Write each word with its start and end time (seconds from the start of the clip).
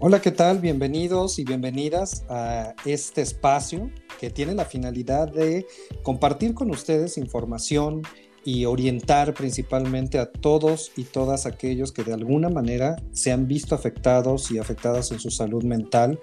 Hola, 0.00 0.22
¿qué 0.22 0.30
tal? 0.30 0.60
Bienvenidos 0.60 1.40
y 1.40 1.44
bienvenidas 1.44 2.24
a 2.28 2.72
este 2.84 3.20
espacio 3.20 3.90
que 4.20 4.30
tiene 4.30 4.54
la 4.54 4.64
finalidad 4.64 5.26
de 5.26 5.66
compartir 6.04 6.54
con 6.54 6.70
ustedes 6.70 7.18
información 7.18 8.02
y 8.44 8.64
orientar 8.64 9.34
principalmente 9.34 10.20
a 10.20 10.30
todos 10.30 10.92
y 10.96 11.02
todas 11.02 11.46
aquellos 11.46 11.90
que 11.90 12.04
de 12.04 12.14
alguna 12.14 12.48
manera 12.48 12.94
se 13.10 13.32
han 13.32 13.48
visto 13.48 13.74
afectados 13.74 14.52
y 14.52 14.58
afectadas 14.58 15.10
en 15.10 15.18
su 15.18 15.32
salud 15.32 15.64
mental 15.64 16.20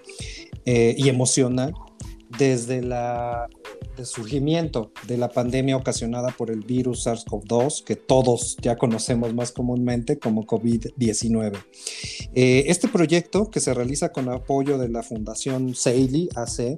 eh, 0.65 0.95
y 0.97 1.09
emocional 1.09 1.73
desde 2.37 2.81
la 2.81 3.49
el 3.97 4.05
surgimiento 4.05 4.91
de 5.07 5.17
la 5.17 5.29
pandemia 5.29 5.77
ocasionada 5.77 6.29
por 6.29 6.51
el 6.51 6.61
virus 6.61 7.05
SARS-CoV-2, 7.05 7.83
que 7.83 7.95
todos 7.95 8.57
ya 8.61 8.75
conocemos 8.77 9.33
más 9.33 9.51
comúnmente 9.51 10.19
como 10.19 10.45
COVID-19. 10.45 11.57
Eh, 12.33 12.65
este 12.67 12.87
proyecto, 12.87 13.49
que 13.49 13.59
se 13.59 13.73
realiza 13.73 14.11
con 14.11 14.29
apoyo 14.29 14.77
de 14.77 14.89
la 14.89 15.03
Fundación 15.03 15.75
Seili 15.75 16.29
AC, 16.35 16.77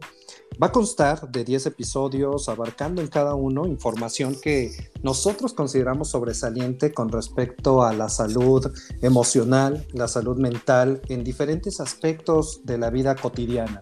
va 0.62 0.68
a 0.68 0.72
constar 0.72 1.30
de 1.30 1.44
10 1.44 1.68
episodios 1.68 2.50
abarcando 2.50 3.02
en 3.02 3.08
cada 3.08 3.36
uno 3.36 3.68
información 3.68 4.36
que 4.42 4.72
nosotros 5.04 5.54
consideramos 5.54 6.10
sobresaliente 6.10 6.94
con 6.94 7.10
respecto 7.10 7.84
a 7.84 7.94
la 7.94 8.10
salud 8.10 8.72
emocional, 9.02 9.86
la 9.94 10.08
salud 10.08 10.38
mental 10.38 11.02
en 11.10 11.24
diferentes 11.24 11.80
aspectos 11.80 12.62
de 12.64 12.78
la 12.78 12.90
vida 12.90 13.16
cotidiana. 13.16 13.82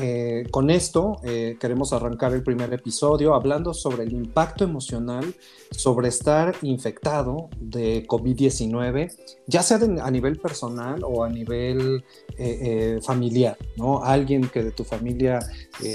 Eh, 0.00 0.46
con 0.50 0.70
esto 0.70 1.20
eh, 1.22 1.56
queremos 1.60 1.92
arrancar 1.92 2.32
el 2.32 2.42
primer 2.42 2.74
episodio 2.74 3.32
hablando 3.32 3.72
sobre 3.72 4.02
el 4.02 4.12
impacto 4.12 4.64
emocional 4.64 5.34
sobre 5.70 6.08
estar 6.08 6.56
infectado 6.62 7.48
de 7.58 8.04
COVID-19, 8.06 9.12
ya 9.46 9.62
sea 9.62 9.78
a 10.02 10.10
nivel 10.10 10.38
personal 10.38 11.02
o 11.04 11.22
a 11.24 11.28
nivel 11.28 12.04
eh, 12.36 13.00
familiar, 13.02 13.56
¿no? 13.76 14.02
Alguien 14.04 14.48
que 14.48 14.62
de 14.62 14.70
tu 14.70 14.84
familia 14.84 15.40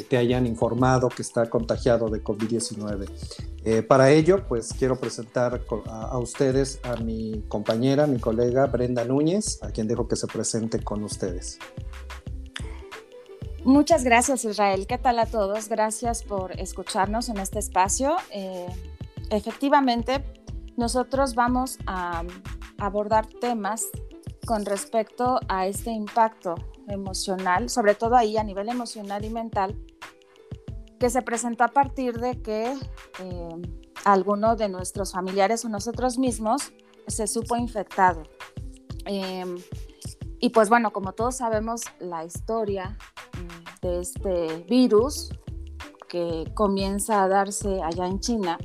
te 0.09 0.17
hayan 0.17 0.45
informado 0.45 1.08
que 1.08 1.22
está 1.22 1.50
contagiado 1.50 2.09
de 2.09 2.22
COVID-19. 2.22 3.88
para 3.88 4.11
ello, 4.11 4.45
pues 4.47 4.73
quiero 4.78 5.00
presentar 5.00 5.61
a, 5.88 6.02
a 6.08 6.17
ustedes 6.17 6.80
a 6.84 6.97
mi 6.97 7.45
compañera, 7.47 8.06
mi 8.06 8.19
colega 8.19 8.66
Brenda 8.66 9.06
Núñez, 9.06 9.59
a 9.63 9.72
quien 9.72 9.88
dejo 9.88 10.09
que 10.09 10.17
se 10.17 10.28
presente 10.28 10.84
con 10.84 11.03
ustedes. 11.06 11.58
Muchas 13.66 14.06
gracias 14.06 14.46
Israel. 14.46 14.88
¿Qué 14.88 14.98
tal 14.98 15.20
a 15.20 15.26
todos? 15.26 15.68
Gracias 15.68 16.24
por 16.24 16.58
escucharnos 16.60 17.28
en 17.28 17.38
este 17.38 17.60
espacio. 17.60 18.16
Eh, 18.32 18.68
efectivamente, 19.32 20.24
nosotros 20.78 21.36
vamos 21.36 21.78
a 21.86 22.24
abordar 22.78 23.28
temas 23.28 23.88
con 24.46 24.66
respecto 24.66 25.40
a 25.50 25.68
este 25.68 25.92
impacto 25.92 26.56
emocional, 26.88 27.70
sobre 27.70 27.96
todo 27.96 28.16
ahí 28.16 28.38
a 28.38 28.44
nivel 28.44 28.70
emocional 28.70 29.26
y 29.26 29.30
mental, 29.30 29.78
que 30.98 31.10
se 31.10 31.22
presentó 31.22 31.66
a 31.66 31.70
partir 31.70 32.18
de 32.18 32.42
que 32.42 32.72
eh, 33.20 33.50
alguno 34.06 34.56
de 34.56 34.70
nuestros 34.70 35.12
familiares 35.12 35.66
o 35.66 35.70
nosotros 35.70 36.18
mismos 36.18 36.72
se 37.08 37.28
supo 37.28 37.58
infectado. 37.58 38.24
Eh, 39.06 39.44
y 40.40 40.50
pues 40.50 40.70
bueno, 40.70 40.92
como 40.92 41.14
todos 41.14 41.38
sabemos, 41.38 41.82
la 42.00 42.23
historia 42.23 42.98
mm, 43.34 43.86
de 43.86 44.00
este 44.00 44.66
virus 44.70 45.31
que 46.08 46.50
comienza 46.54 47.23
a 47.23 47.28
darse 47.28 47.81
allá 47.84 48.08
en 48.08 48.20
China, 48.20 48.58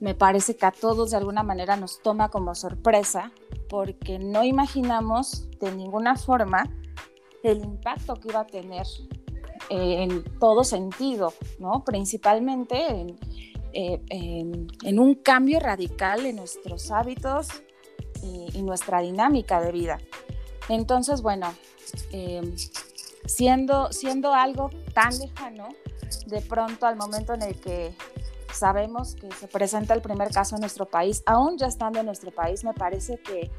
me 0.00 0.14
parece 0.14 0.56
que 0.56 0.66
a 0.66 0.72
todos 0.72 1.10
de 1.10 1.18
alguna 1.18 1.42
manera 1.42 1.76
nos 1.76 2.00
toma 2.02 2.30
como 2.30 2.54
sorpresa 2.54 3.32
porque 3.68 4.18
no 4.18 4.44
imaginamos 4.44 5.48
de 5.60 5.72
ninguna 5.72 6.16
forma 6.16 6.64
el 7.42 7.62
impacto 7.62 8.14
que 8.14 8.28
iba 8.28 8.40
a 8.40 8.46
tener 8.46 8.86
eh, 9.70 10.02
en 10.02 10.24
todo 10.38 10.64
sentido, 10.64 11.34
¿no? 11.58 11.84
principalmente 11.84 12.86
en, 12.86 13.18
eh, 13.72 14.00
en, 14.10 14.98
un 14.98 15.14
cambio 15.16 15.60
radical 15.60 16.24
en 16.26 16.36
nuestros 16.36 16.90
hábitos 16.90 17.48
y 18.54 18.62
nuestra 18.62 19.00
dinámica 19.00 19.60
de 19.60 19.70
vida. 19.70 19.98
Entonces, 20.68 21.22
bueno, 21.22 21.54
em, 22.12 22.54
siendo, 23.26 23.92
siendo 23.92 24.32
algo 24.32 24.70
tan 24.94 25.18
lejano, 25.18 25.68
de 26.26 26.40
pronto 26.40 26.86
al 26.86 26.96
momento 26.96 27.34
en 27.34 27.42
el 27.42 27.60
que 27.60 27.94
sabemos 28.52 29.16
que 29.16 29.30
se 29.32 29.48
presenta 29.48 29.94
el 29.94 30.00
primer 30.02 30.30
caso 30.30 30.56
en 30.56 30.60
nuestro 30.60 30.86
país, 30.86 31.22
aún 31.26 31.58
ya 31.58 31.66
estando 31.66 32.00
en 32.00 32.06
nuestro 32.06 32.30
país, 32.30 32.64
me 32.64 32.72
parece 32.72 33.18
que 33.18 33.50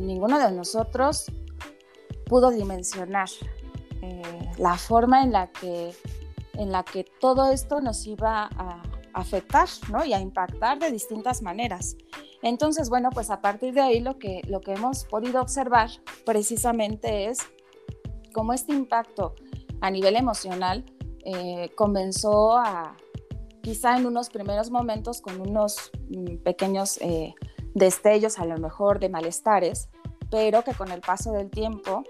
ninguno 0.00 0.38
de 0.38 0.50
nosotros 0.52 1.26
pudo 2.26 2.50
dimensionar 2.50 3.28
eh, 4.02 4.50
la 4.58 4.76
forma 4.76 5.22
en 5.22 5.32
la, 5.32 5.46
que, 5.48 5.94
en 6.54 6.72
la 6.72 6.82
que 6.84 7.04
todo 7.04 7.50
esto 7.50 7.80
nos 7.80 8.06
iba 8.06 8.50
a 8.56 8.82
afectar 9.14 9.68
¿no? 9.90 10.04
y 10.04 10.12
a 10.12 10.20
impactar 10.20 10.78
de 10.78 10.90
distintas 10.90 11.40
maneras. 11.40 11.96
Entonces, 12.42 12.88
bueno, 12.88 13.10
pues 13.10 13.30
a 13.30 13.40
partir 13.40 13.74
de 13.74 13.80
ahí 13.80 14.00
lo 14.00 14.18
que, 14.18 14.42
lo 14.46 14.60
que 14.60 14.72
hemos 14.72 15.04
podido 15.04 15.40
observar 15.40 15.90
precisamente 16.24 17.26
es 17.26 17.38
cómo 18.32 18.52
este 18.52 18.72
impacto 18.72 19.34
a 19.80 19.90
nivel 19.90 20.16
emocional 20.16 20.84
eh, 21.24 21.70
comenzó 21.74 22.56
a, 22.56 22.96
quizá 23.62 23.96
en 23.96 24.06
unos 24.06 24.30
primeros 24.30 24.70
momentos 24.70 25.20
con 25.20 25.40
unos 25.40 25.90
mm, 26.08 26.36
pequeños 26.44 26.98
eh, 27.00 27.34
destellos 27.74 28.38
a 28.38 28.44
lo 28.44 28.58
mejor 28.58 29.00
de 29.00 29.08
malestares, 29.08 29.88
pero 30.30 30.62
que 30.62 30.72
con 30.74 30.92
el 30.92 31.00
paso 31.00 31.32
del 31.32 31.50
tiempo 31.50 32.04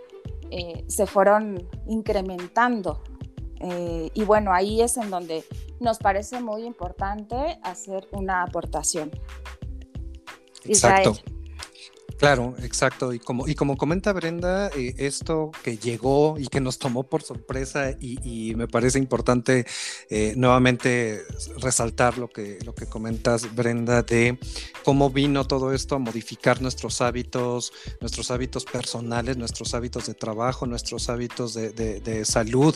eh, 0.51 0.85
se 0.89 1.07
fueron 1.07 1.69
incrementando. 1.87 3.03
y 4.13 4.23
bueno, 4.25 4.53
ahí 4.53 4.83
es 4.83 4.99
en 4.99 5.09
donde 5.09 5.45
nos 5.81 5.99
parece 5.99 6.41
muy 6.41 6.65
importante 6.65 7.59
hacer 7.63 8.07
una 8.13 8.43
aportación. 8.43 9.11
Exacto. 10.69 11.16
Claro, 12.19 12.54
exacto. 12.62 13.12
Y 13.12 13.19
como, 13.19 13.47
y 13.47 13.54
como 13.54 13.77
comenta 13.77 14.12
Brenda, 14.12 14.69
eh, 14.69 14.94
esto 14.99 15.50
que 15.62 15.77
llegó 15.77 16.37
y 16.38 16.47
que 16.47 16.60
nos 16.60 16.78
tomó 16.78 17.03
por 17.04 17.22
sorpresa 17.22 17.91
y, 18.00 18.54
me 18.56 18.69
parece 18.69 18.99
importante 18.99 19.66
eh, 20.09 20.34
nuevamente 20.37 21.22
resaltar 21.59 22.16
lo 22.16 22.28
que, 22.28 22.59
lo 22.65 22.75
que 22.75 22.87
comentas, 22.87 23.54
Brenda, 23.54 24.03
de 24.03 24.38
cómo 24.84 25.10
vino 25.10 25.47
todo 25.47 25.72
esto 25.72 25.97
a 25.97 25.99
modificar 25.99 26.62
nuestros 26.62 27.00
hábitos, 27.00 27.72
nuestros 28.00 28.31
hábitos 28.31 28.65
personales, 28.65 29.37
nuestros 29.37 29.75
hábitos 29.75 30.06
de 30.06 30.15
trabajo, 30.15 30.66
nuestros 30.66 31.09
hábitos 31.10 31.54
de, 31.54 32.25
salud, 32.25 32.75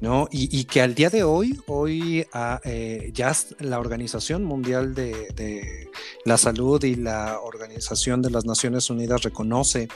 ¿no? 0.00 0.28
Y, 0.30 0.64
que 0.64 0.82
al 0.82 0.94
día 0.94 1.08
de 1.10 1.24
hoy, 1.24 1.60
hoy 1.66 2.26
ah, 2.32 2.60
eh, 2.64 3.10
ya 3.14 3.32
la 3.58 3.78
Organización 3.78 4.44
Mundial 4.44 4.94
de 4.94 5.88
la 6.24 6.36
Salud 6.36 6.82
y 6.84 6.94
la 6.94 7.40
Organización 7.40 8.22
de 8.22 8.30
las 8.30 8.44
Naciones 8.44 8.81
Unidas 8.90 9.22
reconoce 9.22 9.88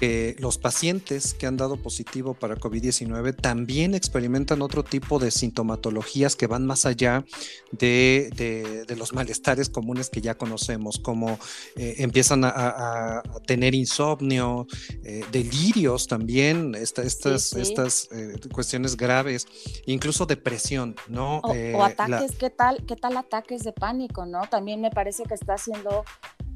que 0.00 0.36
los 0.38 0.58
pacientes 0.58 1.34
que 1.34 1.46
han 1.46 1.56
dado 1.56 1.76
positivo 1.76 2.34
para 2.34 2.56
COVID-19 2.56 3.34
también 3.34 3.94
experimentan 3.94 4.62
otro 4.62 4.84
tipo 4.84 5.18
de 5.18 5.30
sintomatologías 5.30 6.36
que 6.36 6.46
van 6.46 6.66
más 6.66 6.86
allá 6.86 7.24
de, 7.72 8.84
los 8.96 9.12
malestares 9.12 9.68
comunes 9.68 10.10
que 10.10 10.20
ya 10.20 10.36
conocemos, 10.36 10.98
como 10.98 11.38
eh, 11.76 11.96
empiezan 11.98 12.44
a, 12.44 13.22
tener 13.46 13.74
insomnio, 13.74 14.66
eh, 15.04 15.24
delirios 15.30 16.06
también, 16.06 16.74
estas, 16.74 17.54
estas 17.54 18.08
eh, 18.12 18.38
cuestiones 18.52 18.96
graves, 18.96 19.46
incluso 19.86 20.26
depresión, 20.26 20.96
¿no? 21.08 21.38
O, 21.38 21.84
ataques, 21.84 22.32
¿qué 22.36 22.50
tal? 22.50 22.84
¿Qué 22.86 22.96
tal 22.96 23.16
ataques 23.16 23.62
de 23.62 23.72
pánico, 23.72 24.26
no? 24.26 24.42
También 24.50 24.80
me 24.80 24.90
parece 24.90 25.24
que 25.24 25.34
está 25.34 25.54
haciendo 25.54 26.04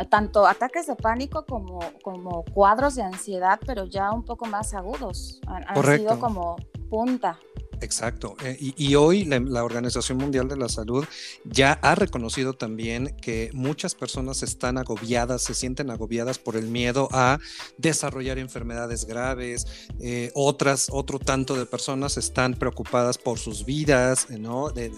tanto 0.09 0.47
ataques 0.47 0.87
de 0.87 0.97
pánico 0.97 1.45
como, 1.45 1.70
como 2.03 2.45
cuadros 2.53 2.95
de 2.95 3.03
ansiedad, 3.03 3.61
pero 3.67 3.85
ya 3.85 4.13
un 4.13 4.25
poco 4.25 4.47
más 4.47 4.75
agudos. 4.75 5.41
Han, 5.47 5.65
han 5.67 5.99
sido 5.99 6.19
como 6.19 6.57
punta. 6.89 7.39
Exacto. 7.81 8.37
Eh, 8.45 8.57
y, 8.77 8.95
hoy 8.95 9.25
la, 9.25 9.65
Organización 9.65 10.19
Mundial 10.19 10.49
de 10.49 10.57
la 10.57 10.69
Salud 10.69 11.05
ya 11.45 11.73
ha 11.83 11.95
reconocido 11.95 12.53
también 12.53 13.17
que 13.21 13.51
muchas 13.53 13.95
personas 13.95 14.43
están 14.43 14.77
agobiadas, 14.77 15.43
se 15.43 15.55
sienten 15.55 15.91
agobiadas 15.91 16.39
por 16.39 16.57
el 16.57 16.67
miedo 16.67 17.09
a 17.13 17.39
desarrollar 17.79 18.39
enfermedades 18.39 19.07
graves. 19.07 19.67
Eh, 20.01 20.31
otras, 20.35 20.89
otro 20.91 21.19
tanto 21.19 21.57
de 21.57 21.67
personas 21.67 22.17
están 22.17 22.55
preocupadas 22.55 23.17
por 23.17 23.39
sus 23.39 23.65
vidas, 23.65 24.29
¿no? 24.31 24.71
De, 24.71 24.91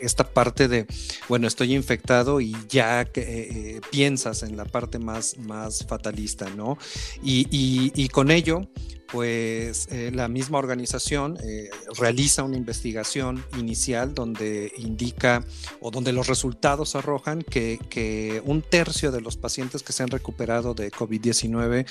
esta 0.00 0.28
parte 0.28 0.68
de, 0.68 0.86
bueno, 1.28 1.48
estoy 1.48 1.74
infectado 1.74 2.40
y 2.40 2.54
ya 2.68 3.02
eh, 3.14 3.80
piensas 3.90 4.42
en 4.42 4.56
la 4.56 4.64
parte 4.64 4.98
más, 4.98 5.38
más 5.38 5.84
fatalista, 5.86 6.48
¿no? 6.50 6.78
y 7.22 8.08
con 8.08 8.30
ello, 8.30 8.68
pues 9.12 9.88
eh, 9.90 10.10
la 10.10 10.26
misma 10.26 10.58
organización 10.58 11.36
eh, 11.44 11.68
realiza 11.98 12.44
una 12.44 12.56
investigación 12.56 13.44
inicial 13.58 14.14
donde 14.14 14.72
indica 14.78 15.44
o 15.80 15.90
donde 15.90 16.12
los 16.12 16.28
resultados 16.28 16.96
arrojan 16.96 17.42
que, 17.42 18.42
un 18.46 18.62
tercio 18.62 19.12
de 19.12 19.20
los 19.20 19.36
pacientes 19.36 19.82
que 19.82 19.92
se 19.92 20.02
han 20.02 20.08
recuperado 20.08 20.72
de 20.72 20.90
COVID-19 20.90 21.86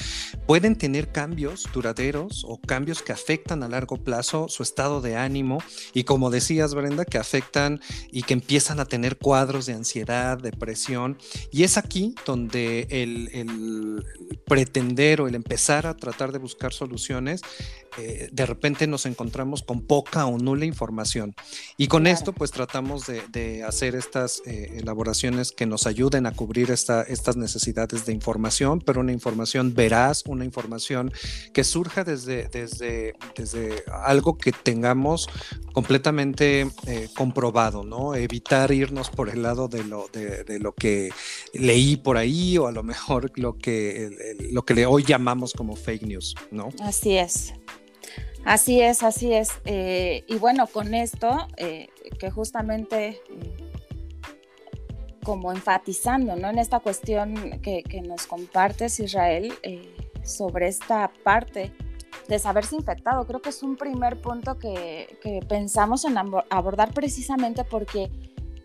pueden 0.47 0.75
tener 0.75 1.11
cambios 1.11 1.67
duraderos 1.71 2.43
o 2.47 2.59
cambios 2.59 3.03
que 3.03 3.11
afectan 3.11 3.61
a 3.61 3.67
largo 3.67 3.97
plazo 3.97 4.47
su 4.49 4.63
estado 4.63 4.99
de 4.99 5.15
ánimo 5.15 5.59
y 5.93 6.05
como 6.05 6.31
decías 6.31 6.73
Brenda, 6.73 7.05
que 7.05 7.19
afectan 7.19 7.81
y 8.11 8.23
que 8.23 8.33
empiezan 8.33 8.79
a 8.79 8.85
tener 8.85 9.17
cuadros 9.17 9.67
de 9.67 9.73
ansiedad, 9.73 10.39
depresión. 10.39 11.19
Y 11.51 11.63
es 11.63 11.77
aquí 11.77 12.15
donde 12.25 12.87
el, 12.89 13.29
el 13.33 14.03
pretender 14.45 15.21
o 15.21 15.27
el 15.27 15.35
empezar 15.35 15.85
a 15.85 15.95
tratar 15.95 16.31
de 16.31 16.39
buscar 16.39 16.73
soluciones 16.73 17.10
eh, 17.97 18.29
de 18.31 18.45
repente 18.45 18.87
nos 18.87 19.05
encontramos 19.05 19.63
con 19.63 19.81
poca 19.81 20.25
o 20.25 20.37
nula 20.37 20.63
información. 20.65 21.35
Y 21.75 21.87
con 21.87 22.07
esto 22.07 22.31
pues 22.31 22.51
tratamos 22.51 23.03
de, 23.05 23.63
hacer 23.63 23.95
estas 23.95 24.41
eh, 24.45 24.77
elaboraciones 24.77 25.51
que 25.51 25.65
nos 25.65 25.87
ayuden 25.87 26.25
a 26.25 26.31
cubrir 26.31 26.71
esta, 26.71 27.03
estas 27.03 27.35
necesidades 27.35 28.05
de 28.05 28.13
información, 28.13 28.79
pero 28.79 29.01
una 29.01 29.11
información 29.11 29.73
veraz, 29.73 30.23
una 30.25 30.45
información 30.45 31.11
que 31.53 31.65
surja 31.65 32.05
desde, 32.05 32.47
desde, 32.47 33.13
desde 33.35 33.83
algo 33.91 34.37
que 34.37 34.53
tengamos 34.53 35.27
completamente 35.73 36.71
eh, 36.87 37.09
comprobado, 37.15 37.83
¿no? 37.83 38.15
Evitar 38.15 38.71
irnos 38.71 39.09
por 39.09 39.29
el 39.29 39.43
lado 39.43 39.67
de 39.67 39.83
lo, 39.83 40.07
de, 40.13 40.59
lo 40.59 40.73
que 40.73 41.11
leí 41.53 41.97
por 41.97 42.17
ahí 42.17 42.57
o 42.57 42.67
a 42.67 42.71
lo 42.71 42.83
mejor 42.83 43.31
lo 43.35 43.57
que, 43.57 44.37
lo 44.51 44.63
que 44.63 44.85
hoy 44.85 45.03
llamamos 45.03 45.53
como 45.53 45.75
fake 45.75 46.03
news, 46.03 46.35
¿no? 46.51 46.69
Así 46.81 47.00
es. 47.09 47.53
Así 48.45 48.81
es, 48.81 49.03
así 49.03 49.33
es. 49.33 49.51
Eh, 49.65 50.23
y 50.27 50.35
bueno, 50.35 50.67
con 50.67 50.93
esto, 50.93 51.47
eh, 51.57 51.89
que 52.19 52.31
justamente 52.31 53.09
eh, 53.09 53.19
como 55.23 55.51
enfatizando 55.51 56.35
¿no? 56.35 56.49
en 56.49 56.57
esta 56.57 56.79
cuestión 56.79 57.61
que, 57.61 57.83
nos 58.03 58.25
compartes, 58.25 58.99
Israel, 58.99 59.53
sobre 60.23 60.67
esta 60.67 61.11
parte 61.23 61.71
de 62.27 62.39
saberse 62.39 62.75
infectado, 62.75 63.27
creo 63.27 63.41
que 63.41 63.49
es 63.49 63.61
un 63.61 63.75
primer 63.75 64.19
punto 64.19 64.57
que, 64.57 65.19
que 65.21 65.41
pensamos 65.47 66.05
en 66.05 66.17
abordar 66.17 66.93
precisamente 66.93 67.63
porque 67.63 68.09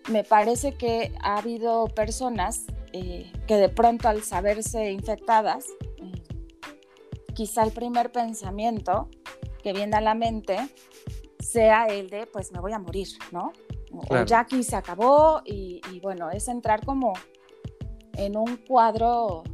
me 0.09 0.25
parece 0.25 0.75
que 0.75 1.13
ha 1.21 1.37
habido 1.39 1.89
personas 1.89 2.65
que 2.93 3.57
de 3.57 3.69
pronto 3.69 4.09
al 4.09 4.23
saberse 4.23 4.91
infectadas, 4.91 5.67
quizá 7.37 7.63
el 7.63 7.71
primer 7.71 8.11
pensamiento 8.11 9.11
que 9.63 9.75
viene 9.75 9.95
a 9.95 10.01
la 10.01 10.15
mente 10.15 10.57
sea 11.39 11.87
el 11.87 12.09
de, 12.09 12.27
pues 12.27 12.51
me 12.51 12.61
voy 12.61 12.73
a 12.73 12.79
morir, 12.79 13.09
¿no? 13.31 13.53
O 13.93 14.25
ya 14.25 14.41
aquí 14.41 14.63
se 14.63 14.75
acabó 14.75 15.43
y, 15.45 15.81
bueno, 16.03 16.31
es 16.31 16.49
entrar 16.49 16.85
como 16.85 17.13
en 18.15 18.39
un 18.39 18.57
cuadro, 18.57 19.45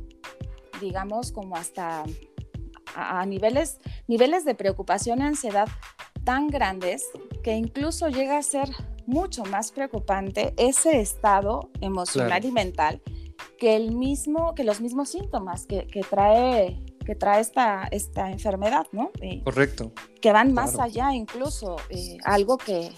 digamos, 0.80 1.32
como 1.32 1.56
hasta 1.56 2.04
a, 2.94 3.26
niveles, 3.26 3.78
niveles 4.06 4.44
de 4.44 4.54
preocupación 4.54 5.18
y 5.18 5.22
ansiedad 5.22 5.68
tan 6.24 6.46
grandes 6.46 7.10
que 7.42 7.56
incluso 7.56 8.08
llega 8.08 8.38
a 8.38 8.42
ser 8.42 8.70
mucho 9.06 9.44
más 9.44 9.72
preocupante 9.72 10.54
ese 10.56 11.00
estado 11.00 11.70
emocional 11.80 12.44
y 12.44 12.52
mental 12.52 13.02
que 13.58 13.74
el 13.74 13.92
mismo, 13.92 14.54
que 14.54 14.62
los 14.62 14.80
mismos 14.80 15.08
síntomas 15.08 15.66
que, 15.66 15.88
que 15.88 16.02
trae 16.02 16.80
que 17.04 17.14
trae 17.14 17.40
esta, 17.40 17.88
esta 17.90 18.30
enfermedad, 18.30 18.86
¿no? 18.92 19.10
Correcto. 19.44 19.92
Que 20.20 20.32
van 20.32 20.52
más 20.52 20.78
allá 20.78 21.12
incluso, 21.12 21.76
eh, 21.90 22.18
algo 22.24 22.58
que, 22.58 22.90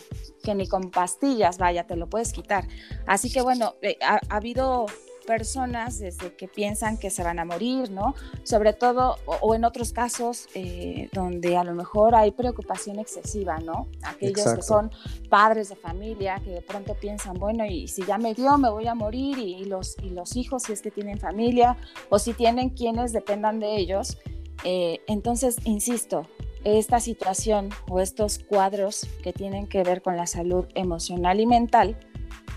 que, 0.43 0.55
ni 0.55 0.67
con 0.67 0.91
pastillas, 0.91 1.59
vaya, 1.59 1.87
te 1.87 1.97
lo 1.97 2.09
puedes 2.09 2.33
quitar. 2.33 2.67
Así 3.07 3.33
que 3.33 3.43
bueno, 3.43 3.75
eh, 3.83 3.97
ha, 4.03 4.21
habido 4.29 4.87
personas 5.25 5.99
desde 5.99 6.35
que 6.35 6.49
piensan 6.49 6.97
que 6.97 7.11
se 7.11 7.23
van 7.23 7.39
a 7.39 7.45
morir, 7.45 7.91
¿no? 7.91 8.15
Sobre 8.43 8.73
todo, 8.73 9.17
o, 9.27 9.55
en 9.55 9.65
otros 9.65 9.93
casos 9.93 10.49
eh, 10.55 11.09
donde 11.13 11.57
a 11.57 11.65
lo 11.65 11.75
mejor 11.75 12.15
hay 12.15 12.31
preocupación 12.31 12.99
excesiva, 12.99 13.59
¿no? 13.59 13.89
Aquellos 14.03 14.55
que 14.55 14.63
son 14.63 14.91
padres 15.29 15.69
de 15.69 15.77
familia 15.77 16.41
que 16.45 16.51
de 16.51 16.63
pronto 16.63 16.95
piensan, 16.95 17.35
bueno, 17.35 17.65
y 17.65 17.89
si 17.89 18.05
ya 18.05 18.19
me 18.19 18.35
dio, 18.35 18.57
me 18.59 18.71
voy 18.71 18.87
a 18.87 18.95
morir, 18.95 19.39
y, 19.39 19.65
los, 19.65 19.97
y 20.03 20.11
los 20.11 20.37
hijos, 20.37 20.65
si 20.65 20.73
es 20.73 20.83
que 20.83 20.91
tienen 20.91 21.19
familia, 21.19 21.77
o 22.09 22.19
si 22.19 22.35
tienen 22.35 22.71
quienes 22.71 23.13
dependan 23.13 23.61
de 23.61 23.77
ellos. 23.77 24.19
Eh, 24.65 25.01
entonces, 25.07 25.57
insisto, 25.65 26.27
esta 26.65 26.99
situación 26.99 27.69
o 27.91 28.01
estos 28.01 28.39
cuadros 28.39 29.07
que 29.23 29.33
tienen 29.33 29.67
que 29.67 29.83
ver 29.83 30.03
con 30.03 30.17
la 30.17 30.27
salud 30.27 30.67
emocional 30.75 31.41
y 31.41 31.47
mental 31.47 31.97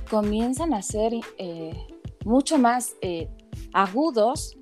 comienzan 0.09 0.73
a 0.73 0.81
ser 0.81 1.13
eh, 1.37 1.73
mucho 2.27 2.57
más 2.57 2.95
eh, 3.01 3.29
agudos 3.73 4.57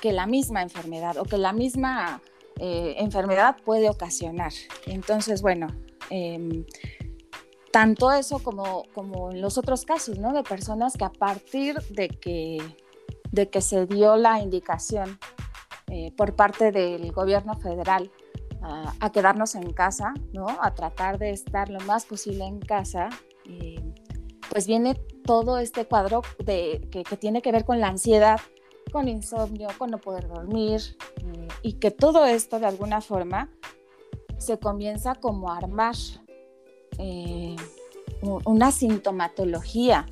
que 0.00 0.12
la 0.12 0.26
misma 0.26 0.62
enfermedad 0.62 1.18
o 1.18 1.24
que 1.24 1.36
la 1.36 1.52
misma 1.52 2.22
eh, 2.60 2.94
enfermedad 2.98 3.56
puede 3.64 3.90
ocasionar. 3.90 4.52
Entonces, 4.86 5.42
bueno, 5.42 5.66
em, 6.10 6.64
tanto 7.72 8.12
eso 8.12 8.38
como, 8.38 8.84
como 8.94 9.32
en 9.32 9.40
los 9.40 9.58
otros 9.58 9.84
casos, 9.84 10.18
¿no? 10.18 10.32
De 10.32 10.44
personas 10.44 10.96
que 10.96 11.04
a 11.04 11.10
partir 11.12 11.80
de 11.90 12.08
que, 12.08 12.58
de 13.32 13.50
que 13.50 13.60
se 13.60 13.86
dio 13.86 14.16
la 14.16 14.40
indicación 14.40 15.18
eh, 15.90 16.12
por 16.16 16.36
parte 16.36 16.70
del 16.70 17.10
gobierno 17.12 17.56
federal 17.56 18.12
a, 18.62 18.94
a, 19.00 19.10
quedarnos 19.10 19.56
en 19.56 19.72
casa, 19.72 20.14
¿no? 20.32 20.46
A 20.60 20.74
tratar 20.74 21.18
de 21.18 21.30
estar 21.30 21.68
lo 21.68 21.80
más 21.80 22.04
posible 22.06 22.44
en 22.44 22.60
casa, 22.60 23.08
pues 24.50 24.66
viene 24.66 24.96
todo 25.24 25.58
este 25.58 25.86
cuadro 25.86 26.22
de, 26.38 26.88
que, 26.90 27.16
tiene 27.16 27.42
que 27.42 27.52
ver 27.52 27.64
con 27.64 27.80
la 27.80 27.88
ansiedad, 27.88 28.40
con 28.92 29.08
insomnio, 29.08 29.68
con 29.78 29.90
no 29.90 29.98
poder 29.98 30.28
dormir, 30.28 30.96
eh, 31.18 31.48
y 31.62 31.74
que 31.74 31.90
todo 31.90 32.26
esto 32.26 32.60
de 32.60 32.66
alguna 32.66 33.00
forma 33.00 33.50
se 34.38 34.58
comienza 34.58 35.14
como 35.14 35.50
a 35.50 35.56
armar 35.56 35.94
eh, 36.98 37.56
una 38.44 38.70
sintomatología 38.70 40.06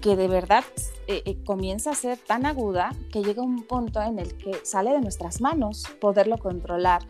que 0.00 0.16
de 0.16 0.28
verdad 0.28 0.64
eh, 1.06 1.38
comienza 1.44 1.90
a 1.90 1.94
ser 1.94 2.18
tan 2.18 2.44
aguda 2.44 2.90
que 3.12 3.22
llega 3.22 3.42
un 3.42 3.64
punto 3.66 4.02
en 4.02 4.18
el 4.18 4.36
que 4.36 4.64
sale 4.64 4.90
de 4.92 5.00
nuestras 5.00 5.40
manos 5.40 5.84
poderlo 6.00 6.38
controlar, 6.38 7.02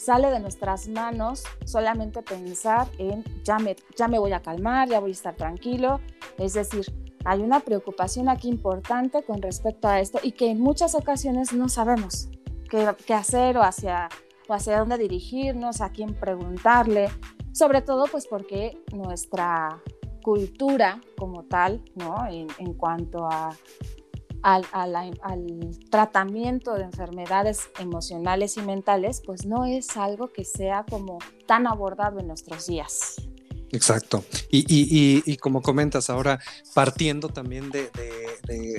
sale 0.00 0.30
de 0.30 0.40
nuestras 0.40 0.88
manos 0.88 1.44
solamente 1.66 2.22
pensar 2.22 2.88
en 2.96 3.22
ya 3.44 3.58
me, 3.58 3.76
ya 3.96 4.08
me 4.08 4.18
voy 4.18 4.32
a 4.32 4.40
calmar, 4.40 4.88
ya 4.88 4.98
voy 4.98 5.10
a 5.10 5.12
estar 5.12 5.36
tranquilo. 5.36 6.00
Es 6.38 6.54
decir, 6.54 6.86
hay 7.24 7.40
una 7.40 7.60
preocupación 7.60 8.30
aquí 8.30 8.48
importante 8.48 9.22
con 9.22 9.42
respecto 9.42 9.88
a 9.88 10.00
esto 10.00 10.18
y 10.22 10.32
que 10.32 10.50
en 10.50 10.60
muchas 10.60 10.94
ocasiones 10.94 11.52
no 11.52 11.68
sabemos 11.68 12.30
qué, 12.70 13.12
hacer 13.12 13.58
o 13.58 13.62
hacia, 13.62 14.08
o 14.48 14.54
hacia 14.54 14.78
dónde 14.78 14.96
dirigirnos, 14.96 15.82
a 15.82 15.90
quién 15.90 16.14
preguntarle, 16.14 17.10
sobre 17.52 17.82
todo 17.82 18.06
pues 18.10 18.26
porque 18.26 18.82
nuestra 18.94 19.82
cultura 20.22 21.00
como 21.18 21.44
tal, 21.44 21.82
¿no? 21.94 22.26
en, 22.26 22.46
en 22.58 22.72
cuanto 22.72 23.26
a 23.26 23.50
al, 24.42 24.66
tratamiento 25.90 26.74
de 26.74 26.84
enfermedades 26.84 27.70
emocionales 27.78 28.56
y 28.56 28.62
mentales, 28.62 29.22
pues 29.24 29.46
no 29.46 29.64
es 29.64 29.96
algo 29.96 30.28
que 30.28 30.44
sea 30.44 30.84
como 30.88 31.18
tan 31.46 31.66
abordado 31.66 32.20
en 32.20 32.28
nuestros 32.28 32.66
días. 32.66 33.16
Exacto. 33.72 34.24
Y, 34.50 35.36
como 35.36 35.62
comentas 35.62 36.10
ahora, 36.10 36.40
partiendo 36.74 37.28
también 37.28 37.70
de, 37.70 37.90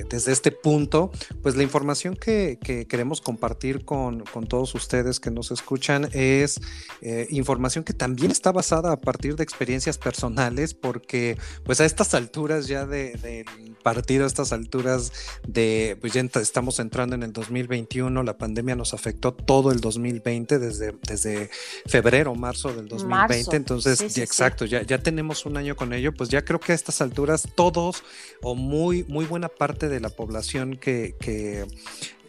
desde 0.08 0.32
este 0.32 0.52
punto, 0.52 1.10
pues 1.42 1.56
la 1.56 1.62
información 1.62 2.16
que, 2.16 2.58
queremos 2.88 3.20
compartir 3.20 3.84
con, 3.84 4.24
todos 4.48 4.74
ustedes 4.74 5.20
que 5.20 5.30
nos 5.30 5.50
escuchan 5.50 6.08
es 6.12 6.60
eh, 7.00 7.26
información 7.30 7.84
que 7.84 7.92
también 7.92 8.30
está 8.30 8.52
basada 8.52 8.92
a 8.92 9.00
partir 9.00 9.36
de 9.36 9.44
experiencias 9.44 9.98
personales, 9.98 10.74
porque 10.74 11.38
pues 11.64 11.80
a 11.80 11.84
estas 11.84 12.14
alturas 12.14 12.66
ya 12.66 12.84
del 12.84 13.46
partido, 13.82 14.24
a 14.24 14.26
estas 14.26 14.52
alturas 14.52 15.12
de, 15.46 15.96
pues 16.00 16.12
ya 16.12 16.20
estamos 16.20 16.78
entrando 16.80 17.14
en 17.14 17.22
el 17.22 17.32
2021, 17.32 18.22
la 18.22 18.36
pandemia 18.36 18.76
nos 18.76 18.94
afectó 18.94 19.32
todo 19.32 19.72
el 19.72 19.80
2020, 19.80 20.58
desde, 20.58 20.94
desde 21.06 21.50
febrero, 21.86 22.34
marzo 22.34 22.72
del 22.74 22.88
2020, 22.88 23.56
entonces, 23.56 24.18
exacto, 24.18 24.66
ya 24.66 24.81
ya 24.86 24.98
tenemos 24.98 25.46
un 25.46 25.56
año 25.56 25.76
con 25.76 25.92
ello, 25.92 26.12
pues 26.12 26.30
ya 26.30 26.44
creo 26.44 26.60
que 26.60 26.72
a 26.72 26.74
estas 26.74 27.00
alturas 27.00 27.48
todos 27.54 28.04
o 28.42 28.54
muy, 28.54 29.04
muy 29.04 29.24
buena 29.24 29.48
parte 29.48 29.88
de 29.88 30.00
la 30.00 30.10
población 30.10 30.76
que, 30.76 31.14
que 31.20 31.66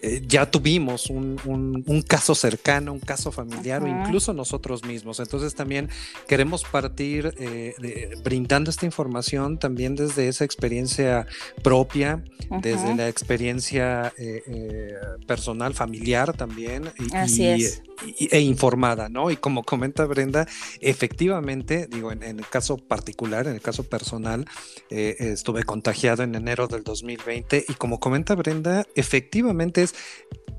eh, 0.06 0.22
ya 0.28 0.52
tuvimos 0.52 1.10
un, 1.10 2.04
caso 2.06 2.36
cercano, 2.36 2.92
un 2.92 3.00
caso 3.00 3.32
familiar 3.32 3.84
o 3.84 3.88
incluso 3.88 4.34
nosotros 4.34 4.84
mismos. 4.84 5.22
Entonces 5.22 5.56
también 5.56 5.88
queremos 6.28 6.66
partir 6.66 7.34
eh, 7.40 8.12
brindando 8.22 8.70
esta 8.70 8.86
información 8.86 9.58
también 9.58 9.96
desde 9.96 10.28
esa 10.28 10.44
experiencia 10.44 11.26
propia, 11.64 12.22
desde 12.62 12.94
la 12.96 13.08
experiencia 13.08 14.12
eh, 14.18 14.94
personal, 15.26 15.74
familiar 15.74 16.36
también. 16.36 16.92
Y, 17.00 17.16
Así 17.16 17.48
es. 17.48 17.82
e 18.20 18.42
informada, 18.42 19.08
¿no? 19.08 19.32
Y 19.32 19.38
como 19.38 19.64
comenta 19.64 20.04
Brenda, 20.06 20.46
efectivamente, 20.82 21.88
digo, 21.90 22.12
en, 22.12 22.24
el 22.24 22.46
caso 22.50 22.76
particular, 22.76 23.48
en 23.48 23.54
el 23.54 23.62
caso 23.62 23.86
personal, 23.86 24.46
estuve 24.90 25.64
contagiado 25.64 26.24
en 26.24 26.36
enero 26.36 26.68
del 26.68 26.84
2020 26.84 27.66
y 27.70 27.74
como 27.76 28.02
comenta 28.02 28.36
Brenda, 28.36 28.86
efectivamente 28.96 29.84
es, 29.84 29.93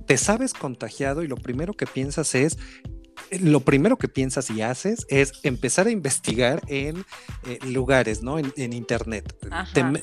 te 0.06 0.16
sabes 0.16 0.52
contagiado 0.52 1.22
y 1.22 1.28
lo 1.28 1.36
primero 1.36 1.74
que 1.74 1.86
piensas 1.86 2.34
es, 2.34 2.58
lo 3.30 3.60
primero 3.60 3.96
que 3.96 4.08
piensas 4.08 4.50
y 4.50 4.62
haces 4.62 5.06
es 5.08 5.32
empezar 5.42 5.86
a 5.86 5.90
investigar 5.90 6.62
en 6.68 7.04
eh, 7.46 7.58
lugares, 7.66 8.22
¿no? 8.22 8.38
En, 8.38 8.72
internet. 8.72 9.34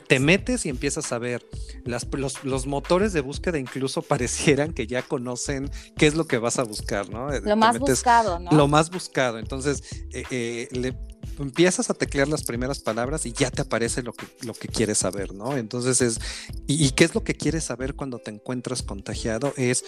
Te, 0.08 0.20
metes 0.20 0.66
y 0.66 0.70
empiezas 0.70 1.12
a 1.12 1.20
ver. 1.20 1.46
Las, 1.86 2.08
los, 2.44 2.68
motores 2.68 3.14
de 3.14 3.22
búsqueda 3.22 3.58
incluso 3.58 4.02
parecieran 4.02 4.74
que 4.74 4.88
ya 4.88 5.02
conocen 5.02 5.70
qué 5.98 6.08
es 6.08 6.16
lo 6.16 6.26
que 6.26 6.38
vas 6.38 6.60
a 6.60 6.64
buscar, 6.64 7.10
¿no? 7.10 7.30
Lo 7.30 7.56
más 7.56 7.80
buscado, 7.80 8.40
¿no? 8.40 8.52
Lo 8.52 8.68
más 8.68 8.90
buscado. 8.90 9.40
Entonces, 9.40 9.84
eh, 10.14 10.24
eh, 10.32 10.68
le 10.72 10.98
empiezas 11.40 11.90
a 11.90 11.94
teclear 11.94 12.28
las 12.28 12.44
primeras 12.44 12.80
palabras 12.80 13.26
y 13.26 13.32
ya 13.32 13.52
te 13.52 13.62
aparece 13.62 14.04
lo 14.04 14.14
que, 14.14 14.26
lo 14.42 14.54
que 14.54 14.68
quieres 14.68 15.00
saber, 15.00 15.34
¿no? 15.34 15.58
Entonces 15.58 16.02
es, 16.02 16.20
y, 16.68 16.92
qué 16.92 17.04
es 17.04 17.16
lo 17.16 17.24
que 17.24 17.36
quieres 17.36 17.66
saber 17.66 17.96
cuando 17.96 18.20
te 18.20 18.32
encuentras 18.32 18.84
contagiado? 18.84 19.54
Es 19.58 19.84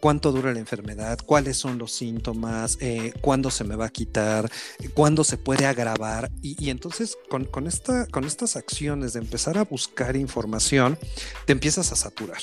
cuánto 0.00 0.32
dura 0.32 0.52
la 0.52 0.58
enfermedad, 0.58 1.18
cuáles 1.24 1.56
son 1.56 1.78
los 1.78 1.92
síntomas, 1.92 2.78
eh, 2.80 3.12
cuándo 3.20 3.50
se 3.50 3.64
me 3.64 3.76
va 3.76 3.86
a 3.86 3.90
quitar, 3.90 4.50
cuándo 4.94 5.24
se 5.24 5.36
puede 5.36 5.66
agravar. 5.66 6.30
Y, 6.42 6.70
entonces 6.70 7.16
con, 7.28 7.44
con, 7.44 7.66
esta, 7.66 8.06
con 8.06 8.24
estas 8.24 8.56
acciones 8.56 9.12
de 9.12 9.20
empezar 9.20 9.58
a 9.58 9.64
buscar 9.64 10.16
información, 10.16 10.98
te 11.46 11.52
empiezas 11.52 11.92
a 11.92 11.96
saturar. 11.96 12.40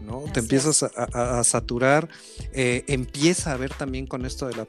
¿no? 0.00 0.24
te 0.32 0.40
empiezas 0.40 0.82
a, 0.82 1.44
saturar, 1.44 2.08
eh, 2.52 2.84
empieza 2.88 3.52
a 3.52 3.56
ver 3.56 3.72
también 3.74 4.06
con 4.06 4.26
esto 4.26 4.48
de 4.48 4.56
la 4.56 4.66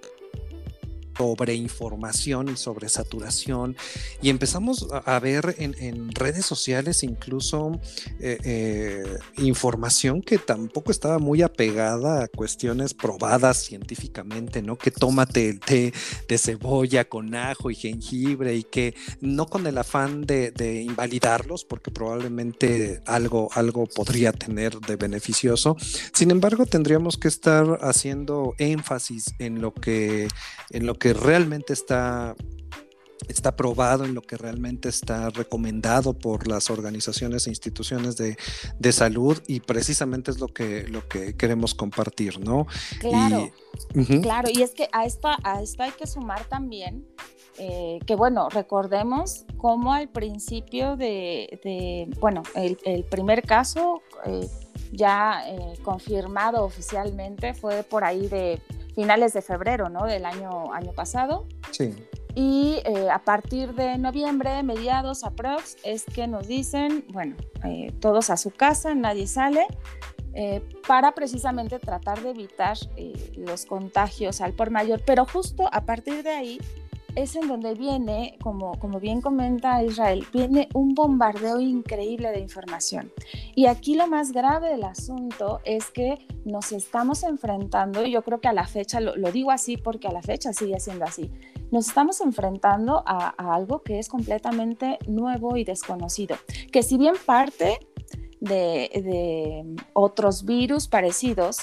sobre 1.22 1.54
información 1.54 2.50
y 2.50 2.58
sobre 2.58 2.90
saturación 2.90 3.76
y 4.24 4.30
empezamos 4.30 4.88
a, 5.06 5.20
ver 5.20 5.56
en, 5.60 6.12
redes 6.16 6.48
sociales 6.48 7.04
incluso 7.04 7.80
eh, 8.20 8.40
eh, 8.44 9.18
información 9.38 10.24
que 10.24 10.40
tampoco 10.40 10.90
estaba 10.90 11.20
muy 11.20 11.44
apegada 11.44 12.24
a 12.24 12.28
cuestiones 12.28 12.96
probadas 12.96 13.58
científicamente, 13.58 14.64
¿no? 14.64 14.80
Que 14.80 14.90
tómate 14.90 15.48
el 15.50 15.60
té 15.60 15.94
de 16.28 16.38
cebolla 16.40 17.08
con 17.08 17.36
ajo 17.36 17.70
y 17.70 17.76
jengibre 17.76 18.56
y 18.56 18.64
que 18.64 18.96
no 19.20 19.46
con 19.46 19.68
el 19.68 19.78
afán 19.78 20.22
de, 20.22 20.52
invalidarlos 20.82 21.66
porque 21.66 21.92
probablemente 21.92 23.02
algo, 23.06 23.50
algo 23.54 23.86
podría 23.86 24.32
tener 24.32 24.80
de 24.80 24.96
beneficioso. 24.96 25.78
Sin 26.14 26.32
embargo, 26.32 26.66
tendríamos 26.66 27.18
que 27.18 27.28
estar 27.28 27.78
haciendo 27.82 28.56
énfasis 28.58 29.36
en 29.38 29.62
lo 29.62 29.74
que, 29.74 30.28
en 30.72 30.86
lo 30.86 30.98
que 30.98 31.11
realmente 31.14 31.74
está 31.74 32.36
está 33.28 33.56
probado 33.56 34.04
en 34.04 34.16
lo 34.16 34.22
que 34.24 34.36
realmente 34.36 34.90
está 34.90 35.30
recomendado 35.30 36.14
por 36.14 36.48
las 36.48 36.72
organizaciones 36.72 37.46
e 37.46 37.52
instituciones 37.52 38.18
de, 38.18 38.92
salud 38.92 39.42
y 39.48 39.60
precisamente 39.60 40.32
es 40.32 40.40
lo 40.40 40.48
que, 40.48 40.88
lo 40.88 41.08
que 41.08 41.38
queremos 41.38 41.76
compartir, 41.76 42.40
¿no? 42.40 42.66
Claro, 43.00 43.52
y, 43.94 44.22
claro, 44.22 44.50
y 44.52 44.64
es 44.64 44.72
que 44.72 44.90
a 44.92 45.06
esto, 45.06 45.30
a 45.44 45.62
esto 45.62 45.84
hay 45.84 45.92
que 45.92 46.08
sumar 46.08 46.44
también 46.46 47.06
eh, 47.58 48.00
que 48.08 48.16
bueno, 48.16 48.50
recordemos 48.50 49.46
cómo 49.58 49.94
al 49.94 50.10
principio 50.10 50.96
de, 50.96 52.10
bueno, 52.20 52.44
el, 52.56 53.04
primer 53.04 53.44
caso 53.44 54.02
eh, 54.26 54.48
ya 54.92 55.44
eh, 55.48 55.78
confirmado 55.84 56.64
oficialmente 56.64 57.54
fue 57.54 57.84
por 57.84 58.04
ahí 58.04 58.28
de 58.28 58.62
finales 58.96 59.34
de 59.34 59.42
febrero, 59.42 59.90
¿no? 59.90 60.06
Del 60.06 60.26
año, 60.26 60.74
año 60.74 60.94
pasado. 60.94 61.48
Sí. 61.72 61.96
Y 62.36 62.82
eh, 62.86 63.10
a 63.10 63.20
partir 63.20 63.74
de 63.74 63.98
noviembre, 63.98 64.64
mediados, 64.64 65.24
aprox, 65.24 65.78
es 65.84 66.06
que 66.06 66.28
nos 66.28 66.48
dicen, 66.48 67.06
bueno, 67.10 67.36
eh, 67.66 67.92
todos 68.00 68.30
a 68.30 68.38
su 68.38 68.52
casa, 68.52 68.96
nadie 68.96 69.28
sale, 69.28 69.68
eh, 70.34 70.62
para 70.88 71.14
precisamente 71.14 71.78
tratar 71.80 72.22
de 72.22 72.30
evitar 72.30 72.78
los 73.36 73.66
contagios 73.66 74.40
al 74.40 74.54
por 74.54 74.72
mayor. 74.72 75.02
Pero 75.06 75.26
justo 75.26 75.68
a 75.72 75.86
partir 75.86 76.24
de 76.24 76.30
ahí 76.30 76.60
es 77.16 77.36
en 77.36 77.48
donde 77.48 77.74
viene, 77.74 78.38
como, 78.42 78.78
como 78.80 79.00
bien 79.00 79.22
comenta 79.22 79.84
Israel, 79.84 80.26
viene 80.34 80.70
un 80.74 80.94
bombardeo 80.94 81.60
increíble 81.60 82.32
de 82.32 82.40
información. 82.40 83.12
Y 83.56 83.66
aquí 83.66 83.96
lo 83.96 84.08
más 84.08 84.32
grave 84.32 84.70
del 84.70 84.84
asunto 84.84 85.60
es 85.66 85.92
que 85.92 86.20
nos 86.46 86.72
estamos 86.72 87.24
enfrentando, 87.24 88.06
y 88.06 88.12
yo 88.12 88.24
creo 88.24 88.40
que 88.40 88.48
a 88.48 88.54
la 88.54 88.68
fecha, 88.68 89.00
lo, 89.00 89.32
digo 89.32 89.52
así 89.52 89.78
porque 89.78 90.08
a 90.08 90.12
la 90.12 90.22
fecha 90.22 90.54
sigue 90.54 90.80
siendo 90.80 91.06
así, 91.06 91.32
nos 91.72 91.88
estamos 91.88 92.22
enfrentando 92.22 93.04
a, 93.06 93.30
algo 93.56 93.82
que 93.82 94.00
es 94.00 94.10
completamente 94.10 95.00
nuevo 95.08 95.58
y 95.58 95.64
desconocido, 95.64 96.36
que 96.72 96.84
si 96.84 96.98
bien 96.98 97.16
parte 97.26 97.80
de, 98.40 98.90
de 98.94 99.76
otros 99.94 100.46
virus 100.46 100.88
parecidos, 100.88 101.60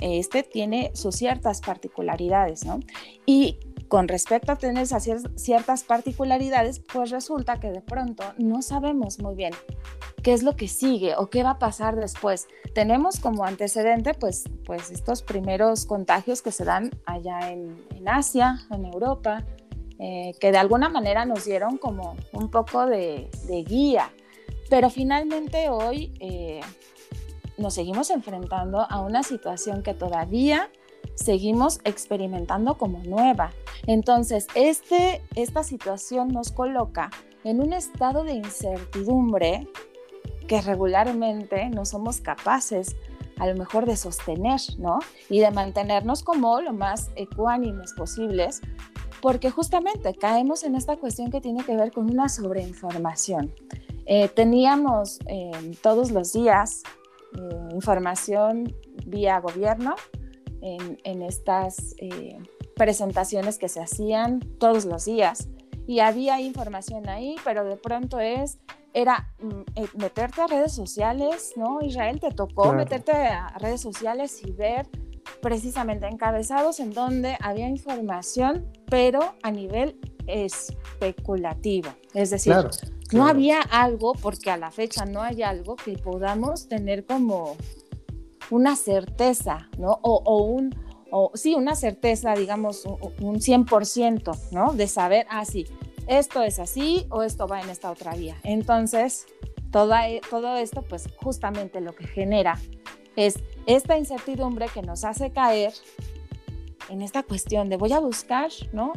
este 0.00 0.42
tiene 0.42 0.90
sus 0.94 1.14
ciertas 1.14 1.60
particularidades, 1.60 2.64
¿no? 2.64 2.80
Y 3.24 3.58
con 3.92 4.08
respecto 4.08 4.52
a 4.52 4.56
tener 4.56 4.86
ciertas 4.86 5.84
particularidades, 5.84 6.78
pues 6.78 7.10
resulta 7.10 7.60
que 7.60 7.70
de 7.70 7.82
pronto 7.82 8.24
no 8.38 8.62
sabemos 8.62 9.18
muy 9.18 9.34
bien 9.34 9.52
qué 10.22 10.32
es 10.32 10.42
lo 10.42 10.56
que 10.56 10.66
sigue 10.66 11.14
o 11.14 11.28
qué 11.28 11.42
va 11.42 11.50
a 11.50 11.58
pasar 11.58 11.96
después. 11.96 12.48
Tenemos 12.72 13.20
como 13.20 13.44
antecedente 13.44 14.14
pues, 14.14 14.44
pues 14.64 14.90
estos 14.90 15.20
primeros 15.20 15.84
contagios 15.84 16.40
que 16.40 16.52
se 16.52 16.64
dan 16.64 16.90
allá 17.04 17.50
en, 17.50 17.76
Asia, 18.06 18.60
en 18.70 18.86
Europa, 18.86 19.44
eh, 19.98 20.32
que 20.40 20.52
de 20.52 20.56
alguna 20.56 20.88
manera 20.88 21.26
nos 21.26 21.44
dieron 21.44 21.76
como 21.76 22.16
un 22.32 22.50
poco 22.50 22.86
de, 22.86 23.28
guía. 23.68 24.10
Pero 24.70 24.88
finalmente 24.88 25.68
hoy 25.68 26.14
eh, 26.18 26.62
nos 27.58 27.74
seguimos 27.74 28.08
enfrentando 28.08 28.86
a 28.88 29.02
una 29.02 29.22
situación 29.22 29.82
que 29.82 29.92
todavía 29.92 30.70
seguimos 31.14 31.80
experimentando 31.84 32.76
como 32.76 32.98
nueva. 33.04 33.52
Entonces, 33.86 34.46
este, 34.54 35.22
esta 35.34 35.62
situación 35.64 36.28
nos 36.28 36.52
coloca 36.52 37.10
en 37.44 37.60
un 37.60 37.72
estado 37.72 38.24
de 38.24 38.34
incertidumbre 38.34 39.68
que 40.46 40.60
regularmente 40.60 41.68
no 41.70 41.84
somos 41.84 42.20
capaces 42.20 42.96
a 43.38 43.46
lo 43.46 43.56
mejor 43.56 43.86
de 43.86 43.96
sostener, 43.96 44.60
¿no? 44.78 45.00
Y 45.28 45.40
de 45.40 45.50
mantenernos 45.50 46.22
como 46.22 46.60
lo 46.60 46.72
más 46.72 47.10
ecuánimes 47.16 47.92
posibles, 47.94 48.60
porque 49.20 49.50
justamente 49.50 50.14
caemos 50.14 50.62
en 50.64 50.76
esta 50.76 50.96
cuestión 50.96 51.30
que 51.30 51.40
tiene 51.40 51.64
que 51.64 51.76
ver 51.76 51.92
con 51.92 52.10
una 52.10 52.28
sobreinformación. 52.28 53.52
Eh, 54.06 54.28
teníamos 54.28 55.18
eh, 55.26 55.50
todos 55.80 56.10
los 56.10 56.32
días 56.32 56.82
eh, 57.38 57.68
información 57.72 58.74
vía 59.06 59.40
gobierno, 59.40 59.94
en, 60.62 61.22
estas 61.22 61.94
eh, 61.98 62.38
presentaciones 62.76 63.58
que 63.58 63.68
se 63.68 63.80
hacían 63.80 64.40
todos 64.58 64.84
los 64.84 65.04
días 65.04 65.48
y 65.86 65.98
había 65.98 66.40
información 66.40 67.08
ahí, 67.08 67.36
pero 67.44 67.64
de 67.64 67.76
pronto 67.76 68.20
es, 68.20 68.58
era 68.94 69.32
mm, 69.40 69.60
eh, 69.76 69.88
meterte 69.96 70.40
a 70.40 70.46
redes 70.46 70.72
sociales, 70.72 71.52
¿no? 71.56 71.80
Israel, 71.82 72.20
te 72.20 72.30
tocó 72.30 72.72
meterte 72.72 73.12
a 73.12 73.48
redes 73.58 73.80
sociales 73.80 74.40
y 74.44 74.52
ver 74.52 74.88
precisamente 75.40 76.06
encabezados 76.06 76.78
en 76.78 76.92
donde 76.92 77.36
había 77.40 77.68
información, 77.68 78.66
pero 78.86 79.34
a 79.42 79.50
nivel 79.50 79.98
especulativo. 80.26 81.90
Es 82.14 82.30
decir, 82.30 82.54
no 83.12 83.26
había 83.26 83.60
algo, 83.60 84.12
porque 84.14 84.50
a 84.50 84.56
la 84.56 84.70
fecha 84.70 85.04
no 85.04 85.22
hay 85.22 85.42
algo 85.42 85.76
que 85.76 85.98
podamos 85.98 86.68
tener 86.68 87.04
como 87.04 87.56
una 88.52 88.76
certeza, 88.76 89.70
¿no? 89.78 89.98
O, 90.02 90.42
un, 90.42 90.74
o 91.10 91.30
sí, 91.32 91.54
una 91.54 91.74
certeza, 91.74 92.34
digamos, 92.34 92.84
un, 92.84 93.40
100%, 93.40 94.50
¿no? 94.50 94.74
De 94.74 94.86
saber, 94.88 95.26
ah, 95.30 95.46
sí, 95.46 95.66
esto 96.06 96.42
es 96.42 96.58
así 96.58 97.06
o 97.08 97.22
esto 97.22 97.48
va 97.48 97.62
en 97.62 97.70
esta 97.70 97.90
otra 97.90 98.14
vía. 98.14 98.36
Entonces, 98.44 99.26
todo, 99.70 99.94
e, 99.94 100.20
todo 100.28 100.58
esto, 100.58 100.82
pues 100.82 101.08
justamente 101.16 101.80
lo 101.80 101.94
que 101.94 102.06
genera 102.06 102.58
es 103.16 103.38
esta 103.64 103.96
incertidumbre 103.96 104.66
que 104.68 104.82
nos 104.82 105.04
hace 105.04 105.30
caer 105.30 105.72
en 106.90 107.00
esta 107.00 107.22
cuestión 107.22 107.70
de 107.70 107.78
voy 107.78 107.92
a 107.92 108.00
buscar, 108.00 108.50
¿no? 108.74 108.92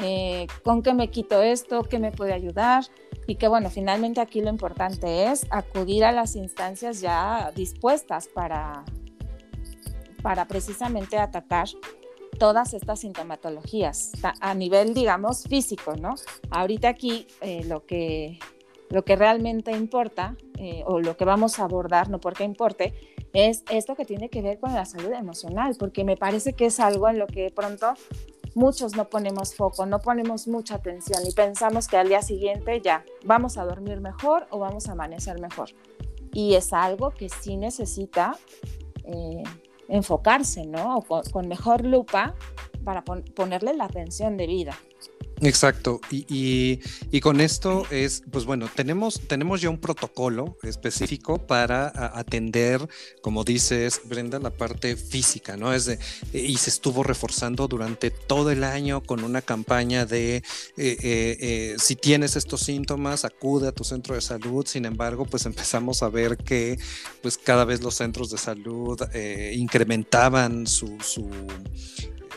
Eh, 0.00 0.46
¿Con 0.62 0.82
qué 0.82 0.92
me 0.92 1.08
quito 1.08 1.42
esto? 1.42 1.82
¿Qué 1.82 1.98
me 1.98 2.12
puede 2.12 2.34
ayudar? 2.34 2.84
y 3.28 3.34
que 3.34 3.46
bueno, 3.46 3.68
finalmente 3.68 4.22
aquí 4.22 4.40
lo 4.40 4.48
importante 4.48 5.30
es 5.30 5.46
acudir 5.50 6.02
a 6.06 6.12
las 6.12 6.34
instancias 6.34 7.02
ya 7.02 7.52
dispuestas 7.54 8.26
para, 8.26 8.84
para 10.22 10.46
precisamente 10.46 11.18
atacar 11.18 11.68
todas 12.38 12.74
estas 12.74 13.00
sintomatologías 13.00 14.12
a 14.40 14.54
nivel, 14.54 14.94
digamos, 14.94 15.44
físico, 15.44 15.94
¿no? 15.96 16.14
Ahorita 16.50 16.88
aquí 16.88 17.26
eh, 17.40 17.64
lo, 17.64 17.84
que, 17.84 18.38
lo 18.90 19.04
que 19.04 19.16
realmente 19.16 19.72
importa 19.72 20.36
eh, 20.56 20.82
o 20.86 21.00
lo 21.00 21.16
que 21.16 21.24
vamos 21.24 21.58
a 21.58 21.64
abordar, 21.64 22.08
no 22.08 22.20
porque 22.20 22.44
importe, 22.44 22.94
es 23.32 23.64
esto 23.70 23.94
que 23.94 24.04
tiene 24.04 24.28
que 24.28 24.42
ver 24.42 24.58
con 24.58 24.72
la 24.72 24.84
salud 24.84 25.12
emocional, 25.12 25.76
porque 25.78 26.04
me 26.04 26.16
parece 26.16 26.52
que 26.52 26.66
es 26.66 26.80
algo 26.80 27.08
en 27.08 27.18
lo 27.18 27.26
que 27.26 27.50
pronto 27.54 27.94
muchos 28.54 28.96
no 28.96 29.08
ponemos 29.08 29.54
foco, 29.54 29.86
no 29.86 30.00
ponemos 30.00 30.48
mucha 30.48 30.76
atención 30.76 31.22
y 31.26 31.32
pensamos 31.32 31.86
que 31.86 31.96
al 31.96 32.08
día 32.08 32.22
siguiente 32.22 32.80
ya 32.80 33.04
vamos 33.24 33.58
a 33.58 33.64
dormir 33.64 34.00
mejor 34.00 34.46
o 34.50 34.58
vamos 34.58 34.88
a 34.88 34.92
amanecer 34.92 35.40
mejor. 35.40 35.70
Y 36.32 36.54
es 36.54 36.72
algo 36.72 37.10
que 37.10 37.28
sí 37.28 37.56
necesita 37.56 38.36
eh, 39.04 39.42
enfocarse, 39.88 40.66
¿no? 40.66 41.02
con, 41.32 41.48
mejor 41.48 41.84
lupa 41.84 42.34
para 42.84 43.02
ponerle 43.02 43.74
la 43.74 43.84
atención 43.84 44.36
debida. 44.36 44.76
Exacto, 45.40 46.00
y, 46.10 46.80
con 47.20 47.40
esto 47.40 47.86
es, 47.90 48.22
pues 48.30 48.44
bueno, 48.44 48.68
tenemos, 48.74 49.20
tenemos 49.28 49.60
ya 49.60 49.70
un 49.70 49.78
protocolo 49.78 50.56
específico 50.62 51.38
para 51.46 51.92
atender, 52.18 52.88
como 53.22 53.44
dices, 53.44 54.00
Brenda, 54.04 54.38
la 54.38 54.50
parte 54.50 54.96
física, 54.96 55.56
¿no? 55.56 55.72
Es 55.72 55.84
de, 55.86 55.98
y 56.32 56.56
se 56.56 56.70
estuvo 56.70 57.02
reforzando 57.02 57.68
durante 57.68 58.10
todo 58.10 58.50
el 58.50 58.64
año 58.64 59.02
con 59.02 59.22
una 59.22 59.42
campaña 59.42 60.06
de, 60.06 60.36
eh, 60.36 60.42
eh, 60.76 60.96
eh, 61.40 61.76
si 61.78 61.94
tienes 61.94 62.36
estos 62.36 62.62
síntomas, 62.62 63.24
acude 63.24 63.68
a 63.68 63.72
tu 63.72 63.84
centro 63.84 64.14
de 64.14 64.20
salud, 64.20 64.66
sin 64.66 64.86
embargo, 64.86 65.24
pues 65.24 65.46
empezamos 65.46 66.02
a 66.02 66.08
ver 66.08 66.36
que 66.36 66.78
pues 67.22 67.38
cada 67.38 67.64
vez 67.64 67.82
los 67.82 67.94
centros 67.94 68.30
de 68.30 68.38
salud 68.38 69.00
incrementaban 69.52 70.66
su 70.66 70.98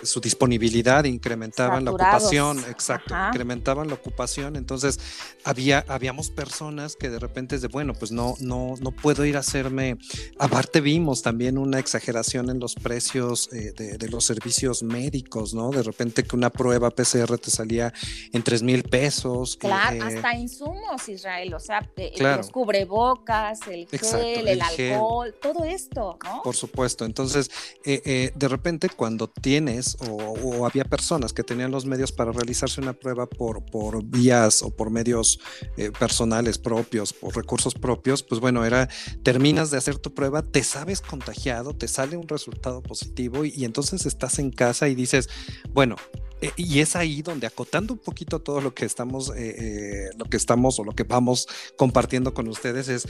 su 0.03 0.20
disponibilidad, 0.20 1.03
incrementaban 1.05 1.86
la 1.86 1.91
ocupación, 1.91 2.60
exacto, 2.70 3.15
incrementaban 3.27 3.88
la 3.88 3.96
ocupación, 3.96 4.55
entonces 4.55 5.00
había, 5.43 5.86
habíamos 5.88 6.29
personas 6.29 6.96
que 6.96 7.10
de 7.10 7.20
repente 7.20 7.55
es 7.55 7.62
de, 7.62 7.67
bueno, 7.67 7.93
pues 7.93 8.12
no, 8.12 8.36
no, 8.39 8.75
no 8.79 8.91
puedo 8.91 9.25
ir 9.25 9.38
a 9.38 9.39
hacerme, 9.39 9.98
aparte 10.39 10.81
vimos 10.81 11.22
también 11.22 11.58
una 11.58 11.79
exageración 11.79 12.50
en 12.50 12.60
los 12.60 12.75
precios 12.75 13.50
eh, 13.53 13.74
de, 13.74 14.10
los 14.10 14.25
servicios 14.25 14.84
médicos, 14.84 15.53
¿no? 15.53 15.70
De 15.72 15.84
repente 15.84 16.24
que 16.24 16.36
una 16.36 16.50
prueba 16.50 16.89
PCR 16.89 17.38
te 17.38 17.50
salía 17.50 17.93
en 18.34 18.43
3 18.43 18.63
mil 18.63 18.84
pesos. 18.84 19.55
Claro, 19.58 19.96
eh, 19.96 20.01
hasta 20.01 20.36
insumos, 20.36 21.08
Israel, 21.08 21.53
o 21.53 21.60
sea, 21.60 21.88
eh, 21.96 22.12
los 22.20 22.50
cubrebocas, 22.50 23.60
el 23.67 23.88
gel, 23.88 24.48
el, 24.48 24.62
alcohol, 24.62 25.34
todo 25.41 25.63
esto, 25.63 26.17
¿no? 26.24 26.41
Por 26.41 26.55
supuesto, 26.55 27.05
entonces, 27.05 27.50
de 27.84 28.48
repente 28.48 28.89
cuando 28.89 29.29
tienes 29.29 29.91
o, 30.00 30.66
había 30.66 30.84
personas 30.86 31.34
que 31.34 31.44
tenían 31.44 31.72
los 31.72 31.86
medios 31.86 32.12
para 32.12 32.32
realizarse 32.32 32.82
una 32.82 32.94
prueba 32.94 33.28
por, 33.28 33.66
por 33.66 34.04
vías 34.04 34.62
o 34.62 34.70
por 34.70 34.90
medios 34.90 35.40
eh, 35.78 35.92
personales 35.98 36.58
propios, 36.58 37.14
por 37.14 37.36
recursos 37.36 37.74
propios, 37.74 38.24
pues 38.24 38.40
bueno, 38.40 38.66
era, 38.66 38.90
terminas 39.24 39.72
de 39.72 39.78
hacer 39.78 39.98
tu 39.98 40.14
prueba, 40.14 40.42
te 40.42 40.64
sabes 40.64 41.02
contagiado, 41.02 41.76
te 41.76 41.88
sale 41.88 42.18
un 42.18 42.28
resultado 42.28 42.82
positivo 42.82 43.46
y 43.46 43.66
entonces 43.66 44.06
estás 44.06 44.40
en 44.40 44.52
casa 44.52 44.88
y 44.88 44.96
dices, 44.96 45.30
bueno, 45.74 45.96
eh, 46.42 46.52
y 46.56 46.80
es 46.80 46.96
ahí 46.96 47.22
donde 47.22 47.48
acotando 47.48 47.94
un 47.94 48.00
poquito 48.00 48.40
todo 48.40 48.62
lo 48.62 48.74
que 48.74 48.86
estamos, 48.86 49.32
eh, 49.36 50.10
lo 50.18 50.26
que 50.26 50.38
estamos 50.38 50.80
o 50.80 50.84
lo 50.84 50.94
que 50.94 51.04
vamos 51.04 51.48
compartiendo 51.78 52.34
con 52.34 52.48
ustedes 52.48 52.88
es, 52.88 53.08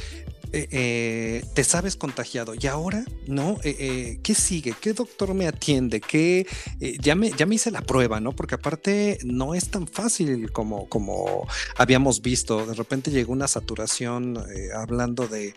te 0.52 1.64
sabes 1.64 1.96
contagiado 1.96 2.54
y 2.60 2.68
ahora, 2.68 3.06
¿no? 3.26 3.58
¿Qué 3.62 4.36
sigue? 4.36 4.74
¿Qué 4.82 4.94
doctor 4.94 5.34
me 5.34 5.48
atiende? 5.48 6.02
¿Qué, 6.02 6.46
ya, 6.80 7.16
me, 7.16 7.32
ya 7.32 7.46
me 7.46 7.56
hice 7.56 7.72
la 7.72 7.82
prueba, 7.82 8.20
¿no? 8.20 8.34
Porque 8.34 8.56
aparte 8.56 9.20
no 9.24 9.56
es 9.56 9.70
tan 9.70 9.88
fácil 9.88 10.52
como, 10.52 10.88
como 10.90 11.48
habíamos 11.78 12.22
visto. 12.22 12.66
De 12.66 12.74
repente 12.74 13.12
llegó 13.12 13.34
una 13.34 13.48
saturación 13.48 14.44
hablando 14.76 15.28
de, 15.28 15.54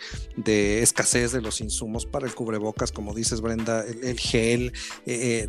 escasez 0.82 1.32
de 1.32 1.40
los 1.40 1.60
insumos 1.60 2.06
para 2.06 2.26
el 2.26 2.34
cubrebocas, 2.34 2.92
como 2.92 3.14
dices 3.14 3.40
Brenda, 3.40 3.84
el, 3.84 4.18
gel, 4.18 4.72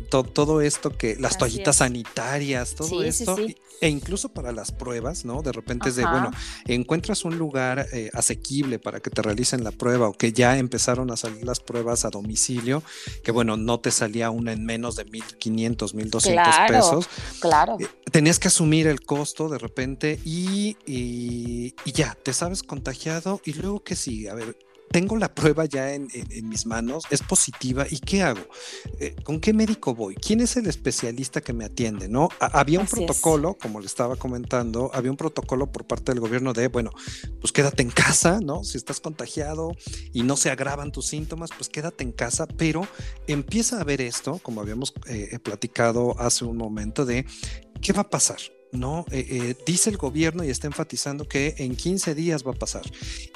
todo 0.08 0.60
esto 0.60 0.96
que 0.96 1.16
las 1.16 1.38
toallitas 1.38 1.76
sanitarias 1.76 2.36
todo 2.74 3.02
esto, 3.02 3.36
e 3.80 3.88
incluso 3.88 4.28
para 4.30 4.52
las 4.52 4.72
pruebas, 4.72 5.24
¿no? 5.24 5.42
De 5.42 5.52
repente 5.52 5.90
es 5.90 5.96
de, 5.96 6.04
bueno, 6.04 6.30
encuentras 6.66 7.24
un 7.24 7.36
lugar 7.38 7.86
eh, 7.92 8.10
asequible 8.14 8.78
para 8.78 9.00
que 9.00 9.10
te 9.10 9.22
realicen 9.22 9.64
la 9.64 9.70
prueba 9.70 10.08
o 10.08 10.12
que 10.12 10.32
ya 10.32 10.58
empezaron 10.58 11.10
a 11.10 11.16
salir 11.16 11.44
las 11.44 11.60
pruebas 11.60 12.04
a 12.04 12.10
domicilio, 12.10 12.82
que 13.22 13.32
bueno, 13.32 13.56
no 13.56 13.80
te 13.80 13.90
salía 13.90 14.30
una 14.30 14.52
en 14.52 14.64
menos 14.64 14.96
de 14.96 15.06
1.500, 15.06 15.94
1.200 15.94 16.68
pesos. 16.68 17.08
Claro. 17.40 17.76
Eh, 17.80 17.88
tenías 18.10 18.38
que 18.38 18.48
asumir 18.48 18.86
el 18.86 19.02
costo 19.02 19.48
de 19.48 19.58
repente 19.58 20.20
y, 20.24 20.76
y, 20.86 21.74
y 21.84 21.92
ya, 21.92 22.16
te 22.22 22.32
sabes 22.32 22.62
contagiado 22.62 23.40
y 23.44 23.52
luego 23.54 23.82
qué 23.82 23.96
sigue. 23.96 24.30
A 24.30 24.34
ver, 24.34 24.56
tengo 24.90 25.16
la 25.16 25.34
prueba 25.34 25.64
ya 25.64 25.92
en, 25.92 26.08
mis 26.48 26.66
manos, 26.66 27.04
es 27.10 27.22
positiva, 27.22 27.86
¿y 27.88 27.98
qué 27.98 28.22
hago? 28.22 28.40
Eh, 28.98 29.14
¿Con 29.24 29.40
qué 29.40 29.52
médico 29.52 29.94
voy? 29.94 30.14
¿Quién 30.14 30.40
es 30.40 30.56
el 30.56 30.66
especialista 30.66 31.40
que 31.40 31.52
me 31.52 31.64
atiende? 31.64 32.08
¿No? 32.08 32.28
había 32.38 32.80
un 32.80 32.86
protocolo, 32.86 33.56
como 33.60 33.80
le 33.80 33.86
estaba 33.86 34.16
comentando, 34.16 34.90
había 34.94 35.10
un 35.10 35.16
protocolo 35.16 35.70
por 35.70 35.86
parte 35.86 36.12
del 36.12 36.20
gobierno 36.20 36.52
de, 36.52 36.68
bueno, 36.68 36.90
pues 37.40 37.52
quédate 37.52 37.82
en 37.82 37.90
casa, 37.90 38.40
¿no? 38.40 38.64
Si 38.64 38.78
estás 38.78 39.00
contagiado 39.00 39.72
y 40.12 40.22
no 40.22 40.36
se 40.36 40.50
agravan 40.50 40.92
tus 40.92 41.06
síntomas, 41.06 41.50
pues 41.56 41.68
quédate 41.68 42.04
en 42.04 42.12
casa, 42.12 42.46
pero 42.46 42.86
empieza 43.26 43.80
a 43.80 43.84
ver 43.84 44.00
esto, 44.00 44.38
como 44.42 44.60
habíamos 44.60 44.94
eh, 45.06 45.38
platicado 45.42 46.18
hace 46.18 46.44
un 46.44 46.56
momento, 46.56 47.04
de 47.04 47.26
qué 47.80 47.92
va 47.92 48.02
a 48.02 48.10
pasar. 48.10 48.38
¿No? 48.76 49.04
Eh, 49.10 49.26
eh, 49.30 49.56
dice 49.66 49.90
el 49.90 49.96
gobierno 49.96 50.44
y 50.44 50.50
está 50.50 50.66
enfatizando 50.66 51.26
que 51.26 51.54
en 51.58 51.76
15 51.76 52.14
días 52.14 52.46
va 52.46 52.52
a 52.52 52.54
pasar 52.54 52.82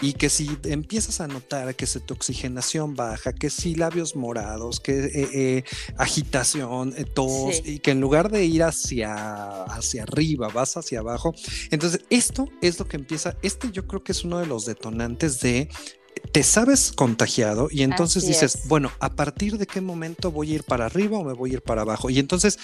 y 0.00 0.12
que 0.12 0.29
si 0.29 0.50
empiezas 0.64 1.20
a 1.20 1.29
notar 1.29 1.74
que 1.74 1.87
se 1.87 2.00
tu 2.00 2.14
oxigenación 2.14 2.94
baja, 2.94 3.33
que 3.33 3.50
si 3.50 3.74
labios 3.74 4.16
morados, 4.16 4.81
que 4.81 5.11
eh, 5.33 5.64
agitación, 5.96 6.94
tos 7.14 7.62
y 7.64 7.79
que 7.81 7.90
en 7.92 8.00
lugar 8.00 8.31
de 8.31 8.44
ir 8.44 8.62
hacia, 8.62 9.64
hacia 9.64 10.05
arriba 10.05 10.48
vas 10.48 10.76
hacia 10.76 11.00
abajo, 11.00 11.35
entonces 11.70 12.03
esto 12.11 12.48
es 12.61 12.79
lo 12.79 12.87
que 12.87 12.96
empieza, 12.96 13.37
este 13.42 13.70
yo 13.70 13.87
creo 13.87 14.03
que 14.03 14.12
es 14.12 14.24
uno 14.24 14.38
de 14.38 14.46
los 14.46 14.64
detonantes 14.64 15.40
de 15.40 15.68
te 16.33 16.42
sabes 16.42 16.92
contagiado 16.92 17.68
y 17.70 17.83
entonces 17.83 18.26
dices, 18.26 18.62
bueno, 18.66 18.90
¿a 19.00 19.11
partir 19.11 19.59
de 19.59 19.66
qué 19.66 19.81
momento 19.81 20.31
voy 20.31 20.53
a 20.53 20.55
ir 20.57 20.64
para 20.64 20.87
arriba 20.87 21.18
o 21.18 21.24
me 21.24 21.33
voy 21.33 21.50
a 21.50 21.55
ir 21.55 21.62
para 21.62 21.83
abajo? 21.83 22.11
Y 22.11 22.18
entonces 22.18 22.59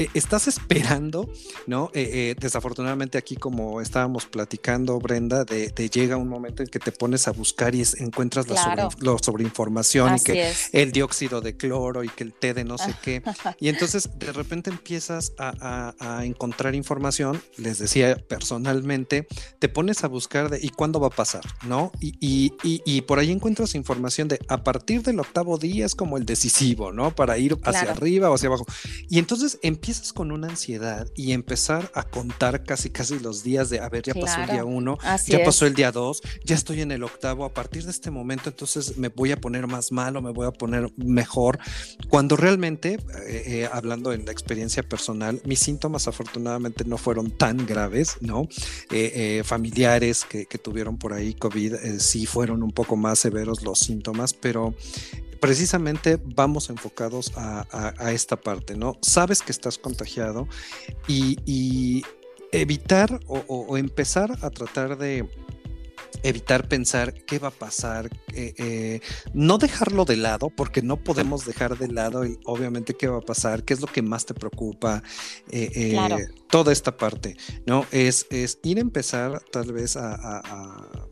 eh, 0.00 0.08
estás 0.14 0.48
esperando, 0.48 1.28
¿no? 1.66 1.90
Eh, 1.92 2.30
eh, 2.30 2.34
desafortunadamente 2.40 3.18
aquí 3.18 3.36
como 3.36 3.82
estábamos 3.82 4.24
platicando, 4.24 4.98
Brenda, 4.98 5.44
de, 5.44 5.68
llega 5.90 6.16
un 6.16 6.26
momento 6.26 6.62
en 6.62 6.70
que 6.70 6.78
te 6.78 6.90
pones 6.90 7.28
a 7.28 7.32
buscar 7.32 7.74
y 7.74 7.84
encuentras 7.98 8.48
la, 8.48 8.90
sobre, 8.90 9.18
sobreinformación 9.22 10.16
y 10.16 10.20
que 10.20 10.52
el 10.72 10.92
dióxido 10.92 11.42
de 11.42 11.54
cloro 11.58 12.02
y 12.02 12.08
que 12.08 12.24
el 12.24 12.32
té 12.32 12.54
de 12.54 12.64
no 12.64 12.78
sé 12.78 12.94
qué. 13.02 13.22
Y 13.60 13.68
entonces 13.68 14.08
de 14.18 14.32
repente 14.32 14.70
empiezas 14.70 15.32
a, 15.38 16.22
encontrar 16.22 16.74
información, 16.74 17.42
les 17.58 17.78
decía 17.78 18.16
personalmente, 18.16 19.26
te 19.58 19.68
pones 19.68 20.02
a 20.02 20.08
buscar 20.08 20.48
de 20.48 20.60
¿y 20.62 20.70
cuándo 20.70 20.98
va 20.98 21.08
a 21.08 21.10
pasar? 21.10 21.42
¿No? 21.66 21.92
Y, 22.00 23.00
por 23.02 23.18
ahí 23.18 23.32
encuentras 23.32 23.74
información 23.74 24.28
de 24.28 24.38
a 24.48 24.62
partir 24.62 25.02
del 25.02 25.20
octavo 25.20 25.58
día 25.58 25.84
es 25.84 25.94
como 25.94 26.16
el 26.16 26.24
decisivo, 26.24 26.92
¿no? 26.92 27.14
Para 27.14 27.36
ir 27.36 27.58
hacia 27.64 27.90
arriba 27.90 28.30
o 28.30 28.34
hacia 28.34 28.48
abajo. 28.48 28.64
Y 29.08 29.18
entonces 29.18 29.58
empiezas 29.62 29.89
empiezas 29.90 30.12
con 30.12 30.30
una 30.30 30.46
ansiedad 30.46 31.10
y 31.16 31.32
empezar 31.32 31.90
a 31.94 32.04
contar 32.04 32.62
casi 32.62 32.90
casi 32.90 33.18
los 33.18 33.42
días 33.42 33.70
de, 33.70 33.80
a 33.80 33.88
ver, 33.88 34.04
ya 34.04 34.14
pasó 34.14 34.40
el 34.40 34.48
día 34.48 34.64
uno, 34.64 34.98
ya 35.26 35.42
pasó 35.44 35.66
el 35.66 35.74
día 35.74 35.90
dos, 35.90 36.22
ya 36.44 36.54
estoy 36.54 36.80
en 36.80 36.92
el 36.92 37.02
octavo, 37.02 37.44
a 37.44 37.52
partir 37.52 37.82
de 37.82 37.90
este 37.90 38.12
momento 38.12 38.50
entonces 38.50 38.96
me 38.98 39.08
voy 39.08 39.32
a 39.32 39.40
poner 39.40 39.66
más 39.66 39.90
malo, 39.90 40.22
me 40.22 40.30
voy 40.30 40.46
a 40.46 40.52
poner 40.52 40.92
mejor, 40.96 41.58
cuando 42.08 42.36
realmente, 42.36 43.00
eh, 43.26 43.42
eh, 43.46 43.68
hablando 43.72 44.12
en 44.12 44.26
la 44.26 44.30
experiencia 44.30 44.84
personal, 44.84 45.40
mis 45.44 45.58
síntomas 45.58 46.06
afortunadamente 46.06 46.84
no 46.84 46.96
fueron 46.96 47.32
tan 47.32 47.66
graves, 47.66 48.16
¿no? 48.20 48.46
Eh, 48.92 49.42
familiares 49.44 50.24
que, 50.24 50.46
que, 50.46 50.58
tuvieron 50.58 50.98
por 50.98 51.14
ahí 51.14 51.34
COVID 51.34 51.98
sí 51.98 52.26
fueron 52.26 52.62
un 52.62 52.70
poco 52.70 52.94
más 52.94 53.18
severos 53.18 53.62
los 53.62 53.80
síntomas, 53.80 54.34
pero 54.34 54.72
precisamente 55.40 56.18
vamos 56.22 56.70
enfocados 56.70 57.32
a, 57.36 58.12
esta 58.12 58.36
parte, 58.36 58.76
¿no? 58.76 58.98
Sabes 59.02 59.42
que 59.42 59.52
estás 59.52 59.78
contagiado 59.78 60.48
y, 61.08 62.04
evitar 62.52 63.20
o, 63.28 63.76
empezar 63.76 64.32
a 64.42 64.50
tratar 64.50 64.98
de 64.98 65.28
evitar 66.24 66.68
pensar 66.68 67.14
qué 67.14 67.38
va 67.38 67.48
a 67.48 67.52
pasar, 67.52 68.10
eh, 68.34 68.52
eh, 68.58 69.00
no 69.32 69.56
dejarlo 69.58 70.04
de 70.04 70.16
lado, 70.16 70.50
porque 70.50 70.82
no 70.82 70.96
podemos 70.96 71.46
dejar 71.46 71.78
de 71.78 71.86
lado 71.88 72.24
obviamente 72.44 72.94
qué 72.94 73.06
va 73.06 73.18
a 73.18 73.22
pasar, 73.22 73.62
qué 73.62 73.72
es 73.74 73.80
lo 73.80 73.86
que 73.86 74.02
más 74.02 74.26
te 74.26 74.34
preocupa, 74.34 75.02
eh, 75.50 76.26
toda 76.50 76.72
esta 76.72 76.96
parte, 76.96 77.36
¿no? 77.64 77.86
Es, 77.92 78.26
es 78.30 78.58
ir 78.64 78.78
a 78.78 78.80
empezar 78.80 79.40
tal 79.52 79.72
vez 79.72 79.96
a 79.96 80.16
a 80.16 81.09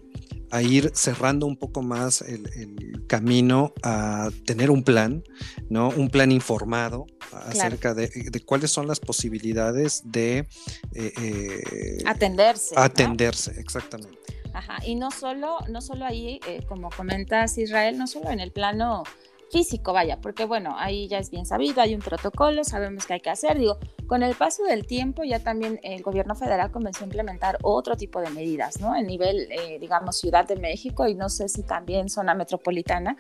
ir 0.62 0.90
cerrando 0.94 1.46
un 1.46 1.56
poco 1.56 1.82
más 1.82 2.22
el, 2.22 3.04
camino 3.06 3.72
a 3.82 4.28
tener 4.44 4.70
un 4.70 4.82
plan, 4.82 5.24
¿no? 5.70 5.88
Un 5.88 6.10
plan 6.10 6.30
informado 6.30 7.06
acerca 7.32 7.94
de, 7.94 8.10
cuáles 8.44 8.70
son 8.70 8.86
las 8.86 9.00
posibilidades 9.00 10.02
de 10.04 10.46
eh, 10.94 11.12
eh, 11.22 12.02
atenderse. 12.06 12.74
Atenderse, 12.76 13.58
exactamente. 13.58 14.18
Ajá, 14.52 14.78
y 14.84 14.94
no 14.94 15.10
solo, 15.10 15.58
no 15.68 15.80
solo 15.80 16.04
ahí, 16.04 16.40
eh, 16.46 16.64
como 16.66 16.90
comentas 16.90 17.56
Israel, 17.58 17.96
no 17.98 18.06
solo 18.06 18.30
en 18.30 18.40
el 18.40 18.52
plano 18.52 19.04
físico, 19.50 19.92
vaya, 19.92 20.20
porque 20.20 20.44
bueno, 20.44 20.74
ahí 20.76 21.08
ya 21.08 21.18
es 21.18 21.30
bien 21.30 21.46
sabido, 21.46 21.80
hay 21.80 21.94
un 21.94 22.00
protocolo, 22.00 22.64
sabemos 22.64 23.06
qué 23.06 23.14
hay 23.14 23.20
que 23.20 23.30
hacer. 23.30 23.58
Digo, 23.58 23.78
con 24.06 24.22
el 24.22 24.34
paso 24.34 24.64
del 24.64 24.86
tiempo 24.86 25.24
ya 25.24 25.40
también 25.40 25.80
el 25.82 26.02
gobierno 26.02 26.34
federal 26.34 26.70
comenzó 26.70 27.04
a 27.04 27.06
implementar 27.06 27.58
otro 27.62 27.96
tipo 27.96 28.20
de 28.20 28.30
medidas, 28.30 28.80
¿no? 28.80 28.94
En 28.96 29.06
nivel, 29.06 29.48
eh, 29.50 29.78
digamos, 29.80 30.18
Ciudad 30.18 30.46
de 30.46 30.56
México 30.56 31.06
y 31.06 31.14
no 31.14 31.28
sé 31.28 31.48
si 31.48 31.62
también 31.62 32.08
zona 32.08 32.34
metropolitana, 32.34 33.16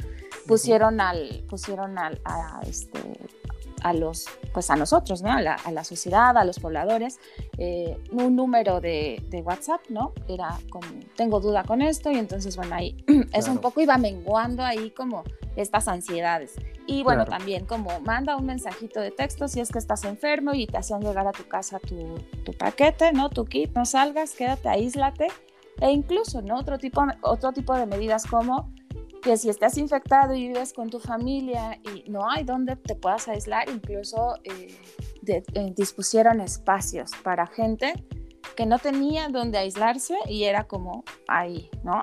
pusieron 0.46 1.00
al, 1.00 1.44
pusieron 1.48 1.98
al, 1.98 2.20
a, 2.24 2.60
este, 2.66 2.98
a 3.82 3.92
los, 3.92 4.26
pues 4.52 4.70
a 4.70 4.76
nosotros, 4.76 5.22
¿no? 5.22 5.32
A 5.32 5.40
la, 5.40 5.54
a 5.54 5.70
la 5.70 5.84
sociedad, 5.84 6.36
a 6.36 6.44
los 6.44 6.58
pobladores, 6.58 7.18
eh, 7.58 7.96
un 8.12 8.36
número 8.36 8.80
de, 8.80 9.22
de, 9.28 9.42
WhatsApp, 9.42 9.80
¿no? 9.88 10.12
Era 10.28 10.58
como, 10.70 10.86
tengo 11.16 11.40
duda 11.40 11.64
con 11.64 11.82
esto 11.82 12.10
y 12.10 12.18
entonces, 12.18 12.56
bueno, 12.56 12.74
ahí 12.74 12.96
es 13.32 13.48
un 13.48 13.58
poco 13.58 13.80
iba 13.80 13.98
menguando 13.98 14.62
ahí 14.62 14.90
como 14.90 15.24
estas 15.56 15.88
ansiedades. 15.88 16.54
Y 16.86 17.02
bueno, 17.02 17.26
también 17.26 17.66
como 17.66 18.00
manda 18.00 18.36
un 18.36 18.46
mensajito 18.46 19.00
de 19.00 19.10
texto 19.10 19.46
si 19.46 19.60
es 19.60 19.70
que 19.70 19.78
estás 19.78 20.04
enfermo 20.04 20.54
y 20.54 20.66
te 20.66 20.78
hacen 20.78 21.00
llegar 21.00 21.26
a 21.26 21.32
tu 21.32 21.46
casa 21.46 21.78
tu, 21.80 22.14
tu 22.44 22.52
paquete, 22.52 23.12
¿no? 23.12 23.28
Tu 23.28 23.44
kit, 23.44 23.74
no 23.74 23.84
salgas, 23.84 24.32
quédate, 24.32 24.68
aíslate. 24.68 25.28
E 25.80 25.90
incluso, 25.90 26.42
¿no? 26.42 26.56
Otro 26.56 26.78
tipo, 26.78 27.04
otro 27.20 27.52
tipo 27.52 27.74
de 27.74 27.86
medidas 27.86 28.24
como 28.26 28.72
que 29.22 29.36
si 29.36 29.48
estás 29.48 29.76
infectado 29.78 30.34
y 30.34 30.48
vives 30.48 30.72
con 30.72 30.90
tu 30.90 30.98
familia 31.00 31.80
y 31.94 32.08
no 32.10 32.28
hay 32.30 32.44
donde 32.44 32.76
te 32.76 32.94
puedas 32.94 33.28
aislar, 33.28 33.68
incluso 33.68 34.36
eh, 34.44 34.76
eh, 35.26 35.72
dispusieron 35.76 36.40
espacios 36.40 37.10
para 37.22 37.46
gente 37.46 37.92
que 38.56 38.66
no 38.66 38.78
tenía 38.78 39.28
donde 39.28 39.58
aislarse 39.58 40.16
y 40.26 40.44
era 40.44 40.64
como 40.64 41.04
ahí, 41.26 41.70
¿no? 41.82 42.02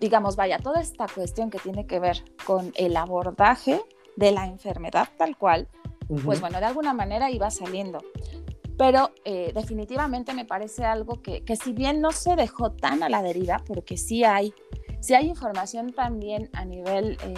Digamos, 0.00 0.36
vaya, 0.36 0.58
toda 0.58 0.80
esta 0.80 1.06
cuestión 1.06 1.50
que 1.50 1.58
tiene 1.58 1.86
que 1.86 2.00
ver 2.00 2.22
con 2.44 2.72
el 2.76 2.96
abordaje 2.96 3.80
de 4.16 4.32
la 4.32 4.46
enfermedad 4.46 5.08
tal 5.16 5.36
cual, 5.36 5.68
pues 6.24 6.40
bueno, 6.40 6.58
de 6.58 6.66
alguna 6.66 6.92
manera 6.92 7.30
iba 7.30 7.50
saliendo. 7.50 8.00
Pero 8.76 9.10
eh, 9.24 9.52
definitivamente 9.54 10.34
me 10.34 10.44
parece 10.44 10.84
algo 10.84 11.22
que, 11.22 11.42
que 11.44 11.56
si 11.56 11.72
bien 11.72 12.00
no 12.02 12.12
se 12.12 12.36
dejó 12.36 12.72
tan 12.72 13.02
a 13.02 13.08
la 13.08 13.22
deriva, 13.22 13.62
porque 13.66 13.96
sí 13.96 14.22
hay 14.22 14.52
si 15.06 15.14
hay 15.14 15.28
información 15.28 15.92
también 15.92 16.50
a 16.52 16.64
nivel 16.64 17.16
eh, 17.22 17.34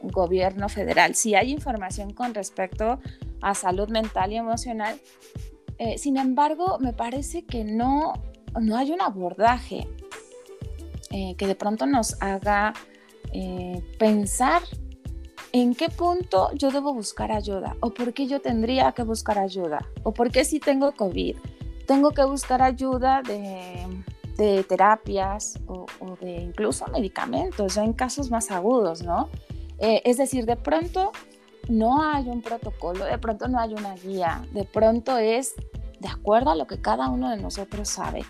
gobierno 0.00 0.70
federal, 0.70 1.14
si 1.14 1.34
hay 1.34 1.52
información 1.52 2.14
con 2.14 2.32
respecto 2.32 3.00
a 3.42 3.54
salud 3.54 3.90
mental 3.90 4.32
y 4.32 4.36
emocional. 4.36 4.98
Eh, 5.76 5.98
sin 5.98 6.16
embargo, 6.16 6.78
me 6.80 6.94
parece 6.94 7.44
que 7.44 7.64
no, 7.64 8.14
no 8.58 8.78
hay 8.78 8.92
un 8.92 9.02
abordaje 9.02 9.86
eh, 11.10 11.34
que 11.36 11.46
de 11.46 11.54
pronto 11.54 11.84
nos 11.84 12.16
haga 12.22 12.72
pensar 13.98 14.62
en 15.52 15.74
qué 15.74 15.90
punto 15.90 16.50
yo 16.54 16.70
debo 16.70 16.94
buscar 16.94 17.30
ayuda 17.30 17.76
o 17.80 17.92
por 17.92 18.14
qué 18.14 18.26
yo 18.26 18.40
tendría 18.40 18.92
que 18.92 19.02
buscar 19.02 19.38
ayuda 19.38 19.86
o 20.02 20.14
por 20.14 20.30
qué 20.30 20.46
si 20.46 20.60
tengo 20.60 20.92
COVID 20.92 21.36
tengo 21.86 22.12
que 22.12 22.24
buscar 22.24 22.62
ayuda 22.62 23.20
de 23.20 23.86
de 24.38 24.62
terapias 24.62 25.58
o, 25.66 25.86
de 26.20 26.36
incluso 26.36 26.86
medicamentos, 26.86 27.76
en 27.76 27.92
casos 27.92 28.30
más 28.30 28.50
agudos, 28.52 29.02
¿no? 29.02 29.28
Eh, 29.78 30.00
es 30.04 30.16
decir, 30.16 30.46
de 30.46 30.56
pronto 30.56 31.10
no 31.68 32.02
hay 32.02 32.28
un 32.28 32.40
protocolo, 32.40 33.04
de 33.04 33.18
pronto 33.18 33.48
no 33.48 33.58
hay 33.58 33.74
una 33.74 33.94
guía, 33.96 34.46
de 34.52 34.64
pronto 34.64 35.18
es 35.18 35.54
de 35.98 36.08
acuerdo 36.08 36.50
a 36.50 36.54
lo 36.54 36.68
que 36.68 36.80
cada 36.80 37.08
uno 37.08 37.30
de 37.30 37.36
nosotros 37.36 37.88
sabe. 37.88 38.24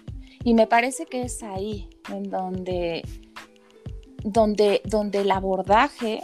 Y 0.45 0.55
me 0.55 0.67
parece 0.67 1.05
que 1.05 1.23
es 1.23 1.43
ahí 1.43 1.91
en 2.11 2.31
donde, 2.31 3.03
donde, 4.25 4.81
donde 4.87 5.21
el 5.21 5.31
abordaje 5.31 6.23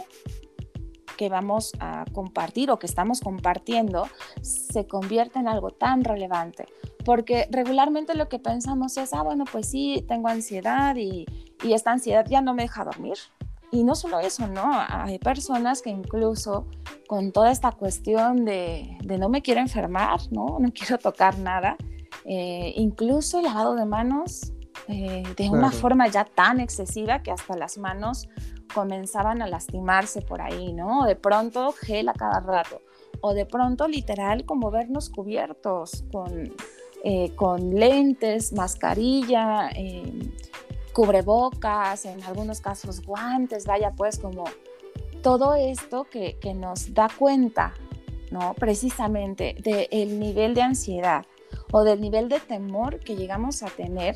que 1.15 1.29
vamos 1.29 1.73
a 1.79 2.05
compartir 2.11 2.71
o 2.71 2.79
que 2.79 2.87
estamos 2.87 3.21
compartiendo 3.21 4.07
se 4.41 4.87
convierte 4.87 5.37
en 5.37 5.47
algo 5.47 5.69
tan 5.69 6.03
relevante. 6.03 6.65
Porque 7.05 7.47
regularmente 7.51 8.15
lo 8.15 8.27
que 8.27 8.39
pensamos 8.39 8.97
es, 8.97 9.13
ah, 9.13 9.21
bueno, 9.21 9.45
pues 9.49 9.69
sí, 9.69 10.03
tengo 10.07 10.27
ansiedad 10.27 10.95
y, 10.97 11.25
y 11.63 11.73
esta 11.73 11.91
ansiedad 11.91 12.25
ya 12.27 12.41
no 12.41 12.53
me 12.53 12.63
deja 12.63 12.83
dormir. 12.83 13.17
Y 13.71 13.83
no 13.83 13.95
solo 13.95 14.19
eso, 14.19 14.47
¿no? 14.47 14.69
Hay 14.87 15.19
personas 15.19 15.81
que 15.81 15.89
incluso 15.89 16.67
con 17.07 17.31
toda 17.31 17.51
esta 17.51 17.71
cuestión 17.71 18.45
de, 18.45 18.97
de 19.03 19.17
no 19.17 19.29
me 19.29 19.41
quiero 19.41 19.61
enfermar, 19.61 20.19
¿no? 20.31 20.57
No 20.59 20.71
quiero 20.73 20.97
tocar 20.97 21.37
nada, 21.39 21.77
eh, 22.25 22.73
incluso 22.75 23.39
el 23.39 23.45
lavado 23.45 23.75
de 23.75 23.85
manos 23.85 24.53
eh, 24.87 25.23
de 25.35 25.49
una 25.49 25.71
forma 25.71 26.07
ya 26.07 26.25
tan 26.25 26.59
excesiva 26.59 27.21
que 27.21 27.31
hasta 27.31 27.55
las 27.55 27.77
manos 27.77 28.27
comenzaban 28.73 29.41
a 29.41 29.47
lastimarse 29.47 30.21
por 30.21 30.41
ahí, 30.41 30.73
¿no? 30.73 31.05
De 31.05 31.15
pronto 31.15 31.71
gel 31.71 32.09
a 32.09 32.13
cada 32.13 32.39
rato, 32.39 32.81
o 33.21 33.33
de 33.33 33.45
pronto 33.45 33.87
literal 33.87 34.45
como 34.45 34.71
vernos 34.71 35.09
cubiertos 35.09 36.03
con, 36.11 36.53
eh, 37.07 37.35
con 37.35 37.75
lentes, 37.75 38.51
mascarilla, 38.51 39.69
eh, 39.75 40.11
cubrebocas, 40.91 42.05
en 42.05 42.23
algunos 42.23 42.61
casos 42.61 43.05
guantes, 43.05 43.67
vaya 43.67 43.91
pues 43.91 44.17
como 44.17 44.45
todo 45.21 45.53
esto 45.53 46.05
que, 46.05 46.39
que 46.39 46.55
nos 46.55 46.95
da 46.95 47.07
cuenta, 47.15 47.75
¿no? 48.31 48.55
Precisamente 48.55 49.55
del 49.63 50.19
nivel 50.19 50.55
de 50.55 50.63
ansiedad 50.63 51.27
o 51.71 51.83
del 51.83 52.01
nivel 52.01 52.27
de 52.27 52.39
temor 52.39 52.99
que 52.99 53.15
llegamos 53.15 53.61
a 53.61 53.67
tener 53.67 54.15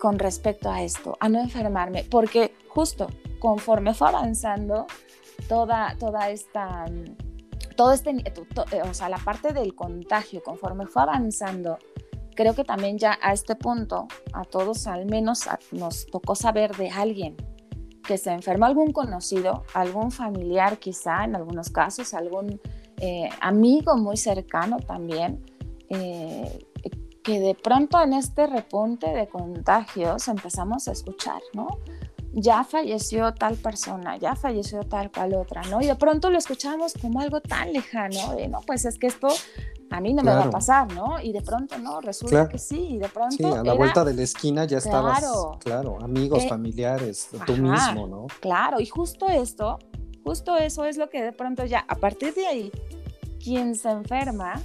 con 0.00 0.18
respecto 0.18 0.72
a 0.72 0.82
esto, 0.82 1.16
a 1.20 1.28
no 1.28 1.38
enfermarme, 1.38 2.02
porque 2.02 2.52
justo 2.66 3.06
conforme 3.38 3.94
fue 3.94 4.08
avanzando 4.08 4.88
toda, 5.48 5.94
toda 6.00 6.30
esta, 6.30 6.86
todo 7.80 7.92
este, 7.92 8.10
eh, 8.10 8.82
o 8.82 8.92
sea, 8.92 9.08
la 9.08 9.16
parte 9.16 9.54
del 9.54 9.74
contagio, 9.74 10.42
conforme 10.42 10.84
fue 10.84 11.00
avanzando, 11.00 11.78
creo 12.36 12.54
que 12.54 12.62
también 12.62 12.98
ya 12.98 13.18
a 13.22 13.32
este 13.32 13.56
punto, 13.56 14.06
a 14.34 14.44
todos 14.44 14.86
al 14.86 15.06
menos 15.06 15.48
nos 15.72 16.04
tocó 16.04 16.34
saber 16.34 16.76
de 16.76 16.90
alguien 16.90 17.38
que 18.06 18.18
se 18.18 18.32
enfermó, 18.32 18.66
algún 18.66 18.92
conocido, 18.92 19.64
algún 19.72 20.10
familiar 20.10 20.78
quizá, 20.78 21.24
en 21.24 21.36
algunos 21.36 21.70
casos, 21.70 22.12
algún 22.12 22.60
eh, 22.98 23.30
amigo 23.40 23.96
muy 23.96 24.18
cercano 24.18 24.76
también, 24.80 25.42
eh, 25.88 26.58
que 27.22 27.40
de 27.40 27.54
pronto 27.54 27.98
en 28.02 28.12
este 28.12 28.46
repunte 28.46 29.06
de 29.06 29.26
contagios 29.26 30.28
empezamos 30.28 30.86
a 30.86 30.92
escuchar, 30.92 31.40
¿no? 31.54 31.66
Ya 32.32 32.62
falleció 32.62 33.34
tal 33.34 33.56
persona, 33.56 34.16
ya 34.16 34.36
falleció 34.36 34.80
tal 34.84 35.10
cual 35.10 35.34
otra, 35.34 35.62
¿no? 35.62 35.80
Y 35.80 35.86
de 35.86 35.96
pronto 35.96 36.30
lo 36.30 36.38
escuchamos 36.38 36.94
como 37.00 37.20
algo 37.20 37.40
tan 37.40 37.72
lejano, 37.72 38.34
de, 38.36 38.46
no, 38.46 38.60
pues 38.66 38.84
es 38.84 38.98
que 38.98 39.08
esto 39.08 39.28
a 39.90 40.00
mí 40.00 40.14
no 40.14 40.22
me 40.22 40.30
va 40.32 40.44
a 40.44 40.50
pasar, 40.50 40.92
¿no? 40.92 41.20
Y 41.20 41.32
de 41.32 41.42
pronto, 41.42 41.76
no, 41.78 42.00
resulta 42.00 42.48
que 42.48 42.58
sí, 42.58 42.90
y 42.90 42.98
de 42.98 43.08
pronto. 43.08 43.36
Sí, 43.36 43.44
a 43.44 43.64
la 43.64 43.74
vuelta 43.74 44.04
de 44.04 44.14
la 44.14 44.22
esquina 44.22 44.64
ya 44.64 44.78
estabas, 44.78 45.24
claro, 45.58 45.98
amigos, 46.00 46.44
eh, 46.44 46.48
familiares, 46.48 47.30
tú 47.46 47.56
mismo, 47.56 48.06
¿no? 48.06 48.26
Claro, 48.40 48.80
y 48.80 48.86
justo 48.86 49.26
esto, 49.28 49.78
justo 50.22 50.56
eso 50.56 50.84
es 50.84 50.96
lo 50.96 51.10
que 51.10 51.22
de 51.22 51.32
pronto 51.32 51.64
ya, 51.64 51.84
a 51.88 51.96
partir 51.96 52.32
de 52.34 52.46
ahí, 52.46 52.72
quien 53.42 53.74
se 53.74 53.90
enferma 53.90 54.62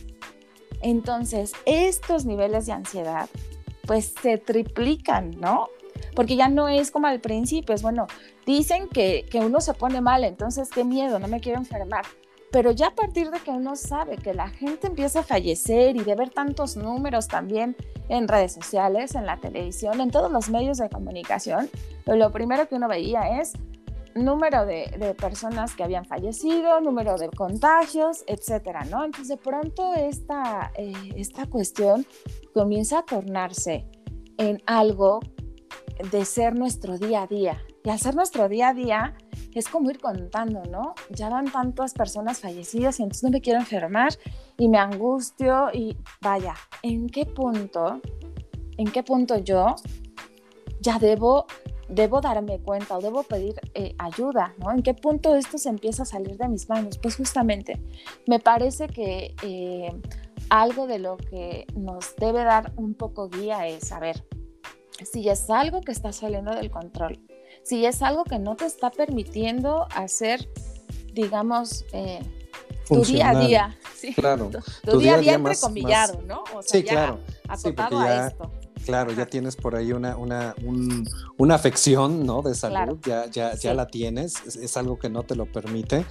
entonces, 0.81 1.53
estos 1.65 2.25
niveles 2.25 2.67
de 2.67 2.73
ansiedad 2.73 3.27
pues 3.87 4.13
se 4.21 4.37
triplican, 4.37 5.31
¿no? 5.39 5.67
Porque 6.15 6.35
ya 6.35 6.47
no 6.47 6.67
es 6.69 6.91
como 6.91 7.07
al 7.07 7.19
principio, 7.19 7.75
es 7.75 7.81
bueno, 7.81 8.07
dicen 8.45 8.87
que, 8.87 9.25
que 9.29 9.39
uno 9.39 9.61
se 9.61 9.73
pone 9.73 10.01
mal, 10.01 10.23
entonces 10.23 10.69
qué 10.69 10.83
miedo, 10.83 11.19
no 11.19 11.27
me 11.27 11.41
quiero 11.41 11.59
enfermar. 11.59 12.05
Pero 12.51 12.71
ya 12.71 12.87
a 12.87 12.95
partir 12.95 13.31
de 13.31 13.39
que 13.39 13.51
uno 13.51 13.75
sabe 13.75 14.15
que 14.15 14.33
la 14.33 14.47
gente 14.47 14.87
empieza 14.87 15.19
a 15.19 15.23
fallecer 15.23 15.97
y 15.97 16.03
de 16.03 16.15
ver 16.15 16.29
tantos 16.29 16.77
números 16.77 17.27
también 17.27 17.75
en 18.07 18.27
redes 18.27 18.53
sociales, 18.53 19.15
en 19.15 19.25
la 19.25 19.41
televisión, 19.41 19.99
en 19.99 20.09
todos 20.09 20.31
los 20.31 20.49
medios 20.49 20.77
de 20.77 20.89
comunicación, 20.89 21.69
lo 22.05 22.31
primero 22.31 22.69
que 22.69 22.75
uno 22.75 22.87
veía 22.87 23.41
es 23.41 23.53
número 24.15 24.65
de, 24.65 25.15
personas 25.19 25.75
que 25.75 25.83
habían 25.83 26.05
fallecido, 26.05 26.79
número 26.79 27.17
de 27.17 27.29
contagios, 27.29 28.23
etcétera, 28.27 28.85
¿no? 28.85 29.03
Entonces, 29.03 29.27
de 29.27 29.37
pronto 29.37 29.93
esta, 29.93 30.71
eh, 30.75 30.93
esta 31.17 31.47
cuestión 31.47 32.07
comienza 32.53 32.99
a 32.99 33.05
tornarse 33.05 33.85
en 34.37 34.61
algo 34.65 35.19
de 36.11 36.25
ser 36.25 36.55
nuestro 36.55 36.97
día 36.97 37.23
a 37.23 37.27
día. 37.27 37.61
Y 37.83 37.89
al 37.89 37.99
ser 37.99 38.15
nuestro 38.15 38.49
día 38.49 38.69
a 38.69 38.73
día, 38.73 39.15
es 39.53 39.69
como 39.69 39.89
ir 39.89 39.99
contando, 39.99 40.63
¿no? 40.65 40.95
Ya 41.09 41.29
van 41.29 41.51
tantas 41.51 41.93
personas 41.93 42.39
fallecidas 42.39 42.99
y 42.99 43.03
entonces 43.03 43.23
no 43.23 43.29
me 43.29 43.41
quiero 43.41 43.59
enfermar 43.59 44.13
y 44.57 44.67
me 44.67 44.77
angustio 44.77 45.69
y 45.73 45.97
vaya, 46.21 46.55
¿en 46.83 47.07
qué 47.07 47.25
punto, 47.25 48.01
en 48.77 48.91
qué 48.91 49.03
punto 49.03 49.37
yo 49.37 49.75
ya 50.81 50.99
debo 50.99 51.45
debo 51.87 52.19
darme 52.19 52.59
cuenta 52.59 52.97
o 52.97 53.01
debo 53.01 53.23
pedir 53.23 53.55
eh, 53.73 53.95
ayuda, 53.97 54.53
¿no? 54.57 54.71
¿En 54.71 54.81
qué 54.81 54.93
punto 54.93 55.35
esto 55.35 55.57
se 55.57 55.69
empieza 55.69 56.03
a 56.03 56.05
salir 56.05 56.35
de 56.37 56.47
mis 56.47 56.67
manos? 56.67 56.97
Pues 56.97 57.15
justamente, 57.15 57.79
me 58.27 58.39
parece 58.39 58.87
que 58.87 59.35
eh, 59.43 59.93
algo 60.49 60.87
de 60.87 60.99
lo 60.99 61.17
que 61.17 61.65
nos 61.75 62.15
debe 62.15 62.43
dar 62.43 62.73
un 62.75 62.95
poco 62.95 63.29
guía 63.29 63.67
es, 63.67 63.91
a 63.91 63.99
ver, 63.99 64.25
si 65.03 65.27
es 65.29 65.49
algo 65.49 65.81
que 65.81 65.91
está 65.91 66.11
saliendo 66.11 66.53
del 66.55 66.71
control, 66.71 67.19
si 67.63 67.85
es 67.85 68.01
algo 68.01 68.23
que 68.23 68.39
no 68.39 68.55
te 68.55 68.65
está 68.65 68.91
permitiendo 68.91 69.87
hacer, 69.95 70.47
digamos, 71.13 71.85
eh, 71.93 72.19
tu 72.87 73.03
día 73.03 73.29
a 73.29 73.39
día. 73.39 73.77
Claro. 74.15 74.51
Tu, 74.83 74.99
día 74.99 75.15
a 75.15 75.17
día, 75.17 75.33
entrecomillado, 75.33 76.21
¿no? 76.21 76.43
O 76.53 76.61
sea, 76.61 76.79
sí, 76.79 76.83
claro. 76.83 77.19
Acotado 77.47 77.99
a 77.99 78.27
esto. 78.27 78.51
Claro, 78.85 79.11
ya 79.13 79.25
tienes 79.25 79.55
por 79.55 79.75
ahí 79.75 79.91
una, 79.93 80.15
una, 80.15 80.53
una 81.37 81.55
afección 81.55 82.23
¿no? 82.25 82.43
de 82.43 82.53
salud, 82.53 82.99
ya, 83.03 83.25
ya, 83.31 83.55
ya 83.55 83.73
la 83.73 83.87
tienes, 83.87 84.35
es, 84.45 84.77
algo 84.77 84.99
que 84.99 85.09
no 85.09 85.23
te 85.23 85.35
lo 85.35 85.51
permite. 85.51 86.05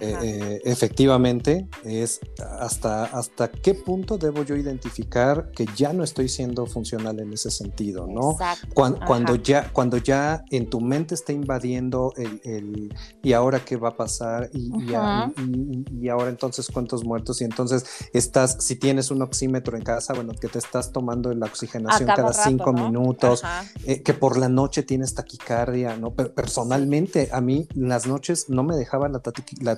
Eh, 0.00 0.14
eh, 0.22 0.60
efectivamente, 0.64 1.66
es 1.84 2.20
hasta, 2.60 3.04
hasta 3.04 3.50
qué 3.50 3.72
punto 3.72 4.18
debo 4.18 4.42
yo 4.44 4.56
identificar 4.56 5.50
que 5.52 5.66
ya 5.74 5.94
no 5.94 6.04
estoy 6.04 6.28
siendo 6.28 6.66
funcional 6.66 7.18
en 7.18 7.32
ese 7.32 7.50
sentido, 7.50 8.06
¿no? 8.06 8.36
Cuando, 8.74 9.36
ya, 9.36 9.72
cuando 9.72 9.96
ya 9.96 10.44
en 10.50 10.68
tu 10.68 10.82
mente 10.82 11.14
está 11.14 11.32
invadiendo 11.32 12.12
el, 12.16 12.94
y 13.22 13.32
ahora 13.32 13.64
qué 13.64 13.76
va 13.76 13.88
a 13.88 13.96
pasar 13.96 14.50
y, 14.52 14.70
y, 14.90 16.08
ahora 16.08 16.28
entonces 16.28 16.68
cuántos 16.72 17.04
muertos 17.04 17.40
y 17.40 17.44
entonces 17.44 17.84
estás, 18.12 18.62
si 18.62 18.76
tienes 18.76 19.10
un 19.10 19.22
oxímetro 19.22 19.78
en 19.78 19.82
casa, 19.82 20.12
bueno, 20.12 20.34
que 20.34 20.48
te 20.48 20.58
estás 20.58 20.92
tomando 20.92 21.32
la 21.32 21.46
oxigenación 21.46 22.10
cada 22.18 22.32
cinco 22.32 22.72
minutos, 22.72 23.42
eh, 23.86 24.02
que 24.02 24.12
por 24.12 24.38
la 24.38 24.48
noche 24.48 24.82
tienes 24.82 25.14
taquicardia, 25.14 25.96
¿no? 25.96 26.12
Pero 26.12 26.34
personalmente 26.34 27.28
a 27.32 27.40
mí 27.40 27.68
las 27.74 28.06
noches 28.06 28.46
no 28.48 28.64
me 28.64 28.76
dejaba 28.76 29.08
la, 29.08 29.20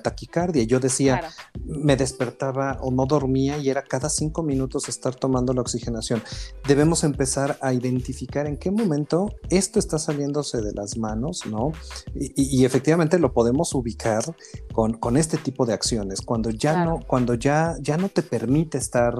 taquicardia. 0.01 0.63
Yo 0.63 0.79
decía, 0.79 1.29
me 1.63 1.95
despertaba 1.95 2.79
o 2.81 2.91
no 2.91 3.05
dormía 3.05 3.57
y 3.59 3.69
era 3.69 3.83
cada 3.83 4.09
cinco 4.09 4.41
minutos 4.41 4.89
estar 4.89 5.13
tomando 5.13 5.53
la 5.53 5.61
oxigenación. 5.61 6.23
Debemos 6.67 7.03
empezar 7.03 7.59
a 7.61 7.73
identificar 7.73 8.47
en 8.47 8.57
qué 8.57 8.71
momento 8.71 9.35
esto 9.49 9.77
está 9.77 9.99
saliéndose 9.99 10.61
de 10.61 10.73
las 10.73 10.97
manos, 10.97 11.45
¿no? 11.45 11.71
Y, 12.15 12.65
efectivamente 12.65 13.19
lo 13.19 13.33
podemos 13.33 13.73
ubicar 13.73 14.23
con, 14.73 14.93
con, 14.93 15.17
este 15.17 15.37
tipo 15.37 15.65
de 15.65 15.73
acciones, 15.73 16.21
cuando 16.21 16.49
ya 16.49 16.85
no, 16.85 16.99
cuando 17.05 17.33
ya, 17.33 17.75
ya 17.81 17.97
no 17.97 18.09
te 18.09 18.21
permite 18.21 18.77
estar 18.77 19.13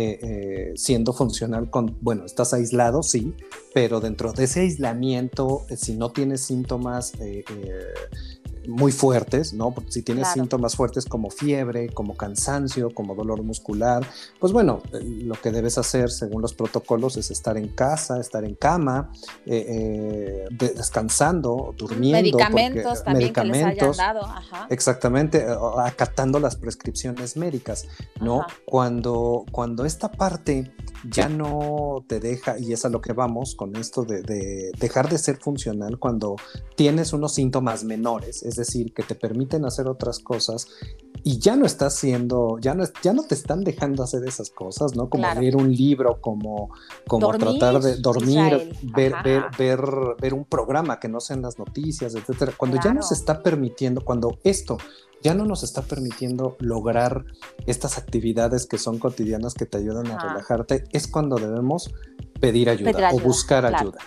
eh, 0.00 0.20
eh, 0.22 0.72
siendo 0.76 1.12
funcional 1.12 1.70
con, 1.70 1.98
bueno, 2.00 2.24
estás 2.24 2.54
aislado, 2.54 3.02
sí, 3.02 3.34
pero 3.74 3.98
dentro 3.98 4.32
de 4.32 4.44
ese 4.44 4.60
aislamiento, 4.60 5.66
eh, 5.70 5.76
si 5.76 5.96
no 5.96 6.12
tienes 6.12 6.42
síntomas 6.42 7.14
muy 8.68 8.92
fuertes, 8.92 9.54
¿no? 9.54 9.70
Porque 9.70 9.90
si 9.90 10.02
tienes 10.02 10.28
síntomas 10.28 10.76
fuertes 10.76 11.06
como 11.06 11.30
fiebre, 11.30 11.88
como 11.88 12.16
cansancio, 12.16 12.90
como 12.92 13.14
dolor 13.14 13.42
muscular, 13.42 14.06
pues 14.38 14.52
bueno, 14.52 14.82
eh, 14.92 15.00
lo 15.02 15.34
que 15.36 15.50
debes 15.50 15.78
hacer 15.78 16.10
según 16.10 16.42
los 16.42 16.52
protocolos 16.52 17.16
es 17.16 17.30
estar 17.30 17.56
en 17.56 17.68
casa, 17.68 18.20
estar 18.20 18.44
en 18.44 18.54
cama, 18.54 19.10
eh, 19.46 19.64
eh, 19.68 20.44
descansando, 20.50 21.74
durmiendo. 21.78 22.18
Medicamentos 22.18 23.02
también 23.02 23.32
que 23.32 23.44
les 23.44 23.64
hayan 23.64 23.92
dado. 23.96 24.22
Ajá. 24.24 24.66
Exactamente, 24.68 25.46
acatando 25.82 26.38
las 26.38 26.56
prescripciones 26.56 27.38
médicas, 27.38 27.86
¿no? 28.20 28.44
Cuando, 28.66 29.46
cuando 29.50 29.86
esta 29.86 30.12
parte 30.12 30.70
ya 31.10 31.30
no 31.30 32.04
te 32.06 32.20
deja, 32.20 32.58
y 32.58 32.74
es 32.74 32.84
a 32.84 32.90
lo 32.90 33.00
que 33.00 33.14
vamos 33.14 33.54
con 33.54 33.76
esto 33.76 34.04
de, 34.04 34.20
de 34.22 34.72
dejar 34.78 35.08
de 35.08 35.16
ser 35.16 35.38
funcional 35.38 35.98
cuando 35.98 36.36
tienes 36.76 37.14
unos 37.14 37.34
síntomas 37.34 37.84
menores, 37.84 38.42
es 38.42 38.57
decir, 38.58 38.92
que 38.92 39.02
te 39.02 39.14
permiten 39.14 39.64
hacer 39.64 39.88
otras 39.88 40.18
cosas 40.18 40.66
y 41.24 41.38
ya 41.38 41.56
no 41.56 41.66
estás 41.66 41.96
siendo, 41.96 42.58
ya 42.60 42.74
no, 42.74 42.84
ya 43.02 43.12
no 43.12 43.22
te 43.22 43.34
están 43.34 43.64
dejando 43.64 44.02
hacer 44.02 44.22
esas 44.26 44.50
cosas, 44.50 44.94
¿no? 44.94 45.08
Como 45.08 45.26
leer 45.34 45.56
un 45.56 45.74
libro, 45.74 46.20
como, 46.20 46.70
como 47.06 47.30
tratar 47.36 47.80
de 47.80 47.96
dormir, 47.96 48.72
ver, 48.82 49.14
ver, 49.24 49.44
ver, 49.58 49.80
ver, 50.20 50.34
un 50.34 50.44
programa 50.44 51.00
que 51.00 51.08
no 51.08 51.20
sean 51.20 51.42
las 51.42 51.58
noticias, 51.58 52.14
etcétera. 52.14 52.52
Cuando 52.56 52.78
ya 52.82 52.92
nos 52.92 53.12
está 53.12 53.42
permitiendo, 53.42 54.04
cuando 54.04 54.38
esto 54.44 54.78
ya 55.22 55.34
no 55.34 55.44
nos 55.44 55.64
está 55.64 55.82
permitiendo 55.82 56.56
lograr 56.60 57.24
estas 57.66 57.98
actividades 57.98 58.66
que 58.66 58.78
son 58.78 58.98
cotidianas 58.98 59.54
que 59.54 59.66
te 59.66 59.78
ayudan 59.78 60.06
a 60.08 60.18
relajarte, 60.18 60.84
es 60.92 61.08
cuando 61.08 61.36
debemos 61.36 61.92
pedir 62.40 62.70
ayuda, 62.70 63.10
o 63.12 63.18
buscar 63.18 63.66
ayuda. 63.66 63.98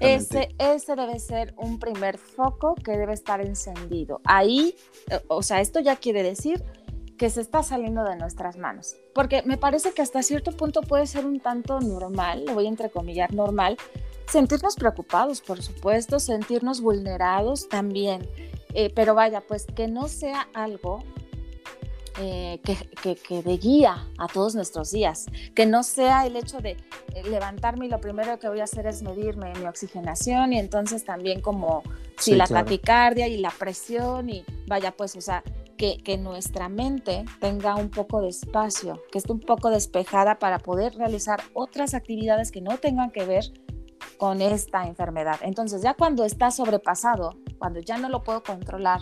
Ese, 0.00 0.54
ese 0.58 0.96
debe 0.96 1.18
ser 1.18 1.54
un 1.56 1.78
primer 1.78 2.18
foco 2.18 2.74
que 2.74 2.92
debe 2.92 3.12
estar 3.12 3.40
encendido. 3.40 4.20
Ahí, 4.24 4.74
eh, 5.10 5.20
o 5.28 5.42
sea, 5.42 5.60
esto 5.60 5.80
ya 5.80 5.96
quiere 5.96 6.22
decir 6.22 6.62
que 7.16 7.28
se 7.28 7.42
está 7.42 7.62
saliendo 7.62 8.02
de 8.02 8.16
nuestras 8.16 8.56
manos. 8.56 8.96
Porque 9.14 9.42
me 9.42 9.58
parece 9.58 9.92
que 9.92 10.00
hasta 10.00 10.22
cierto 10.22 10.52
punto 10.52 10.80
puede 10.80 11.06
ser 11.06 11.26
un 11.26 11.38
tanto 11.38 11.78
normal, 11.78 12.46
lo 12.46 12.54
voy 12.54 12.64
a 12.64 12.70
entrecomillar 12.70 13.34
normal, 13.34 13.76
sentirnos 14.26 14.74
preocupados, 14.76 15.42
por 15.42 15.62
supuesto, 15.62 16.18
sentirnos 16.18 16.80
vulnerados 16.80 17.68
también. 17.68 18.26
Eh, 18.72 18.90
pero 18.94 19.14
vaya, 19.14 19.42
pues 19.42 19.66
que 19.66 19.86
no 19.86 20.08
sea 20.08 20.48
algo 20.54 21.02
eh, 22.18 22.60
que, 22.64 23.16
que, 23.16 23.42
de 23.42 23.56
guía 23.56 24.06
a 24.18 24.26
todos 24.26 24.54
nuestros 24.54 24.90
días, 24.90 25.26
que 25.54 25.66
no 25.66 25.82
sea 25.82 26.26
el 26.26 26.36
hecho 26.36 26.58
de 26.58 26.72
eh, 27.14 27.22
levantarme 27.28 27.86
y 27.86 27.88
lo 27.88 28.00
primero 28.00 28.38
que 28.38 28.48
voy 28.48 28.60
a 28.60 28.64
hacer 28.64 28.86
es 28.86 29.02
medirme 29.02 29.52
mi 29.58 29.66
oxigenación 29.66 30.52
y 30.52 30.58
entonces 30.58 31.04
también 31.04 31.40
como 31.40 31.82
si 32.18 32.34
la 32.34 32.46
taquicardia 32.46 33.28
y 33.28 33.38
la 33.38 33.50
presión 33.50 34.28
y 34.30 34.44
vaya 34.66 34.92
pues, 34.92 35.16
o 35.16 35.20
sea, 35.20 35.42
que, 35.76 35.98
que, 35.98 36.18
nuestra 36.18 36.68
mente 36.68 37.24
tenga 37.40 37.74
un 37.74 37.90
poco 37.90 38.20
de 38.20 38.28
espacio, 38.28 39.02
que 39.10 39.18
esté 39.18 39.32
un 39.32 39.40
poco 39.40 39.70
despejada 39.70 40.38
para 40.38 40.58
poder 40.58 40.94
realizar 40.94 41.40
otras 41.54 41.94
actividades 41.94 42.52
que 42.52 42.60
no 42.60 42.76
tengan 42.76 43.10
que 43.10 43.24
ver 43.24 43.44
con 44.18 44.42
esta 44.42 44.86
enfermedad. 44.86 45.38
Entonces 45.42 45.80
ya 45.82 45.94
cuando 45.94 46.24
está 46.24 46.50
sobrepasado, 46.50 47.38
cuando 47.58 47.80
ya 47.80 47.96
no 47.96 48.10
lo 48.10 48.22
puedo 48.22 48.42
controlar, 48.42 49.00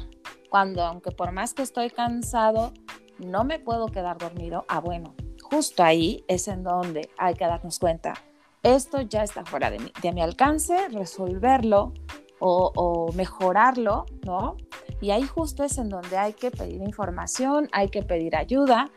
cuando 0.48 0.82
aunque 0.82 1.11
por 1.11 1.32
más 1.32 1.54
que 1.54 1.62
estoy 1.62 1.90
cansado, 1.90 2.72
no 3.18 3.44
me 3.44 3.58
puedo 3.58 3.87
quedar 3.87 4.18
dormido, 4.18 4.64
ah, 4.68 4.80
bueno, 4.80 5.14
justo 5.42 5.82
ahí 5.82 6.24
es 6.28 6.48
en 6.48 6.62
donde 6.62 7.11
hay 7.18 7.34
que 7.34 7.46
darnos 7.46 7.78
cuenta, 7.78 8.14
esto 8.62 9.00
ya 9.00 9.22
está 9.22 9.44
fuera 9.44 9.70
de 9.70 9.78
mi, 9.78 9.92
de 10.02 10.12
mi 10.12 10.20
alcance, 10.20 10.88
resolverlo 10.88 11.94
o, 12.40 12.72
o, 12.74 13.12
mejorarlo, 13.12 14.06
¿no? 14.24 14.56
Y 15.00 15.11
ahí 15.11 15.22
justo 15.22 15.64
es 15.64 15.78
en 15.78 15.88
donde 15.88 16.16
hay 16.16 16.32
que 16.32 16.50
pedir 16.50 16.82
información, 16.82 17.68
hay 17.72 17.88
que 17.88 18.02
pedir 18.02 18.37
ayuda, 18.37 18.90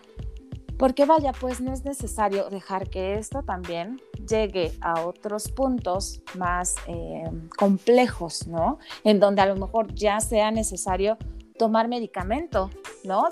porque 0.78 1.06
vaya, 1.06 1.32
pues 1.32 1.62
no 1.62 1.72
es 1.72 1.86
necesario 1.86 2.50
dejar 2.50 2.90
que 2.90 3.14
esto 3.14 3.44
también 3.44 4.02
llegue 4.28 4.72
a 4.82 5.02
otros 5.06 5.52
puntos 5.52 6.24
más 6.36 6.76
eh, 6.88 7.30
complejos, 7.56 8.48
¿no? 8.48 8.80
En 9.04 9.20
donde 9.20 9.44
a 9.44 9.46
lo 9.46 9.56
mejor 9.56 9.94
ya 9.94 10.20
sea 10.20 10.50
necesario 10.50 11.18
tomar 11.62 11.88
medicamento, 11.88 12.72
¿no? 13.04 13.30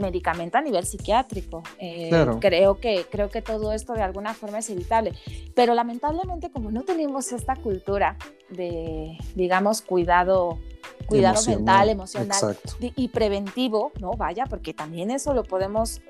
Medicamento 0.00 0.58
a 0.58 0.60
nivel 0.60 0.84
psiquiátrico. 0.84 1.62
Eh, 1.78 2.10
creo, 2.40 2.80
que, 2.80 3.06
creo 3.08 3.30
que 3.30 3.40
todo 3.40 3.72
esto 3.72 3.92
de 3.92 4.02
alguna 4.02 4.34
forma 4.34 4.58
es 4.58 4.68
evitable. 4.68 5.12
Pero 5.54 5.74
lamentablemente 5.74 6.50
como 6.50 6.72
no 6.72 6.82
tenemos 6.82 7.30
esta 7.30 7.54
cultura 7.54 8.16
de, 8.50 9.16
digamos, 9.36 9.80
cuidado 9.80 10.58
cuidado 11.06 11.40
mental, 11.46 11.90
emocional 11.90 12.58
y 12.80 13.06
preventivo, 13.06 13.92
¿no? 14.00 14.10
Vaya, 14.10 14.46
porque 14.46 14.74
también 14.74 15.12
eso 15.12 15.32
lo 15.32 15.44
podemos 15.44 16.00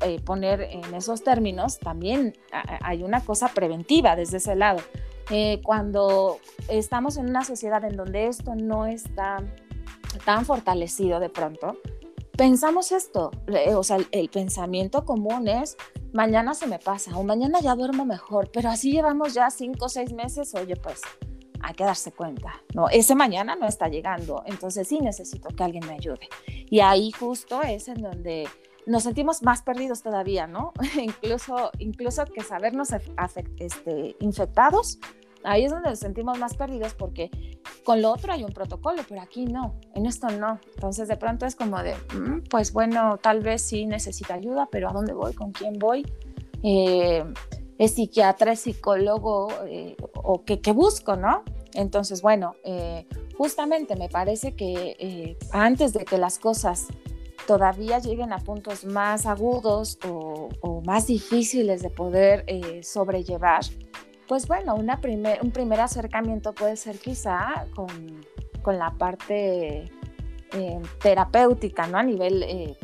eh, 0.00 0.22
poner 0.24 0.62
en 0.62 0.94
esos 0.94 1.22
términos, 1.22 1.78
también 1.78 2.34
hay 2.50 3.02
una 3.02 3.22
cosa 3.22 3.48
preventiva 3.48 4.16
desde 4.16 4.38
ese 4.38 4.56
lado. 4.56 4.80
Eh, 5.28 5.60
cuando 5.62 6.38
estamos 6.68 7.18
en 7.18 7.28
una 7.28 7.44
sociedad 7.44 7.84
en 7.84 7.96
donde 7.98 8.26
esto 8.26 8.54
no 8.54 8.86
está 8.86 9.44
tan 10.24 10.44
fortalecido 10.44 11.20
de 11.20 11.28
pronto, 11.28 11.76
pensamos 12.36 12.92
esto, 12.92 13.30
o 13.76 13.82
sea, 13.82 13.98
el, 14.12 14.28
pensamiento 14.30 15.04
común 15.04 15.48
es, 15.48 15.76
mañana 16.12 16.54
se 16.54 16.66
me 16.66 16.78
pasa 16.78 17.16
o 17.16 17.22
mañana 17.22 17.60
ya 17.60 17.74
duermo 17.74 18.04
mejor, 18.04 18.50
pero 18.52 18.70
así 18.70 18.92
llevamos 18.92 19.34
ya 19.34 19.50
cinco 19.50 19.86
o 19.86 19.88
seis 19.88 20.12
meses, 20.12 20.54
oye, 20.54 20.76
pues 20.76 21.02
hay 21.60 21.74
que 21.74 21.84
darse 21.84 22.12
cuenta, 22.12 22.62
¿no? 22.74 22.88
Ese 22.88 23.14
mañana 23.14 23.56
no 23.56 23.66
está 23.66 23.88
llegando, 23.88 24.42
entonces 24.46 24.88
sí 24.88 25.00
necesito 25.00 25.48
que 25.50 25.62
alguien 25.62 25.86
me 25.86 25.92
ayude. 25.92 26.28
Y 26.46 26.80
ahí 26.80 27.12
justo 27.12 27.60
es 27.62 27.88
en 27.88 28.00
donde 28.00 28.48
nos 28.86 29.02
sentimos 29.02 29.42
más 29.42 29.62
perdidos 29.62 30.02
todavía, 30.02 30.46
¿no? 30.46 30.72
incluso, 31.00 31.70
incluso 31.78 32.24
que 32.24 32.42
sabernos 32.42 32.88
este, 33.58 34.16
infectados 34.20 34.98
Ahí 35.44 35.64
es 35.64 35.70
donde 35.70 35.90
nos 35.90 35.98
sentimos 35.98 36.38
más 36.38 36.54
perdidos 36.54 36.94
porque 36.94 37.30
con 37.84 38.02
lo 38.02 38.12
otro 38.12 38.32
hay 38.32 38.44
un 38.44 38.52
protocolo, 38.52 39.02
pero 39.08 39.20
aquí 39.20 39.46
no, 39.46 39.74
en 39.94 40.06
esto 40.06 40.28
no. 40.30 40.60
Entonces 40.74 41.08
de 41.08 41.16
pronto 41.16 41.46
es 41.46 41.56
como 41.56 41.82
de, 41.82 41.94
mm, 42.14 42.44
pues 42.50 42.72
bueno, 42.72 43.18
tal 43.18 43.40
vez 43.40 43.62
sí 43.62 43.86
necesita 43.86 44.34
ayuda, 44.34 44.68
pero 44.70 44.90
¿a 44.90 44.92
dónde 44.92 45.12
voy? 45.12 45.32
¿Con 45.34 45.52
quién 45.52 45.78
voy? 45.78 46.06
Eh, 46.62 47.24
¿Es 47.78 47.94
psiquiatra, 47.94 48.52
es 48.52 48.60
psicólogo 48.60 49.48
eh, 49.66 49.96
o 50.14 50.44
qué, 50.44 50.72
busco, 50.72 51.16
no? 51.16 51.42
Entonces, 51.72 52.20
bueno, 52.20 52.54
eh, 52.62 53.06
justamente 53.38 53.96
me 53.96 54.10
parece 54.10 54.54
que 54.54 55.38
antes 55.52 55.94
de 55.94 56.04
que 56.04 56.18
las 56.18 56.38
cosas 56.38 56.88
todavía 57.46 57.98
lleguen 57.98 58.34
a 58.34 58.38
puntos 58.38 58.84
más 58.84 59.24
agudos 59.24 59.98
o, 60.06 60.50
o 60.60 60.82
más 60.82 61.06
difíciles 61.06 61.80
de 61.80 61.88
poder 61.88 62.44
sobrellevar, 62.82 63.62
pues 64.30 64.46
bueno, 64.46 64.76
un 64.76 65.50
primer 65.50 65.80
acercamiento 65.80 66.52
puede 66.52 66.76
ser 66.76 67.00
quizá 67.00 67.66
con, 67.74 67.88
con 68.62 68.78
la 68.78 68.92
parte 68.92 69.90
eh, 70.52 70.82
terapéutica, 71.02 71.88
¿no? 71.88 71.98
A 71.98 72.04
nivel 72.04 72.44
eh, 72.44 72.78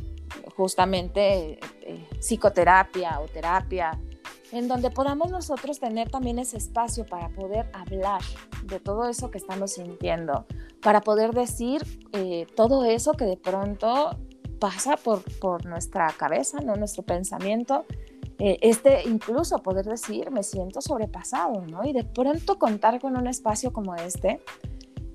justamente 0.57 1.61
eh, 1.83 2.09
psicoterapia 2.19 3.21
o 3.21 3.29
terapia, 3.29 3.97
en 4.51 4.67
donde 4.67 4.91
podamos 4.91 5.31
nosotros 5.31 5.79
tener 5.79 6.11
también 6.11 6.41
ese 6.41 6.57
espacio 6.57 7.07
para 7.07 7.29
poder 7.29 7.71
hablar 7.75 8.23
de 8.65 8.81
todo 8.81 9.09
eso 9.09 9.31
que 9.31 9.39
estamos 9.39 9.75
sintiendo, 9.75 10.47
para 10.83 11.01
poder 11.01 11.33
decir 11.33 11.85
todo 12.57 12.85
eso 12.85 13.13
que 13.13 13.25
de 13.25 13.37
pronto 13.37 14.19
pasa 14.59 14.97
por, 14.97 15.23
por 15.39 15.65
nuestra 15.65 16.09
cabeza, 16.09 16.59
¿no? 16.59 16.75
nuestro 16.75 17.05
pensamiento. 17.05 17.85
Este 18.39 19.09
incluso 19.09 19.59
poder 19.59 19.87
decir 19.87 20.31
me 20.31 20.43
siento 20.43 20.81
sobrepasado, 20.81 21.63
¿no? 21.63 21.85
Y 21.85 21.93
de 21.93 22.05
pronto 22.05 22.59
contar 22.59 23.01
con 23.01 23.17
un 23.17 23.27
espacio 23.27 23.73
como 23.73 23.95
este, 23.95 24.43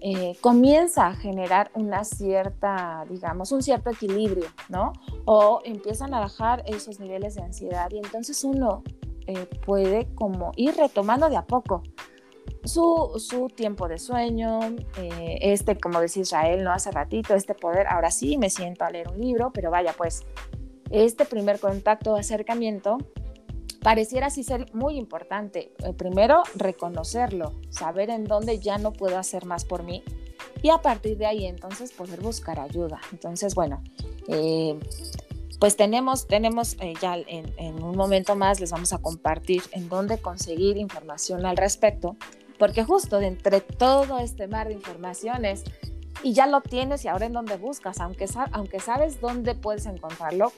eh, 0.04 0.36
comienza 0.42 1.06
a 1.06 1.14
generar 1.14 1.70
una 1.76 2.04
cierta, 2.04 3.06
digamos, 3.08 3.52
un 3.52 3.62
cierto 3.62 3.92
equilibrio, 3.92 4.48
¿no? 4.68 4.94
O 5.26 5.62
empiezan 5.64 6.16
a 6.16 6.20
bajar 6.20 6.64
esos 6.66 7.00
niveles 7.00 7.36
de 7.36 7.44
ansiedad 7.44 7.88
y 7.92 7.98
entonces 7.98 8.44
uno 8.44 8.82
eh, 9.28 9.46
puede 9.64 10.08
como 10.16 10.54
ir 10.56 10.76
retomando 10.76 11.30
de 11.30 11.38
a 11.38 11.46
poco 11.46 11.84
su, 12.64 13.14
su 13.18 13.50
tiempo 13.50 13.88
de 13.88 14.00
sueño, 14.00 14.60
eh, 14.98 15.38
este, 15.42 15.78
como 15.78 16.02
decía 16.02 16.24
Israel, 16.24 16.64
¿no? 16.64 16.72
Hace 16.72 16.90
ratito, 16.90 17.36
este 17.36 17.54
poder, 17.54 17.86
ahora 17.86 18.10
sí 18.10 18.40
me 18.40 18.50
siento 18.50 18.86
a 18.86 18.90
leer 18.90 19.08
un 19.08 19.22
libro, 19.22 19.52
pero 19.54 19.70
vaya, 19.70 19.94
pues 19.96 20.24
este 20.92 21.26
primer 21.26 21.60
contacto, 21.60 22.16
acercamiento, 22.16 22.98
pareciera 23.82 24.28
así 24.28 24.44
ser 24.44 24.74
muy 24.74 24.98
importante. 24.98 25.72
Eh, 25.84 25.94
primero, 25.94 26.44
reconocerlo, 26.56 27.54
saber 27.70 28.10
en 28.10 28.26
dónde 28.26 28.60
ya 28.60 28.78
no 28.78 28.94
puedo 28.94 29.18
hacer 29.18 29.46
más 29.46 29.66
por 29.66 29.84
mí 29.84 30.04
y 30.62 30.70
a 30.70 30.78
partir 30.80 31.18
de 31.18 31.26
ahí 31.26 31.46
entonces 31.46 31.92
poder 31.92 32.22
buscar 32.22 32.60
ayuda. 32.60 33.00
Entonces, 33.12 33.56
bueno, 33.56 33.82
eh, 34.28 34.78
pues 35.60 35.76
tenemos, 35.76 36.28
tenemos 36.28 36.76
eh, 36.80 36.94
ya 37.02 37.16
en, 37.16 37.54
en, 37.58 37.84
un 37.84 37.96
momento 37.96 38.36
más 38.36 38.60
les 38.60 38.72
vamos 38.72 38.94
a 38.94 38.98
compartir 39.00 39.62
en 39.72 39.90
dónde 39.90 40.20
conseguir 40.20 40.78
información 40.78 41.46
al 41.46 41.58
respecto, 41.58 42.16
porque 42.60 42.84
justo 42.84 43.20
de 43.20 43.28
entre 43.28 43.62
todo 43.62 44.20
este 44.20 44.48
mar 44.48 44.68
de 44.68 44.74
informaciones, 44.74 45.64
y 46.24 46.34
ya 46.34 46.48
lo 46.48 46.62
tienes 46.62 47.06
y 47.06 47.08
ahora 47.08 47.26
en 47.26 47.34
dónde 47.34 47.58
buscas, 47.58 48.00
aunque, 48.00 48.26
aunque 48.52 48.80
sabes 48.80 49.22
dónde 49.22 49.56
puedes 49.56 49.86
encontrarlo, 49.86 50.52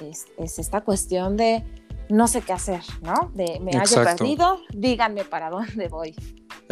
es, 0.00 0.26
es 0.38 0.58
esta 0.58 0.80
cuestión 0.82 1.36
de 1.36 1.64
no 2.08 2.28
sé 2.28 2.42
qué 2.42 2.52
hacer, 2.52 2.82
¿no? 3.00 3.30
De 3.34 3.58
me 3.60 3.72
hallo 3.72 4.04
perdido, 4.04 4.60
díganme 4.70 5.24
para 5.24 5.50
dónde 5.50 5.88
voy. 5.88 6.14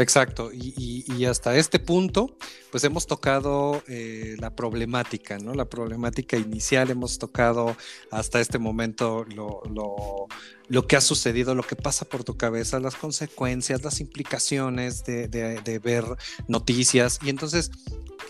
Exacto, 0.01 0.51
y, 0.53 1.25
hasta 1.27 1.57
este 1.57 1.79
punto, 1.79 2.35
pues 2.71 2.85
hemos 2.85 3.07
tocado 3.07 3.83
eh, 3.87 4.37
la 4.39 4.55
problemática, 4.55 5.39
¿no? 5.39 5.55
La 5.55 5.67
problemática 5.67 6.39
inicial, 6.39 6.91
hemos 6.91 7.19
tocado 7.19 7.77
hasta 8.11 8.41
este 8.41 8.59
momento 8.59 9.27
lo, 9.27 10.87
que 10.89 10.97
ha 10.97 11.01
sucedido, 11.03 11.55
lo 11.55 11.63
que 11.63 11.77
pasa 11.77 12.07
por 12.07 12.25
tu 12.25 12.37
cabeza, 12.37 12.81
las 12.81 12.95
consecuencias, 12.95 13.85
las 13.85 14.01
implicaciones 14.01 15.05
de 15.05 15.81
ver 15.85 16.05
noticias, 16.49 17.19
y 17.23 17.29
entonces 17.29 17.71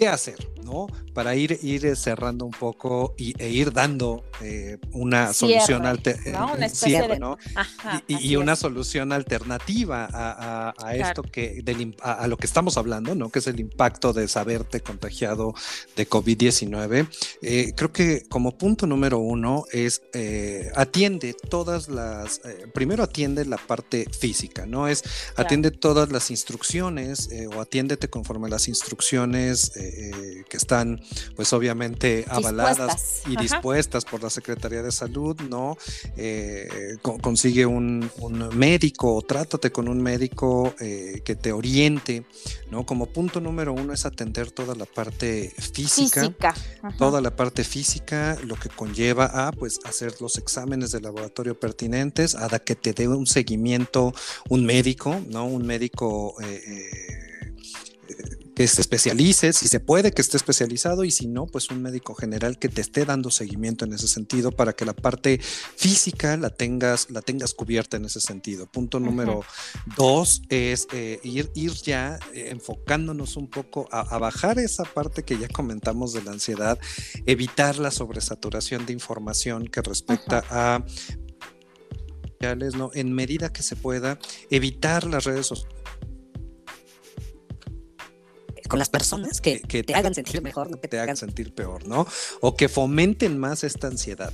qué 0.00 0.08
hacer, 0.08 0.50
¿no? 0.64 0.86
Para 1.12 1.34
ir, 1.34 1.58
ir 1.62 1.94
cerrando 1.94 2.46
un 2.46 2.52
poco 2.52 3.14
y, 3.18 3.34
e 3.38 3.50
ir 3.50 3.70
dando 3.70 4.24
eh, 4.40 4.78
una 4.92 5.34
solución 5.34 5.84
alternativa, 5.84 7.36
y, 8.08 8.36
una 8.36 8.56
solución 8.56 9.12
alternativa 9.12 10.08
a, 10.10 10.94
esto 10.94 11.22
que 11.22 11.62
a, 12.00 12.26
lo 12.28 12.38
que 12.38 12.46
estamos 12.46 12.78
hablando, 12.78 13.14
¿no? 13.14 13.28
Que 13.28 13.40
es 13.40 13.46
el 13.46 13.60
impacto 13.60 14.14
de 14.14 14.26
saberte 14.26 14.80
contagiado 14.80 15.52
de 15.96 16.08
COVID-19. 16.08 17.06
Eh, 17.42 17.72
creo 17.76 17.92
que 17.92 18.26
como 18.30 18.56
punto 18.56 18.86
número 18.86 19.18
uno 19.18 19.64
es 19.72 20.00
eh, 20.14 20.70
atiende 20.76 21.34
todas 21.34 21.88
las, 21.88 22.40
primero 22.72 23.02
atiende 23.02 23.44
la 23.44 23.58
parte 23.58 24.06
física, 24.18 24.64
¿no? 24.64 24.88
Es 24.88 25.04
atiende 25.36 25.70
todas 25.70 26.10
las 26.10 26.30
instrucciones 26.30 27.28
o 27.54 27.60
atiéndete 27.60 28.08
conforme 28.08 28.46
a 28.46 28.50
las 28.50 28.66
instrucciones 28.66 29.72
eh, 29.96 30.44
que 30.48 30.56
están 30.56 31.00
pues 31.36 31.52
obviamente 31.52 32.24
avaladas 32.28 33.22
y 33.26 33.36
dispuestas 33.36 34.04
por 34.04 34.22
la 34.22 34.30
Secretaría 34.30 34.82
de 34.82 34.92
Salud, 34.92 35.40
¿no? 35.48 35.76
Eh, 36.16 36.96
consigue 37.02 37.66
un, 37.66 38.10
médico 38.54 39.14
o 39.14 39.22
trátate 39.22 39.70
con 39.70 39.88
un 39.88 40.02
médico 40.02 40.74
eh, 40.80 41.20
que 41.24 41.34
te 41.34 41.52
oriente, 41.52 42.24
¿no? 42.70 42.84
Como 42.86 43.06
punto 43.06 43.40
número 43.40 43.72
uno 43.72 43.92
es 43.92 44.06
atender 44.06 44.50
toda 44.50 44.74
la 44.74 44.86
parte 44.86 45.52
física, 45.72 46.32
toda 46.98 47.20
la 47.20 47.34
parte 47.34 47.64
física, 47.64 48.36
lo 48.44 48.56
que 48.56 48.68
conlleva 48.68 49.46
a 49.46 49.52
pues 49.52 49.80
hacer 49.84 50.14
los 50.20 50.38
exámenes 50.38 50.92
de 50.92 51.00
laboratorio 51.00 51.58
pertinentes, 51.58 52.34
a 52.34 52.48
que 52.58 52.74
te 52.74 52.92
dé 52.92 53.08
un 53.08 53.26
seguimiento 53.26 54.12
un 54.48 54.64
médico, 54.64 55.20
¿no? 55.28 55.46
Un 55.46 55.66
médico 55.66 56.34
que 58.60 58.68
se 58.68 58.82
especialice, 58.82 59.54
si 59.54 59.68
se 59.68 59.80
puede 59.80 60.12
que 60.12 60.20
esté 60.20 60.36
especializado 60.36 61.04
y 61.04 61.10
si 61.10 61.26
no, 61.26 61.46
pues 61.46 61.70
un 61.70 61.80
médico 61.80 62.14
general 62.14 62.58
que 62.58 62.68
te 62.68 62.82
esté 62.82 63.06
dando 63.06 63.30
seguimiento 63.30 63.86
en 63.86 63.94
ese 63.94 64.06
sentido 64.06 64.52
para 64.52 64.74
que 64.74 64.84
la 64.84 64.92
parte 64.92 65.40
física 65.40 66.36
la 66.36 66.50
tengas, 66.50 67.08
la 67.08 67.22
tengas 67.22 67.54
cubierta 67.54 67.96
en 67.96 68.04
ese 68.04 68.20
sentido. 68.20 68.66
Punto 68.66 69.00
número 69.00 69.44
dos 69.96 70.42
es 70.50 70.88
eh, 70.92 71.20
ir, 71.22 71.50
ir 71.54 71.72
ya 71.72 72.18
eh, 72.34 72.50
enfocándonos 72.50 73.38
un 73.38 73.48
poco 73.48 73.88
a, 73.90 74.18
bajar 74.18 74.58
esa 74.58 74.84
parte 74.84 75.22
que 75.22 75.38
ya 75.38 75.48
comentamos 75.48 76.12
de 76.12 76.22
la 76.22 76.32
ansiedad, 76.32 76.78
evitar 77.24 77.78
la 77.78 77.90
sobresaturación 77.90 78.84
de 78.84 78.92
información 78.92 79.68
que 79.68 79.80
respecta 79.80 80.44
a 80.50 80.84
¿no? 82.76 82.90
en 82.92 83.14
medida 83.14 83.54
que 83.54 83.62
se 83.62 83.74
pueda, 83.76 84.18
evitar 84.50 85.04
las 85.06 85.24
redes 85.24 85.46
sociales 85.46 85.79
con 88.70 88.78
las 88.78 88.88
personas 88.88 89.40
que, 89.40 89.58
te, 89.58 89.94
hagan 89.94 90.14
sentir 90.14 90.40
mejor, 90.40 90.70
no 90.70 90.80
que 90.80 90.88
te 90.88 90.98
hagan 90.98 91.16
sentir 91.16 91.52
peor, 91.52 91.86
¿no? 91.86 92.06
O 92.40 92.56
que 92.56 92.68
fomenten 92.68 93.36
más 93.36 93.64
esta 93.64 93.88
ansiedad. 93.88 94.32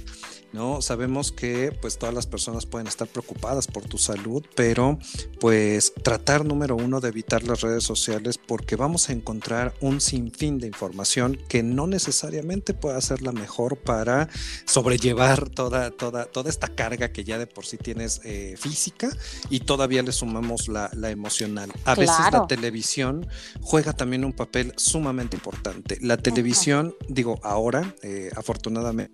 ¿no? 0.52 0.80
Sabemos 0.80 1.32
que 1.32 1.76
pues 1.80 1.98
todas 1.98 2.14
las 2.14 2.26
personas 2.26 2.66
pueden 2.66 2.86
estar 2.86 3.06
preocupadas 3.06 3.66
por 3.66 3.84
tu 3.84 3.98
salud, 3.98 4.44
pero 4.54 4.98
pues 5.38 5.92
tratar 6.02 6.44
número 6.44 6.76
uno 6.76 7.00
de 7.00 7.08
evitar 7.08 7.42
las 7.44 7.60
redes 7.60 7.84
sociales 7.84 8.38
porque 8.38 8.76
vamos 8.76 9.08
a 9.08 9.12
encontrar 9.12 9.74
un 9.80 10.00
sinfín 10.00 10.58
de 10.58 10.66
información 10.66 11.38
que 11.48 11.62
no 11.62 11.86
necesariamente 11.86 12.74
pueda 12.74 13.00
ser 13.00 13.22
la 13.22 13.32
mejor 13.32 13.76
para 13.76 14.28
sobrellevar 14.64 15.50
toda, 15.50 15.90
toda, 15.90 16.24
toda 16.26 16.48
esta 16.48 16.68
carga 16.68 17.12
que 17.12 17.24
ya 17.24 17.38
de 17.38 17.46
por 17.46 17.66
sí 17.66 17.76
tienes 17.76 18.20
eh, 18.24 18.56
física 18.58 19.10
y 19.50 19.60
todavía 19.60 20.02
le 20.02 20.12
sumamos 20.12 20.68
la, 20.68 20.90
emocional. 21.10 21.70
A 21.84 21.94
veces 21.94 22.16
la 22.32 22.46
televisión 22.46 23.28
juega 23.60 23.92
también 23.92 24.24
un 24.26 24.32
papel 24.32 24.72
sumamente 24.76 25.36
importante. 25.36 25.98
La 26.00 26.16
televisión, 26.16 26.94
digo, 27.08 27.38
ahora, 27.42 27.94
eh, 28.02 28.30
afortunadamente, 28.36 29.12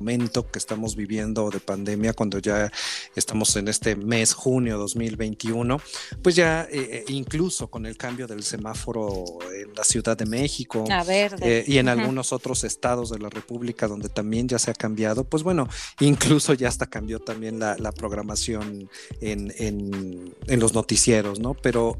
momento 0.00 0.50
que 0.50 0.58
estamos 0.58 0.96
viviendo 0.96 1.50
de 1.50 1.60
pandemia, 1.60 2.14
cuando 2.14 2.38
ya 2.38 2.72
estamos 3.14 3.54
en 3.56 3.68
este 3.68 3.96
mes, 3.96 4.32
junio 4.32 4.78
2021, 4.78 5.78
pues 6.22 6.34
ya 6.34 6.62
eh, 6.70 6.88
eh, 6.90 7.04
incluso 7.08 7.68
con 7.68 7.84
el 7.84 7.96
cambio 7.98 8.26
del 8.26 8.42
semáforo 8.42 9.24
en 9.54 9.74
la 9.74 9.84
Ciudad 9.84 10.16
de 10.16 10.24
México 10.24 10.84
eh, 11.42 11.64
y 11.66 11.76
en 11.76 11.88
algunos 11.88 12.32
otros 12.32 12.64
estados 12.64 13.10
de 13.10 13.18
la 13.18 13.28
República 13.28 13.86
donde 13.86 14.08
también 14.08 14.48
ya 14.48 14.58
se 14.58 14.70
ha 14.70 14.74
cambiado, 14.74 15.24
pues 15.24 15.42
bueno, 15.42 15.68
incluso 16.00 16.54
ya 16.54 16.68
hasta 16.68 16.86
cambió 16.86 17.20
también 17.20 17.58
la, 17.58 17.90
programación 17.90 18.88
en, 19.20 19.52
en, 19.58 20.60
los 20.60 20.72
noticieros, 20.72 21.40
¿no? 21.40 21.54
Pero 21.54 21.98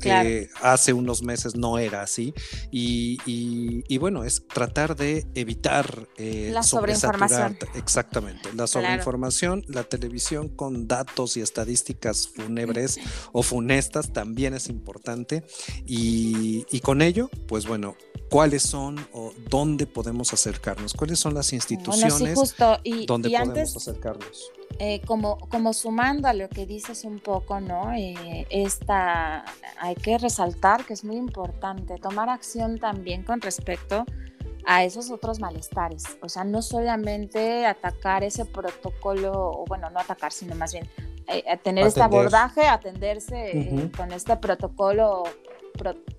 hace 0.63 0.93
unos 0.95 1.23
meses 1.23 1.57
no 1.57 1.79
era 1.79 2.01
así 2.01 2.33
y, 2.71 3.19
y, 3.27 3.99
bueno, 3.99 4.25
es 4.25 4.47
tratar 4.47 4.97
de 4.97 5.27
evitar 5.35 6.09
la 6.17 6.63
sobreinformación. 6.63 7.59
Exactamente. 7.91 8.53
La 8.55 8.69
sobreinformación, 8.69 9.65
la 9.67 9.83
televisión 9.83 10.49
con 10.49 10.87
datos 10.87 11.37
y 11.37 11.41
estadísticas 11.41 12.29
fúnebres 12.29 13.01
o 13.33 13.43
funestas 13.43 14.13
también 14.13 14.55
es 14.55 14.69
importante. 14.69 15.45
Y, 15.87 16.81
con 16.83 17.03
ello, 17.03 17.29
pues 17.49 17.67
bueno, 17.67 17.97
¿cuáles 18.31 18.63
son 18.63 19.05
o 19.13 19.33
dónde 19.49 19.89
podemos 19.89 20.33
acercarnos? 20.33 20.95
¿Cuáles 20.95 21.19
son 21.19 21.35
las 21.35 21.53
instituciones 21.53 22.55
donde 23.07 23.31
podemos 23.31 23.77
acercarnos? 23.77 24.53
Eh, 24.79 25.01
como, 25.05 25.37
como 25.49 25.73
sumando 25.73 26.29
a 26.29 26.33
lo 26.33 26.49
que 26.49 26.67
dices 26.67 27.05
un 27.05 27.19
poco, 27.19 27.61
¿no? 27.61 27.93
Eh, 27.93 28.47
esta, 28.51 29.45
hay 29.81 29.97
que 29.97 30.17
resaltar 30.17 30.87
que 30.87 30.93
es 30.93 31.03
muy 31.03 31.17
importante 31.17 31.99
tomar 31.99 32.29
acción 32.29 32.79
también 32.79 33.25
con 33.25 33.41
respecto 33.41 33.97
a 33.97 34.30
esos 34.83 35.11
otros 35.11 35.41
malestares. 35.41 36.05
O 36.23 36.29
sea, 36.29 36.45
no 36.45 36.63
solamente 36.63 37.67
atacar 37.67 38.25
ese 38.25 38.45
protocolo, 38.45 39.33
o 39.33 39.65
bueno, 39.67 39.91
no 39.91 40.01
atacar, 40.01 40.33
sino 40.33 40.55
más 40.55 40.73
bien 40.73 40.89
eh, 41.27 41.45
tener 41.63 41.87
este 41.87 42.03
abordaje, 42.03 42.67
atenderse 42.67 43.59
eh, 43.59 43.91
con 43.97 44.13
este 44.13 44.37
protocolo 44.37 45.25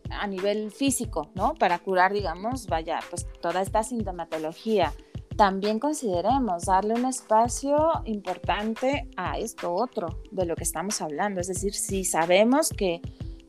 a 0.10 0.28
nivel 0.28 0.72
físico, 0.72 1.30
¿no? 1.36 1.54
Para 1.56 1.80
curar, 1.80 2.14
digamos, 2.14 2.68
vaya, 2.68 3.00
pues 3.10 3.28
toda 3.42 3.62
esta 3.62 3.84
sintomatología. 3.84 4.94
También 5.38 5.80
consideremos 5.80 6.66
darle 6.66 6.94
un 6.94 7.06
espacio 7.06 8.02
importante 8.06 9.10
a 9.16 9.38
esto 9.38 9.74
otro 9.74 10.20
de 10.32 10.46
lo 10.46 10.56
que 10.56 10.64
estamos 10.64 11.02
hablando. 11.02 11.42
Es 11.42 11.48
decir, 11.48 11.74
si 11.74 12.04
sabemos 12.04 12.70
que, 12.70 13.02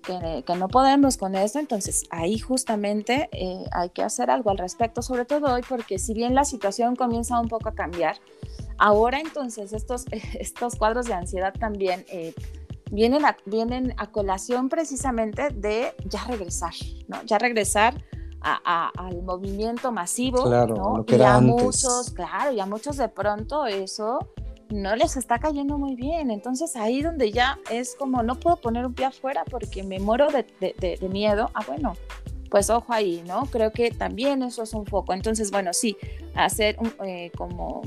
que, 0.03 0.45
no 0.57 0.69
podemos 0.69 1.17
con 1.17 1.35
esto, 1.35 1.59
entonces 1.59 2.05
ahí 2.11 2.39
justamente 2.39 3.29
eh, 3.33 3.65
hay 3.73 3.91
que 3.91 4.03
hacer 4.03 4.31
algo 4.31 4.51
al 4.51 4.59
respecto, 4.59 5.01
sobre 5.03 5.25
todo 5.25 5.55
hoy, 5.55 5.63
porque 5.69 5.99
si 5.99 6.13
bien 6.15 6.35
la 6.35 6.45
situación 6.45 6.97
comienza 6.97 7.41
un 7.41 7.49
poco 7.49 7.71
a 7.71 7.75
cambiar, 7.75 8.17
ahora 8.79 9.21
entonces 9.21 9.73
estos, 9.73 10.05
estos 10.39 10.77
cuadros 10.77 11.07
de 11.07 11.15
ansiedad 11.15 11.55
también... 11.59 12.05
Eh, 12.09 12.35
vienen 12.91 13.25
a, 13.25 13.39
vienen 13.47 13.95
a 13.97 14.09
colación 14.09 14.69
precisamente 14.69 15.49
de 15.49 15.95
ya 16.05 16.25
regresar, 16.25 16.75
¿no? 17.09 17.23
Ya 17.25 17.39
regresar 17.39 17.95
al 18.43 19.23
movimiento 19.23 19.93
masivo, 19.93 20.45
claro, 20.45 21.05
y 21.09 21.23
a 21.23 21.41
muchos, 21.41 22.11
claro, 22.11 22.53
y 22.53 22.61
a 22.61 22.67
muchos 22.67 22.97
de 22.99 23.09
pronto 23.09 23.67
eso 23.67 24.19
no 24.73 24.97
les 24.97 25.17
está 25.17 25.39
cayendo 25.39 25.79
muy 25.79 25.95
bien. 25.95 26.31
Entonces 26.31 26.77
ahí 26.77 27.03
donde 27.03 27.31
ya 27.33 27.59
es 27.71 27.95
como 27.95 28.23
no 28.23 28.39
puedo 28.39 28.57
poner 28.57 28.87
un 28.87 28.95
pie 28.95 29.07
afuera 29.07 29.45
porque 29.49 29.83
me 29.83 29.99
muero 29.99 30.29
de, 30.31 30.45
de, 30.61 31.09
miedo. 31.09 31.51
Ah, 31.55 31.65
bueno, 31.67 31.95
pues 32.51 32.71
ojo 32.71 32.93
ahí, 32.93 33.23
¿no? 33.27 33.47
Creo 33.47 33.73
que 33.73 33.91
también 33.91 34.43
eso 34.43 34.63
es 34.63 34.75
un 34.75 34.87
foco. 34.87 35.13
Entonces, 35.13 35.51
bueno, 35.51 35.73
sí, 35.73 35.97
hacer 36.35 36.77
eh, 37.05 37.31
como 37.37 37.83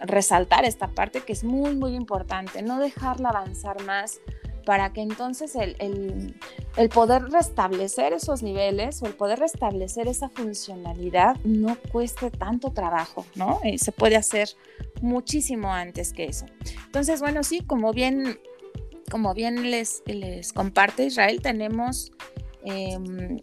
resaltar 0.00 0.64
esta 0.64 0.88
parte 0.88 1.20
que 1.20 1.32
es 1.32 1.44
muy, 1.44 1.74
muy 1.74 1.94
importante, 1.94 2.62
no 2.62 2.78
dejarla 2.78 3.30
avanzar 3.30 3.82
más 3.84 4.20
para 4.64 4.92
que 4.92 5.02
entonces 5.02 5.54
el, 5.56 6.34
poder 6.92 7.24
restablecer 7.24 8.12
esos 8.12 8.42
niveles 8.42 9.02
o 9.02 9.06
el 9.06 9.14
poder 9.14 9.38
restablecer 9.38 10.08
esa 10.08 10.28
funcionalidad 10.28 11.36
no 11.44 11.76
cueste 11.92 12.30
tanto 12.30 12.72
trabajo, 12.72 13.26
¿no? 13.34 13.60
Eh, 13.64 13.78
se 13.78 13.92
puede 13.92 14.16
hacer 14.16 14.48
muchísimo 15.00 15.72
antes 15.72 16.12
que 16.12 16.24
eso. 16.24 16.46
Entonces, 16.86 17.20
bueno, 17.20 17.42
sí, 17.42 17.60
como 17.60 17.92
bien, 17.92 18.38
como 19.10 19.34
bien 19.34 19.70
les, 19.70 20.02
les 20.06 20.52
comparte 20.52 21.04
Israel, 21.04 21.40
tenemos 21.42 22.12
em, 22.64 23.40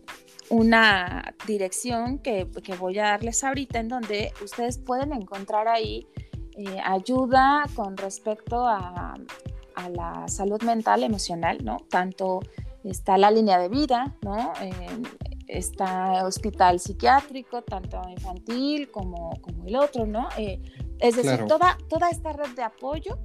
una 0.49 1.33
dirección 1.45 2.19
que, 2.19 2.47
voy 2.79 2.99
a 2.99 3.03
darles 3.03 3.43
ahorita 3.43 3.79
en 3.79 3.87
donde 3.87 4.31
ustedes 4.43 4.77
pueden 4.77 5.13
encontrar 5.13 5.67
ahí 5.67 6.07
eh, 6.57 6.79
ayuda 6.83 7.65
con 7.75 7.97
respecto 7.97 8.65
a 8.65 9.15
a 9.77 9.89
la 9.89 10.27
salud 10.27 10.61
mental, 10.63 11.03
emocional, 11.03 11.63
¿no? 11.63 11.77
Tanto 11.89 12.39
está 12.83 13.17
la 13.17 13.31
línea 13.31 13.59
de 13.59 13.69
vida, 13.69 14.15
¿no? 14.21 14.53
está 15.47 16.25
hospital 16.25 16.79
psiquiátrico, 16.79 17.61
tanto 17.61 18.01
infantil 18.09 18.91
como, 18.91 19.31
como 19.41 19.65
el 19.65 19.77
otro, 19.77 20.05
¿no? 20.05 20.27
Eh, 20.37 20.61
es 20.99 21.15
decir, 21.15 21.45
toda, 21.47 21.77
toda 21.87 22.09
esta 22.09 22.33
red 22.33 22.49
de 22.49 22.63
apoyo 22.63 23.17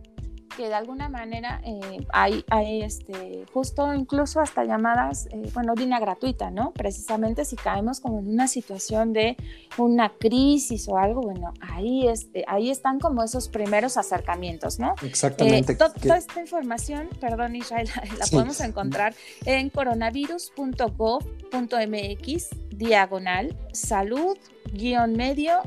que 0.57 0.69
de 0.69 0.75
alguna 0.75 1.09
manera 1.09 1.61
eh, 1.65 2.07
hay, 2.13 2.45
hay, 2.51 2.83
este, 2.83 3.45
justo 3.53 3.93
incluso 3.95 4.41
hasta 4.41 4.65
llamadas, 4.65 5.27
eh, 5.33 5.51
bueno, 5.55 5.75
línea 5.75 5.99
gratuita, 5.99 6.51
¿no? 6.51 6.73
Precisamente 6.73 7.45
si 7.45 7.57
caemos 7.57 8.01
como 8.01 8.21
en 8.21 8.29
una 8.29 8.49
situación 8.49 9.13
de 9.13 9.37
una 9.79 10.11
crisis 10.11 10.89
o 10.89 10.99
algo, 10.99 11.23
bueno, 11.23 11.53
ahí, 11.61 12.09
este, 12.09 12.45
ahí 12.47 12.71
están 12.71 12.99
como 12.99 13.23
esos 13.23 13.49
primeros 13.49 13.97
acercamientos, 13.97 14.79
¿no? 14.79 14.95
Exactamente. 15.03 15.73
Eh, 15.73 15.77
toda 15.77 16.17
esta 16.17 16.41
información, 16.41 17.09
perdón 17.21 17.57
Israel, 17.57 17.89
la 18.19 18.27
podemos 18.27 18.61
encontrar 18.61 19.15
en 19.45 19.71
coronavirus.gov.mx 19.71 22.49
diagonal 22.71 23.57
salud 23.73 24.37
guion 24.73 25.17
medio 25.17 25.59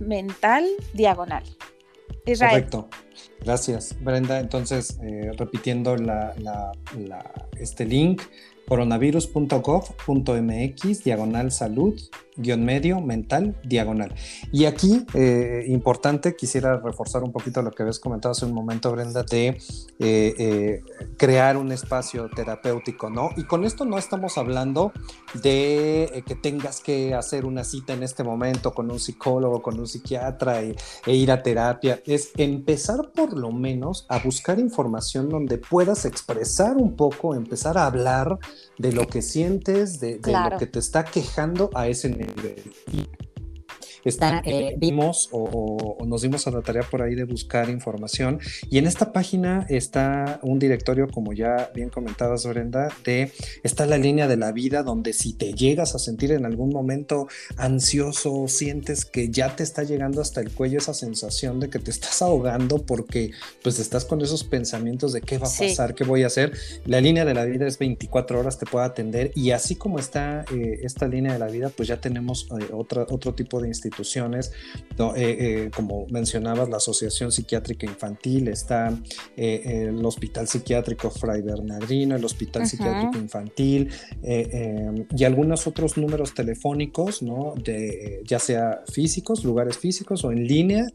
mental 0.00 0.66
diagonal. 0.92 1.44
Correcto. 2.24 2.88
Gracias, 3.44 3.94
Brenda. 4.00 4.40
Entonces, 4.40 4.98
eh, 5.02 5.32
repitiendo 5.36 5.96
este 7.58 7.84
link, 7.84 8.22
coronavirus.gov.mx, 8.68 11.04
diagonal 11.04 11.50
salud, 11.50 12.00
guion 12.36 12.64
medio, 12.64 13.00
mental, 13.00 13.56
diagonal. 13.62 14.14
Y 14.50 14.64
aquí, 14.64 15.04
eh, 15.14 15.64
importante, 15.68 16.34
quisiera 16.34 16.78
reforzar 16.78 17.22
un 17.22 17.32
poquito 17.32 17.62
lo 17.62 17.70
que 17.70 17.82
habías 17.82 17.98
comentado 17.98 18.32
hace 18.32 18.46
un 18.46 18.54
momento, 18.54 18.90
Brenda, 18.92 19.22
de 19.22 19.48
eh, 19.48 19.58
eh, 19.98 20.80
crear 21.16 21.56
un 21.56 21.72
espacio 21.72 22.28
terapéutico, 22.34 23.10
¿no? 23.10 23.30
Y 23.36 23.44
con 23.44 23.64
esto 23.64 23.84
no 23.84 23.98
estamos 23.98 24.38
hablando 24.38 24.92
de 25.42 26.22
que 26.26 26.34
tengas 26.34 26.80
que 26.80 27.14
hacer 27.14 27.44
una 27.44 27.64
cita 27.64 27.92
en 27.92 28.02
este 28.02 28.24
momento 28.24 28.72
con 28.72 28.90
un 28.90 28.98
psicólogo, 28.98 29.62
con 29.62 29.78
un 29.78 29.86
psiquiatra 29.86 30.62
e, 30.62 30.76
ir 31.06 31.30
a 31.30 31.42
terapia, 31.42 32.00
es 32.06 32.30
empezar 32.36 33.12
por 33.14 33.36
lo 33.36 33.52
menos 33.52 34.06
a 34.08 34.18
buscar 34.18 34.58
información 34.58 35.28
donde 35.28 35.58
puedas 35.58 36.04
expresar 36.04 36.76
un 36.76 36.96
poco, 36.96 37.34
empezar 37.34 37.78
a 37.78 37.86
hablar 37.86 38.38
de 38.78 38.92
lo 38.92 39.06
que 39.06 39.22
sientes, 39.22 40.00
de, 40.00 40.20
lo 40.24 40.58
que 40.58 40.66
te 40.66 40.78
está 40.78 41.04
quejando 41.04 41.70
a 41.74 41.88
ese 41.88 42.08
nivel 42.08 42.62
Está, 44.04 44.42
eh, 44.44 44.74
vimos 44.78 45.28
o, 45.32 45.98
nos 46.06 46.22
dimos 46.22 46.46
a 46.46 46.50
la 46.50 46.60
tarea 46.60 46.82
por 46.82 47.02
ahí 47.02 47.14
de 47.14 47.24
buscar 47.24 47.68
información. 47.70 48.40
Y 48.70 48.78
en 48.78 48.86
esta 48.86 49.12
página 49.12 49.66
está 49.68 50.40
un 50.42 50.58
directorio, 50.58 51.08
como 51.08 51.32
ya 51.32 51.70
bien 51.74 51.88
comentabas 51.88 52.46
Brenda, 52.46 52.88
de 53.04 53.32
está 53.62 53.86
la 53.86 53.98
línea 53.98 54.28
de 54.28 54.36
la 54.36 54.52
vida 54.52 54.82
donde 54.82 55.12
si 55.12 55.32
te 55.32 55.52
llegas 55.52 55.94
a 55.94 55.98
sentir 55.98 56.32
en 56.32 56.44
algún 56.44 56.70
momento 56.70 57.28
ansioso, 57.56 58.48
sientes 58.48 59.04
que 59.04 59.30
ya 59.30 59.54
te 59.56 59.62
está 59.62 59.84
llegando 59.84 60.20
hasta 60.20 60.40
el 60.40 60.50
cuello 60.50 60.78
esa 60.78 60.94
sensación 60.94 61.60
de 61.60 61.70
que 61.70 61.78
te 61.78 61.90
estás 61.90 62.22
ahogando 62.22 62.82
porque 62.82 63.30
pues 63.62 63.78
estás 63.78 64.04
con 64.04 64.20
esos 64.20 64.44
pensamientos 64.44 65.12
de 65.12 65.20
qué 65.20 65.38
va 65.38 65.46
a 65.46 65.50
pasar, 65.50 65.94
qué 65.94 66.04
voy 66.04 66.24
a 66.24 66.26
hacer, 66.26 66.52
la 66.84 67.00
línea 67.00 67.24
de 67.24 67.34
la 67.34 67.44
vida 67.44 67.66
es 67.66 67.78
24 67.78 68.40
horas, 68.40 68.58
te 68.58 68.66
puede 68.66 68.86
atender. 68.86 69.32
Y 69.34 69.50
así 69.50 69.76
como 69.76 69.98
está 69.98 70.44
eh, 70.52 70.80
esta 70.82 71.06
línea 71.06 71.32
de 71.32 71.38
la 71.38 71.46
vida, 71.46 71.70
pues 71.70 71.88
ya 71.88 72.00
tenemos 72.00 72.48
eh, 72.50 72.68
otra, 72.72 73.06
otro 73.08 73.34
tipo 73.34 73.60
de 73.60 73.68
instituciones 73.92 74.02
instituciones, 74.02 74.52
eh, 75.16 75.36
eh, 75.66 75.70
como 75.74 76.06
mencionabas, 76.08 76.68
la 76.68 76.76
Asociación 76.76 77.32
Psiquiátrica 77.32 77.86
Infantil, 77.86 78.48
está 78.48 78.96
eh, 79.36 79.86
el 79.88 80.04
Hospital 80.04 80.46
Psiquiátrico 80.46 81.10
Fray 81.10 81.42
Bernardino, 81.42 82.14
el 82.14 82.24
Hospital 82.24 82.66
Psiquiátrico 82.66 83.18
Infantil 83.18 83.90
y 84.22 85.24
algunos 85.24 85.66
otros 85.66 85.96
números 85.96 86.34
telefónicos, 86.34 87.22
¿no? 87.22 87.54
De, 87.62 88.22
ya 88.24 88.38
sea 88.38 88.82
físicos, 88.90 89.44
lugares 89.44 89.78
físicos 89.78 90.24
o 90.24 90.32
en 90.32 90.46
línea, 90.46 90.86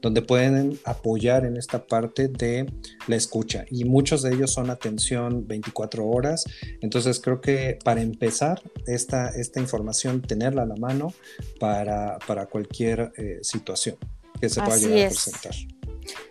donde 0.00 0.22
pueden 0.22 0.78
apoyar 0.84 1.44
en 1.44 1.56
esta 1.56 1.86
parte 1.86 2.28
de 2.28 2.66
la 3.06 3.16
escucha. 3.16 3.64
Y 3.70 3.84
muchos 3.84 4.22
de 4.22 4.34
ellos 4.34 4.52
son 4.52 4.70
atención 4.70 5.46
24 5.46 6.06
horas. 6.06 6.44
Entonces 6.80 7.20
creo 7.20 7.40
que 7.40 7.78
para 7.84 8.00
empezar 8.00 8.62
esta, 8.86 9.28
esta 9.28 9.60
información, 9.60 10.22
tenerla 10.22 10.62
a 10.62 10.66
la 10.66 10.76
mano 10.76 11.12
para 11.58 11.85
para, 12.26 12.46
cualquier 12.46 13.12
eh, 13.16 13.38
situación 13.42 13.96
que 14.40 14.48
se 14.48 14.60
pueda 14.60 14.76
llegar 14.76 15.06
a 15.06 15.08
presentar. 15.08 15.52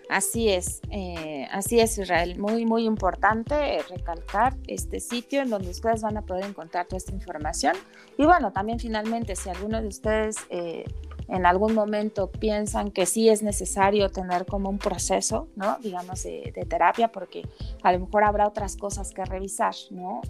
Así 0.10 0.49
es, 0.49 0.82
eh, 0.91 1.47
así 1.51 1.80
es 1.80 1.97
Israel. 1.97 2.38
Muy, 2.38 2.66
muy 2.66 2.86
importante 2.86 3.80
recalcar 3.89 4.56
este 4.68 4.99
sitio 4.99 5.41
en 5.41 5.49
donde 5.49 5.70
ustedes 5.70 6.03
van 6.03 6.18
a 6.18 6.22
poder 6.22 6.45
encontrar 6.45 6.86
toda 6.86 6.97
esta 6.97 7.12
información. 7.12 7.76
Y 8.18 8.26
bueno, 8.26 8.51
también 8.51 8.80
finalmente, 8.80 9.36
si 9.36 9.49
alguno 9.49 9.82
de 9.82 9.88
ustedes 9.88 10.38
eh, 10.49 10.86
en 11.28 11.45
algún 11.47 11.74
momento 11.74 12.30
piensan 12.30 12.91
que 12.91 13.08
sí 13.08 13.30
es 13.30 13.41
necesario 13.41 14.10
tener 14.10 14.45
como 14.45 14.70
un 14.70 14.78
proceso, 14.78 15.49
¿no? 15.56 15.80
Digamos, 15.82 16.22
de, 16.24 16.53
terapia, 16.70 17.12
porque 17.12 17.41
a 17.82 17.91
lo 17.91 17.99
mejor 18.01 18.24
habrá 18.24 18.47
otras 18.47 18.78
cosas 18.78 19.12
que 19.12 19.26
revisar, 19.26 19.74
¿no? 19.89 20.22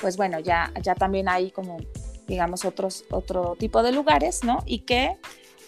pues 0.00 0.16
bueno, 0.16 0.40
ya, 0.40 0.72
ya 0.82 0.96
también 0.96 1.28
hay 1.28 1.52
como 1.52 1.76
digamos, 2.26 2.64
otros, 2.64 3.04
otro 3.10 3.56
tipo 3.58 3.82
de 3.82 3.92
lugares, 3.92 4.44
¿no? 4.44 4.62
Y 4.66 4.80
que 4.80 5.16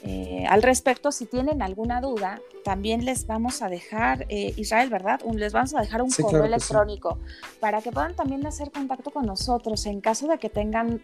eh, 0.03 0.45
al 0.49 0.63
respecto, 0.63 1.11
si 1.11 1.27
tienen 1.27 1.63
alguna 1.63 2.01
duda, 2.01 2.41
también 2.65 3.05
les 3.05 3.27
vamos 3.27 3.63
a 3.63 3.69
dejar, 3.69 4.27
eh, 4.29 4.53
Israel, 4.57 4.91
¿verdad? 4.91 5.21
les 5.35 5.53
vamos 5.53 5.75
a 5.75 5.81
dejar 5.81 6.03
un 6.03 6.11
correo 6.11 6.45
electrónico 6.45 7.19
para 7.61 7.81
que 7.81 7.91
puedan 7.91 8.15
también 8.15 8.47
hacer 8.47 8.71
contacto 8.71 9.11
con 9.11 9.27
nosotros 9.27 9.85
en 9.87 10.01
caso 10.01 10.29
de 10.29 10.39
que 10.39 10.49
tengan 10.49 11.01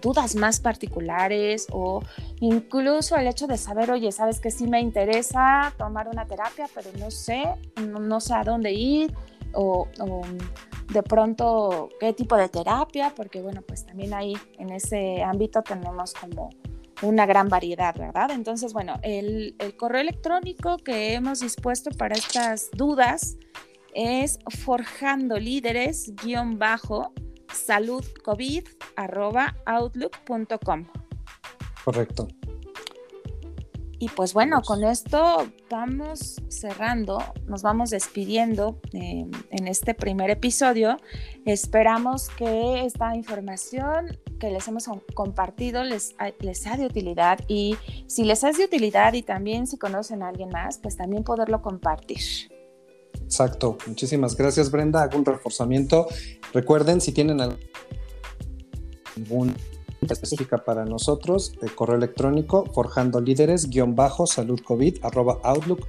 dudas 0.00 0.36
más 0.36 0.60
particulares 0.60 1.66
o 1.70 2.02
incluso 2.40 3.16
el 3.16 3.26
hecho 3.26 3.46
de 3.46 3.58
saber, 3.58 3.90
oye, 3.90 4.10
sabes 4.12 4.40
que 4.40 4.50
sí 4.50 4.66
me 4.66 4.80
interesa 4.80 5.72
tomar 5.76 6.08
una 6.08 6.24
terapia, 6.26 6.66
pero 6.74 6.90
no 6.98 7.10
sé, 7.10 7.44
no, 7.76 8.20
sé 8.20 8.34
a 8.34 8.44
dónde 8.44 8.72
ir 8.72 9.14
o 9.52 9.88
de 10.92 11.02
pronto 11.02 11.88
qué 12.00 12.12
tipo 12.12 12.36
de 12.36 12.48
terapia, 12.48 13.12
porque 13.14 13.42
bueno, 13.42 13.62
pues 13.62 13.84
también 13.86 14.14
ahí 14.14 14.34
en 14.58 14.70
ese 14.70 15.22
ámbito 15.22 15.62
tenemos 15.62 16.14
como 16.14 16.50
una 17.02 17.26
gran 17.26 17.48
variedad, 17.48 17.94
¿verdad? 17.96 18.30
Entonces, 18.30 18.72
bueno, 18.72 18.94
el, 19.02 19.54
correo 19.76 20.00
electrónico 20.00 20.78
que 20.78 21.14
hemos 21.14 21.40
dispuesto 21.40 21.90
para 21.90 22.14
estas 22.14 22.70
dudas 22.72 23.36
es 23.94 24.38
forjando 24.64 25.38
líderes 25.38 26.14
guion 26.22 26.58
bajo 26.58 27.12
salud 27.52 28.04
covid 28.24 28.64
arroba 28.96 29.56
outlook.com. 29.66 30.86
Correcto. 31.84 32.28
Y 33.98 34.10
pues 34.10 34.34
bueno, 34.34 34.60
con 34.60 34.84
esto 34.84 35.46
vamos 35.70 36.36
cerrando, 36.48 37.18
nos 37.46 37.62
vamos 37.62 37.90
despidiendo 37.90 38.78
eh, 38.92 39.24
en 39.50 39.68
este 39.68 39.94
primer 39.94 40.28
episodio. 40.28 40.98
Esperamos 41.46 42.28
que 42.28 42.84
esta 42.84 43.16
información 43.16 44.18
que 44.38 44.50
les 44.50 44.68
hemos 44.68 44.84
compartido 45.14 45.82
les, 45.82 46.14
les 46.40 46.58
sea 46.58 46.76
de 46.76 46.84
utilidad 46.84 47.40
y 47.48 47.76
si 48.06 48.24
les 48.24 48.44
es 48.44 48.58
de 48.58 48.66
utilidad 48.66 49.14
y 49.14 49.22
también 49.22 49.66
si 49.66 49.78
conocen 49.78 50.22
a 50.22 50.28
alguien 50.28 50.50
más, 50.50 50.76
pues 50.76 50.96
también 50.96 51.24
poderlo 51.24 51.62
compartir. 51.62 52.20
Exacto. 53.24 53.78
Muchísimas 53.86 54.36
gracias, 54.36 54.70
Brenda. 54.70 55.08
Un 55.14 55.24
reforzamiento. 55.24 56.06
Recuerden, 56.52 57.00
si 57.00 57.12
tienen 57.12 57.40
algún 57.40 59.54
específica 60.14 60.64
para 60.64 60.84
nosotros, 60.84 61.52
de 61.60 61.68
correo 61.68 61.96
electrónico 61.96 62.64
forjando 62.72 63.20
líderes 63.20 63.68
guion 63.68 63.94
bajo 63.94 64.26
salud 64.26 64.60
covid 64.64 64.98
arroba 65.02 65.38
outlook. 65.42 65.86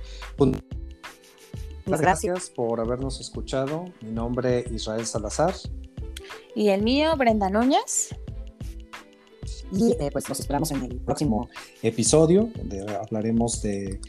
Muchas 1.85 2.01
gracias 2.01 2.49
por 2.49 2.79
habernos 2.79 3.21
escuchado. 3.21 3.85
Mi 4.01 4.11
nombre 4.11 4.59
es 4.59 4.71
Israel 4.71 5.05
Salazar. 5.05 5.53
Y 6.53 6.69
el 6.69 6.81
mío, 6.81 7.15
Brenda 7.15 7.49
Núñez. 7.49 8.15
Y 9.71 9.91
eh, 9.99 10.09
pues 10.11 10.27
nos 10.27 10.39
esperamos 10.39 10.71
en 10.71 10.83
el 10.83 10.97
próximo 10.97 11.49
episodio, 11.81 12.49
donde 12.55 12.81
hablaremos 12.95 13.61
de 13.61 13.99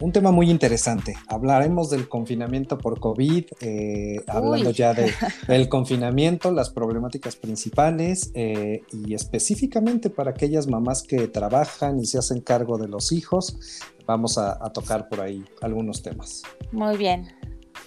un 0.00 0.12
tema 0.12 0.32
muy 0.32 0.50
interesante. 0.50 1.14
Hablaremos 1.28 1.90
del 1.90 2.08
confinamiento 2.08 2.78
por 2.78 3.00
COVID, 3.00 3.44
eh, 3.60 4.20
hablando 4.26 4.70
ya 4.70 4.94
de, 4.94 5.12
del 5.48 5.68
confinamiento, 5.68 6.50
las 6.50 6.70
problemáticas 6.70 7.36
principales 7.36 8.30
eh, 8.34 8.82
y 8.92 9.14
específicamente 9.14 10.10
para 10.10 10.30
aquellas 10.30 10.66
mamás 10.66 11.02
que 11.02 11.28
trabajan 11.28 12.00
y 12.00 12.06
se 12.06 12.18
hacen 12.18 12.40
cargo 12.40 12.78
de 12.78 12.88
los 12.88 13.12
hijos, 13.12 13.80
vamos 14.06 14.38
a, 14.38 14.58
tocar 14.72 15.08
por 15.08 15.20
ahí 15.20 15.44
algunos 15.60 16.02
temas. 16.02 16.42
Muy 16.70 16.96
bien. 16.96 17.28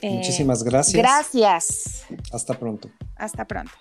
Muchísimas 0.03 0.63
gracias. 0.63 1.01
Gracias. 1.01 2.05
Hasta 2.31 2.53
pronto. 2.53 2.89
Hasta 3.15 3.45
pronto. 3.45 3.71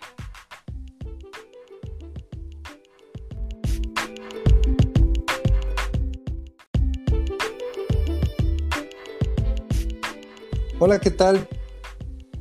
Hola, 10.81 10.99
¿qué 10.99 11.13
tal? 11.13 11.49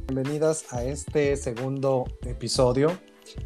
Bienvenidas 0.08 0.74
a 0.74 0.84
este 0.84 1.38
segundo 1.38 2.06
episodio. 2.26 2.98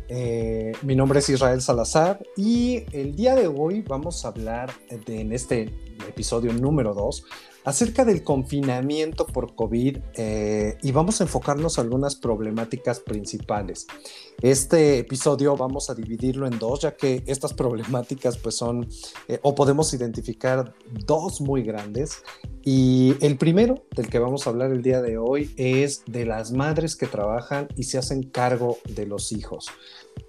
Eh, 0.07 0.71
mi 0.81 0.95
nombre 0.95 1.19
es 1.19 1.27
Israel 1.27 1.61
Salazar 1.61 2.25
y 2.37 2.85
el 2.93 3.13
día 3.17 3.35
de 3.35 3.47
hoy 3.47 3.81
vamos 3.81 4.23
a 4.23 4.29
hablar 4.29 4.71
en 4.89 5.33
este 5.33 5.63
episodio 6.07 6.53
número 6.53 6.93
2 6.93 7.25
acerca 7.67 8.05
del 8.05 8.23
confinamiento 8.23 9.27
por 9.27 9.53
COVID 9.53 9.97
eh, 10.13 10.77
y 10.81 10.93
vamos 10.93 11.19
a 11.19 11.25
enfocarnos 11.25 11.77
en 11.77 11.83
algunas 11.83 12.15
problemáticas 12.15 13.01
principales. 13.01 13.87
Este 14.41 14.99
episodio 14.99 15.57
vamos 15.57 15.89
a 15.89 15.93
dividirlo 15.93 16.47
en 16.47 16.59
dos, 16.59 16.79
ya 16.83 16.95
que 16.95 17.23
estas 17.25 17.53
problemáticas 17.53 18.37
pues 18.37 18.55
son, 18.55 18.87
eh, 19.27 19.39
o 19.41 19.53
podemos 19.53 19.93
identificar 19.93 20.75
dos 21.05 21.41
muy 21.41 21.61
grandes. 21.61 22.23
Y 22.63 23.15
el 23.19 23.37
primero 23.37 23.83
del 23.93 24.07
que 24.07 24.19
vamos 24.19 24.47
a 24.47 24.51
hablar 24.51 24.71
el 24.71 24.81
día 24.81 25.01
de 25.01 25.17
hoy 25.17 25.53
es 25.57 26.03
de 26.05 26.25
las 26.25 26.53
madres 26.53 26.95
que 26.95 27.05
trabajan 27.05 27.67
y 27.75 27.83
se 27.83 27.97
hacen 27.97 28.23
cargo 28.23 28.77
de 28.87 29.05
los 29.07 29.33
hijos. 29.33 29.67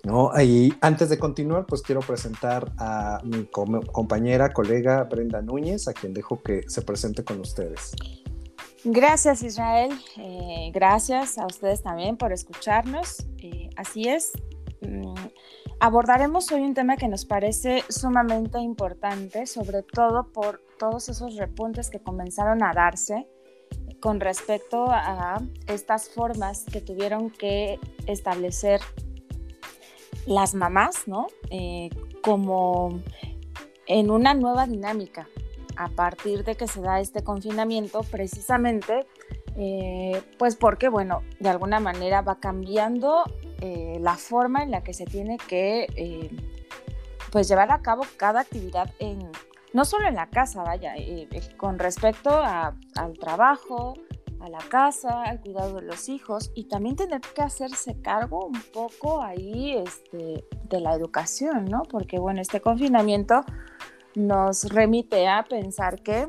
¿No? 0.05 0.31
Y 0.41 0.75
antes 0.81 1.09
de 1.09 1.19
continuar, 1.19 1.67
pues 1.67 1.83
quiero 1.83 2.01
presentar 2.01 2.73
a 2.79 3.21
mi 3.25 3.47
compañera, 3.47 4.53
colega 4.53 5.05
Brenda 5.05 5.43
Núñez, 5.43 5.89
a 5.89 5.93
quien 5.93 6.15
dejo 6.15 6.43
que 6.43 6.63
se 6.69 6.83
presente 6.83 7.25
con 7.25 7.41
ustedes. 7.41 7.93
Gracias 8.85 9.43
Israel, 9.43 9.91
eh, 10.17 10.71
gracias 10.73 11.37
a 11.37 11.47
ustedes 11.47 11.83
también 11.83 12.17
por 12.17 12.33
escucharnos. 12.33 13.27
Eh, 13.39 13.71
así 13.77 14.09
es, 14.09 14.33
mm, 14.81 15.15
abordaremos 15.81 16.51
hoy 16.53 16.61
un 16.63 16.75
tema 16.75 16.97
que 16.97 17.09
nos 17.09 17.25
parece 17.25 17.83
sumamente 17.89 18.61
importante, 18.61 19.47
sobre 19.47 19.83
todo 19.83 20.33
por 20.33 20.61
todos 20.79 21.09
esos 21.09 21.35
repuntes 21.37 21.91
que 21.91 22.01
comenzaron 22.01 22.63
a 22.63 22.73
darse 22.73 23.27
con 24.01 24.21
respecto 24.21 24.87
a 24.89 25.43
estas 25.67 26.09
formas 26.11 26.65
que 26.65 26.81
tuvieron 26.81 27.31
que 27.31 27.81
establecer 28.07 28.81
las 30.29 30.55
mamás, 30.55 31.09
¿no? 31.09 31.27
Eh, 31.51 31.89
como 32.23 33.01
en 33.87 34.11
una 34.11 34.35
nueva 34.35 34.67
dinámica 34.67 35.27
a 35.77 35.89
partir 35.89 36.45
de 36.45 36.55
que 36.55 36.69
se 36.69 36.83
da 36.83 37.01
este 37.01 37.25
confinamiento, 37.25 38.03
precisamente, 38.03 39.07
eh, 39.57 40.21
pues 40.39 40.57
porque, 40.57 40.89
bueno, 40.89 41.23
de 41.41 41.49
alguna 41.49 41.81
manera 41.81 42.21
va 42.21 42.39
cambiando 42.41 43.25
eh, 43.61 43.97
la 44.01 44.17
forma 44.17 44.63
en 44.63 44.71
la 44.71 44.83
que 44.83 44.93
se 44.93 45.07
tiene 45.07 45.39
que, 45.39 46.31
pues, 47.33 47.49
llevar 47.49 47.71
a 47.71 47.81
cabo 47.81 48.03
cada 48.17 48.41
actividad 48.41 48.93
en, 48.99 49.31
no 49.73 49.85
solo 49.85 50.09
en 50.09 50.17
la 50.17 50.27
casa, 50.27 50.63
vaya, 50.63 50.95
con 51.57 51.79
respecto 51.79 52.31
al 52.31 53.19
trabajo, 53.19 53.95
a 54.41 54.49
la 54.49 54.59
casa, 54.59 55.23
al 55.23 55.41
cuidado 55.41 55.77
de 55.77 55.83
los 55.83 56.09
hijos 56.09 56.51
y 56.55 56.65
también 56.65 56.97
tener 56.97 57.21
que 57.21 57.43
hacerse 57.43 58.01
cargo 58.01 58.47
un 58.47 58.61
poco 58.73 59.23
ahí 59.23 59.77
este, 59.77 60.45
de 60.65 60.81
la 60.81 60.95
educación, 60.95 61.65
¿no? 61.65 61.83
Porque 61.83 62.19
bueno, 62.19 62.41
este 62.41 62.61
confinamiento 62.61 63.45
nos 64.15 64.65
remite 64.71 65.29
a 65.29 65.45
pensar 65.45 66.03
que 66.03 66.29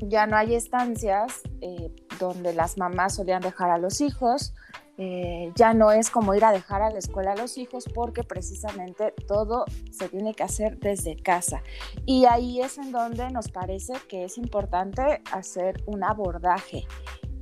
ya 0.00 0.26
no 0.26 0.36
hay 0.36 0.54
estancias 0.54 1.42
eh, 1.60 1.94
donde 2.18 2.52
las 2.54 2.78
mamás 2.78 3.14
solían 3.16 3.42
dejar 3.42 3.70
a 3.70 3.78
los 3.78 4.00
hijos, 4.00 4.54
eh, 4.98 5.50
ya 5.54 5.72
no 5.72 5.90
es 5.90 6.10
como 6.10 6.34
ir 6.34 6.44
a 6.44 6.52
dejar 6.52 6.82
a 6.82 6.90
la 6.90 6.98
escuela 6.98 7.32
a 7.32 7.36
los 7.36 7.56
hijos 7.56 7.86
porque 7.94 8.24
precisamente 8.24 9.14
todo 9.26 9.64
se 9.90 10.08
tiene 10.08 10.34
que 10.34 10.42
hacer 10.42 10.78
desde 10.78 11.16
casa. 11.16 11.62
Y 12.04 12.26
ahí 12.26 12.60
es 12.60 12.78
en 12.78 12.92
donde 12.92 13.30
nos 13.30 13.48
parece 13.48 13.94
que 14.08 14.24
es 14.24 14.36
importante 14.36 15.22
hacer 15.32 15.82
un 15.86 16.04
abordaje 16.04 16.84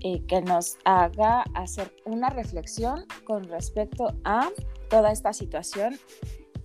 eh, 0.00 0.22
que 0.26 0.40
nos 0.42 0.78
haga 0.84 1.44
hacer 1.54 1.94
una 2.04 2.30
reflexión 2.30 3.04
con 3.24 3.44
respecto 3.44 4.14
a 4.24 4.48
toda 4.88 5.12
esta 5.12 5.32
situación 5.32 5.98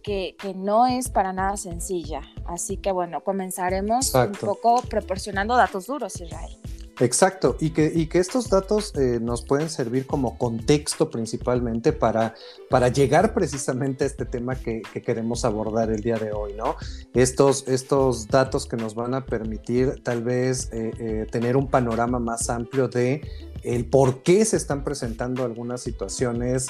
que, 0.01 0.36
que, 0.39 0.53
no 0.53 0.86
es 0.86 1.09
para 1.09 1.33
nada 1.33 1.57
sencilla. 1.57 2.21
Así 2.45 2.77
que 2.77 2.91
bueno, 2.91 3.21
comenzaremos 3.23 4.13
un 4.13 4.31
poco 4.33 4.81
proporcionando 4.83 5.55
datos 5.55 5.88
duros, 5.88 6.21
Israel. 6.21 6.57
Exacto, 6.99 7.57
y 7.59 7.71
que, 7.71 7.91
y 7.93 8.07
que 8.07 8.19
estos 8.19 8.49
datos 8.49 8.93
eh, 8.95 9.19
nos 9.21 9.41
pueden 9.41 9.69
servir 9.69 10.05
como 10.05 10.37
contexto 10.37 11.09
principalmente 11.09 11.91
para, 11.91 12.35
para 12.69 12.87
llegar 12.87 13.33
precisamente 13.33 14.05
a 14.05 14.07
este 14.07 14.25
tema 14.25 14.55
que, 14.55 14.81
queremos 15.05 15.43
abordar 15.43 15.91
el 15.91 16.01
día 16.01 16.15
de 16.15 16.31
hoy, 16.31 16.53
¿no? 16.53 16.77
Estos, 17.13 17.67
estos 17.67 18.27
datos 18.27 18.65
que 18.65 18.77
nos 18.77 18.95
van 18.95 19.13
a 19.13 19.25
permitir 19.25 20.01
tal 20.03 20.23
vez 20.23 20.69
eh, 20.71 20.91
eh, 20.97 21.27
tener 21.29 21.57
un 21.57 21.67
panorama 21.67 22.17
más 22.17 22.49
amplio 22.49 22.87
de 22.87 23.21
el 23.63 23.85
por 23.85 24.23
qué 24.23 24.45
se 24.45 24.57
están 24.57 24.83
presentando 24.83 25.43
algunas 25.43 25.81
situaciones 25.81 26.67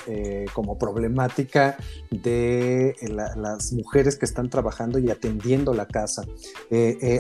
como 0.54 0.78
problemática 0.78 1.76
de 2.10 2.96
las 3.36 3.74
mujeres 3.74 4.16
que 4.16 4.24
están 4.24 4.50
trabajando 4.50 4.98
y 4.98 5.12
atendiendo 5.12 5.74
la 5.74 5.88
casa. 5.88 6.24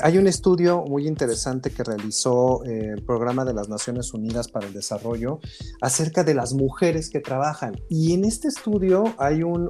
Hay 0.01 0.17
un 0.17 0.27
estudio 0.27 0.81
muy 0.83 1.09
interesante 1.09 1.71
que 1.71 1.83
realizó 1.83 2.61
el 2.95 3.03
Programa 3.03 3.45
de 3.45 3.53
las 3.53 3.69
Naciones 3.69 4.13
Unidas 4.13 4.47
para 4.47 4.67
el 4.67 4.73
Desarrollo 4.73 5.39
acerca 5.81 6.23
de 6.23 6.33
las 6.33 6.53
mujeres 6.53 7.09
que 7.09 7.19
trabajan. 7.19 7.75
Y 7.89 8.13
en 8.13 8.25
este 8.25 8.47
estudio 8.47 9.13
hay 9.17 9.43
un, 9.43 9.69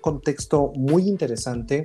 contexto 0.00 0.72
muy 0.74 1.08
interesante 1.08 1.84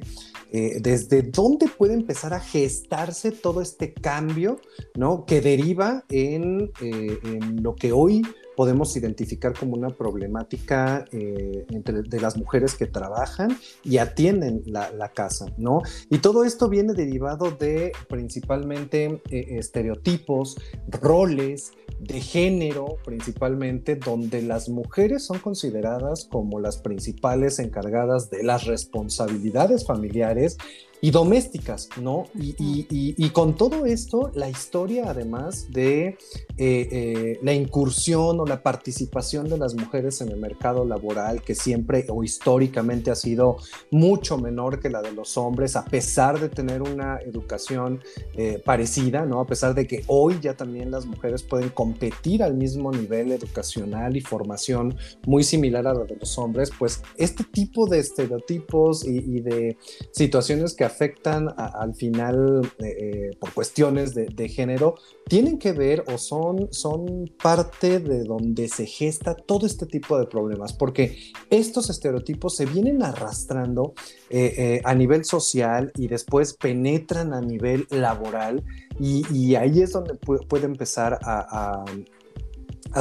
desde 0.51 1.21
dónde 1.21 1.67
puede 1.67 1.93
empezar 1.93 2.33
a 2.33 2.39
gestarse 2.39 3.31
todo 3.31 3.61
este 3.61 3.93
cambio 3.93 4.59
¿no? 4.95 5.25
que 5.25 5.41
deriva 5.41 6.03
en, 6.09 6.71
en 6.81 7.61
lo 7.61 7.75
que 7.75 7.91
hoy 7.91 8.23
podemos 8.59 8.93
identificar 8.97 9.53
como 9.57 9.77
una 9.77 9.87
problemática 9.87 11.05
eh, 11.13 11.65
de 11.69 12.19
las 12.19 12.35
mujeres 12.35 12.75
que 12.75 12.87
trabajan 12.87 13.57
y 13.85 13.99
atienden 13.99 14.63
la, 14.65 15.13
casa, 15.13 15.45
¿no? 15.57 15.81
Y 16.09 16.17
todo 16.17 16.43
esto 16.43 16.67
viene 16.67 16.91
derivado 16.91 17.51
de 17.51 17.93
principalmente 18.09 19.21
eh, 19.31 19.45
estereotipos, 19.51 20.57
roles 20.89 21.71
de 22.01 22.19
género, 22.19 22.97
principalmente, 23.05 23.95
donde 23.95 24.41
las 24.41 24.67
mujeres 24.67 25.23
son 25.23 25.39
consideradas 25.39 26.27
como 26.29 26.59
las 26.59 26.79
principales 26.79 27.59
encargadas 27.59 28.29
de 28.29 28.43
las 28.43 28.65
responsabilidades 28.65 29.85
familiares 29.85 30.57
y 31.01 31.11
domésticas, 31.11 31.89
¿no? 32.01 32.25
Y, 32.35 33.29
con 33.29 33.55
todo 33.55 33.85
esto, 33.85 34.31
la 34.33 34.49
historia 34.49 35.09
además 35.09 35.71
de 35.71 36.07
eh, 36.07 36.17
eh, 36.57 37.39
la 37.41 37.53
incursión 37.53 38.39
o 38.39 38.45
la 38.45 38.61
participación 38.61 39.47
de 39.47 39.57
las 39.57 39.75
mujeres 39.75 40.19
en 40.21 40.29
el 40.29 40.37
mercado 40.37 40.83
laboral, 40.83 41.41
que 41.41 41.55
siempre 41.55 42.05
o 42.09 42.23
históricamente 42.23 43.11
ha 43.11 43.15
sido 43.15 43.57
mucho 43.91 44.37
menor 44.37 44.79
que 44.79 44.89
la 44.89 45.01
de 45.01 45.13
los 45.13 45.37
hombres, 45.37 45.75
a 45.75 45.85
pesar 45.85 46.39
de 46.39 46.49
tener 46.49 46.81
una 46.81 47.19
educación 47.19 48.01
eh, 48.35 48.61
parecida, 48.63 49.25
¿no? 49.25 49.39
A 49.39 49.47
pesar 49.47 49.73
de 49.75 49.87
que 49.87 50.03
hoy 50.07 50.39
ya 50.41 50.55
también 50.55 50.91
las 50.91 51.05
mujeres 51.05 51.43
pueden 51.43 51.69
competir 51.69 52.43
al 52.43 52.55
mismo 52.55 52.91
nivel 52.91 53.31
educacional 53.31 54.17
y 54.17 54.21
formación 54.21 54.97
muy 55.25 55.43
similar 55.43 55.87
a 55.87 55.93
la 55.93 56.03
de 56.03 56.17
los 56.17 56.37
hombres, 56.37 56.71
pues 56.77 57.01
este 57.15 57.43
tipo 57.45 57.87
de 57.87 57.99
estereotipos 57.99 59.05
y 59.05 59.39
de 59.41 59.77
situaciones 60.11 60.73
que 60.73 60.88
afectan 60.89 61.47
al 61.57 61.95
final 61.95 62.61
eh, 62.79 62.85
eh, 62.85 63.37
por 63.39 63.53
cuestiones 63.53 64.13
de, 64.13 64.49
género 64.49 64.95
tienen 65.27 65.59
que 65.59 65.73
ver 65.73 66.03
o 66.07 66.17
son, 66.17 66.69
son 66.71 67.31
parte 67.41 67.99
de 67.99 68.23
donde 68.23 68.67
se 68.67 68.85
gesta 68.85 69.35
todo 69.35 69.67
este 69.67 69.85
tipo 69.85 70.17
de 70.17 70.25
problemas, 70.25 70.73
porque 70.73 71.17
estos 71.49 71.89
estereotipos 71.89 72.55
se 72.55 72.65
vienen 72.65 73.03
arrastrando 73.03 73.93
eh, 74.29 74.81
a 74.83 74.95
nivel 74.95 75.25
social 75.25 75.91
y 75.95 76.07
después 76.07 76.53
penetran 76.53 77.33
a 77.33 77.41
nivel 77.41 77.85
laboral 77.91 78.63
y, 78.99 79.55
ahí 79.55 79.81
es 79.81 79.91
donde 79.91 80.15
puede, 80.15 80.65
empezar 80.65 81.19
a 81.21 81.85
a 81.85 81.85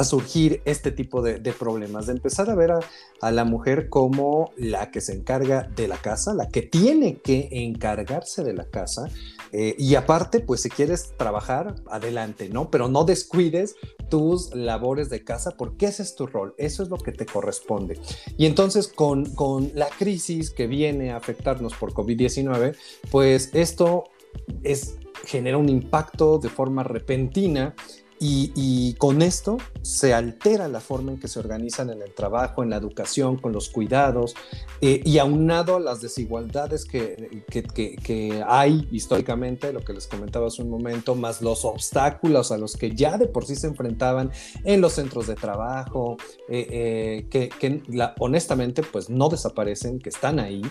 surgir 0.03 0.61
este 0.65 0.91
tipo 0.91 1.21
de, 1.21 1.39
problemas, 1.53 2.07
de 2.07 2.13
empezar 2.13 2.49
a 2.49 2.55
ver 2.55 2.71
a, 2.71 3.31
la 3.31 3.43
mujer 3.43 3.89
como 3.89 4.51
la 4.57 4.91
que 4.91 5.01
se 5.01 5.13
encarga 5.13 5.63
de 5.75 5.87
la 5.87 5.97
casa, 5.97 6.33
la 6.33 6.49
que 6.49 6.61
tiene 6.61 7.17
que 7.17 7.49
encargarse 7.51 8.43
de 8.43 8.53
la 8.53 8.65
casa, 8.65 9.09
eh, 9.51 9.75
y 9.77 9.95
aparte, 9.95 10.41
pues 10.41 10.61
si 10.61 10.69
quieres 10.69 11.13
trabajar, 11.17 11.75
adelante, 11.89 12.49
¿no? 12.49 12.69
Pero 12.69 12.87
no 12.87 13.03
descuides 13.03 13.75
tus 14.09 14.53
labores 14.53 15.09
de 15.09 15.23
casa 15.23 15.51
porque 15.57 15.87
ese 15.87 16.03
es 16.03 16.15
tu 16.15 16.27
rol, 16.27 16.53
eso 16.57 16.83
es 16.83 16.89
lo 16.89 16.97
que 16.97 17.11
te 17.11 17.25
corresponde. 17.25 17.99
Y 18.37 18.45
entonces 18.45 18.87
con, 18.87 19.25
con 19.33 19.71
la 19.73 19.87
crisis 19.87 20.51
que 20.51 20.67
viene 20.67 21.11
a 21.11 21.17
afectarnos 21.17 21.73
por 21.73 21.93
COVID-19, 21.93 22.75
pues 23.11 23.49
esto 23.53 24.05
es, 24.63 24.97
genera 25.25 25.57
un 25.57 25.69
impacto 25.69 26.37
de 26.37 26.49
forma 26.49 26.83
repentina 26.83 27.75
y, 28.21 28.95
con 28.97 29.21
esto 29.21 29.57
se 29.81 30.13
altera 30.13 30.67
la 30.67 30.81
forma 30.81 31.13
en 31.13 31.19
que 31.19 31.29
se 31.29 31.39
organizan 31.39 31.89
en 31.89 32.01
el 32.01 32.13
trabajo, 32.13 32.63
en 32.63 32.69
la 32.69 32.75
educación, 32.75 33.37
con 33.37 33.53
los 33.53 33.69
cuidados, 33.69 34.35
eh, 34.81 35.01
y 35.05 35.19
aunado 35.19 35.77
a 35.77 35.79
las 35.79 36.01
desigualdades 36.01 36.83
que, 36.85 37.43
que, 37.49 38.43
hay 38.45 38.87
históricamente, 38.91 39.71
lo 39.71 39.81
que 39.81 39.93
les 39.93 40.07
comentaba 40.07 40.47
hace 40.47 40.61
un 40.61 40.69
momento, 40.69 41.15
más 41.15 41.41
los 41.41 41.63
obstáculos 41.63 42.51
a 42.51 42.57
los 42.57 42.75
que 42.75 42.93
ya 42.93 43.17
de 43.17 43.27
por 43.27 43.45
sí 43.45 43.55
se 43.55 43.67
enfrentaban 43.67 44.31
en 44.65 44.81
los 44.81 44.93
centros 44.93 45.27
de 45.27 45.35
trabajo, 45.35 46.17
eh, 46.49 47.25
eh, 47.31 47.49
que, 47.59 47.81
honestamente 48.19 48.83
pues 48.83 49.09
no 49.09 49.29
desaparecen, 49.29 49.99
que 49.99 50.09
están 50.09 50.39
ahí, 50.39 50.61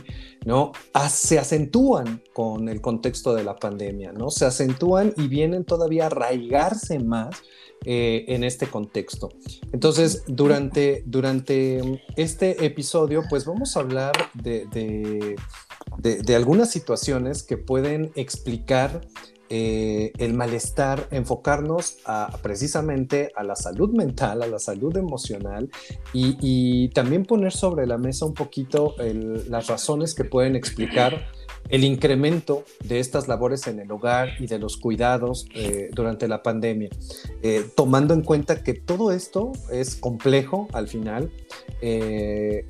¿no? 0.45 0.73
se 1.09 1.39
acentúan 1.39 2.23
con 2.33 2.69
el 2.69 2.81
contexto 2.81 3.35
de 3.35 3.45
la 3.45 3.57
pandemia, 3.57 4.13
¿no? 4.13 4.31
Se 4.31 4.45
acentúan 4.45 5.13
y 5.17 5.29
vienen 5.29 5.65
todavía 5.65 6.05
a 6.05 6.07
arraigarse 6.07 6.99
más 6.99 7.38
eh, 7.85 8.25
en 8.29 8.43
este 8.43 8.67
contexto. 8.67 9.31
Entonces, 9.73 10.25
durante, 10.27 11.05
durante 11.07 12.03
este 12.17 12.67
episodio, 12.67 13.23
pues 13.31 13.45
vamos 13.45 13.77
a 13.77 13.81
hablar 13.81 14.13
de, 14.35 14.67
de, 15.97 16.37
algunas 16.37 16.73
situaciones 16.73 17.45
que 17.45 17.57
pueden 17.57 18.11
explicar 18.17 19.01
eh, 19.49 20.13
el 20.19 20.35
malestar, 20.35 21.07
enfocarnos 21.13 21.99
a, 22.05 22.37
precisamente 22.43 23.31
a 23.37 23.45
la 23.45 23.55
salud 23.55 23.91
mental, 23.91 24.43
a 24.43 24.49
la 24.49 24.59
salud 24.59 24.97
emocional 24.97 25.71
y, 26.13 26.89
también 26.89 27.25
poner 27.25 27.53
sobre 27.53 27.87
la 27.87 27.97
mesa 27.97 28.27
un 28.27 28.35
poquito 28.35 28.97
las 29.49 29.69
razones 29.69 30.15
que 30.15 30.25
pueden 30.25 30.57
explicar 30.57 31.29
el 31.69 31.85
incremento 31.85 32.65
de 32.85 32.99
estas 32.99 33.29
labores 33.29 33.67
en 33.67 33.81
el 33.81 33.91
hogar 33.91 34.31
y 34.39 34.47
de 34.47 34.59
los 34.59 34.77
cuidados 34.77 35.47
eh, 35.55 35.91
durante 35.93 36.29
la 36.29 36.43
pandemia, 36.43 36.91
eh, 37.43 37.67
tomando 37.77 38.15
en 38.15 38.23
cuenta 38.23 38.63
que 38.63 38.75
todo 38.75 39.13
esto 39.13 39.53
es 39.71 39.97
complejo 39.97 40.69
al 40.73 40.89
final. 40.89 41.31
Eh, 41.81 42.67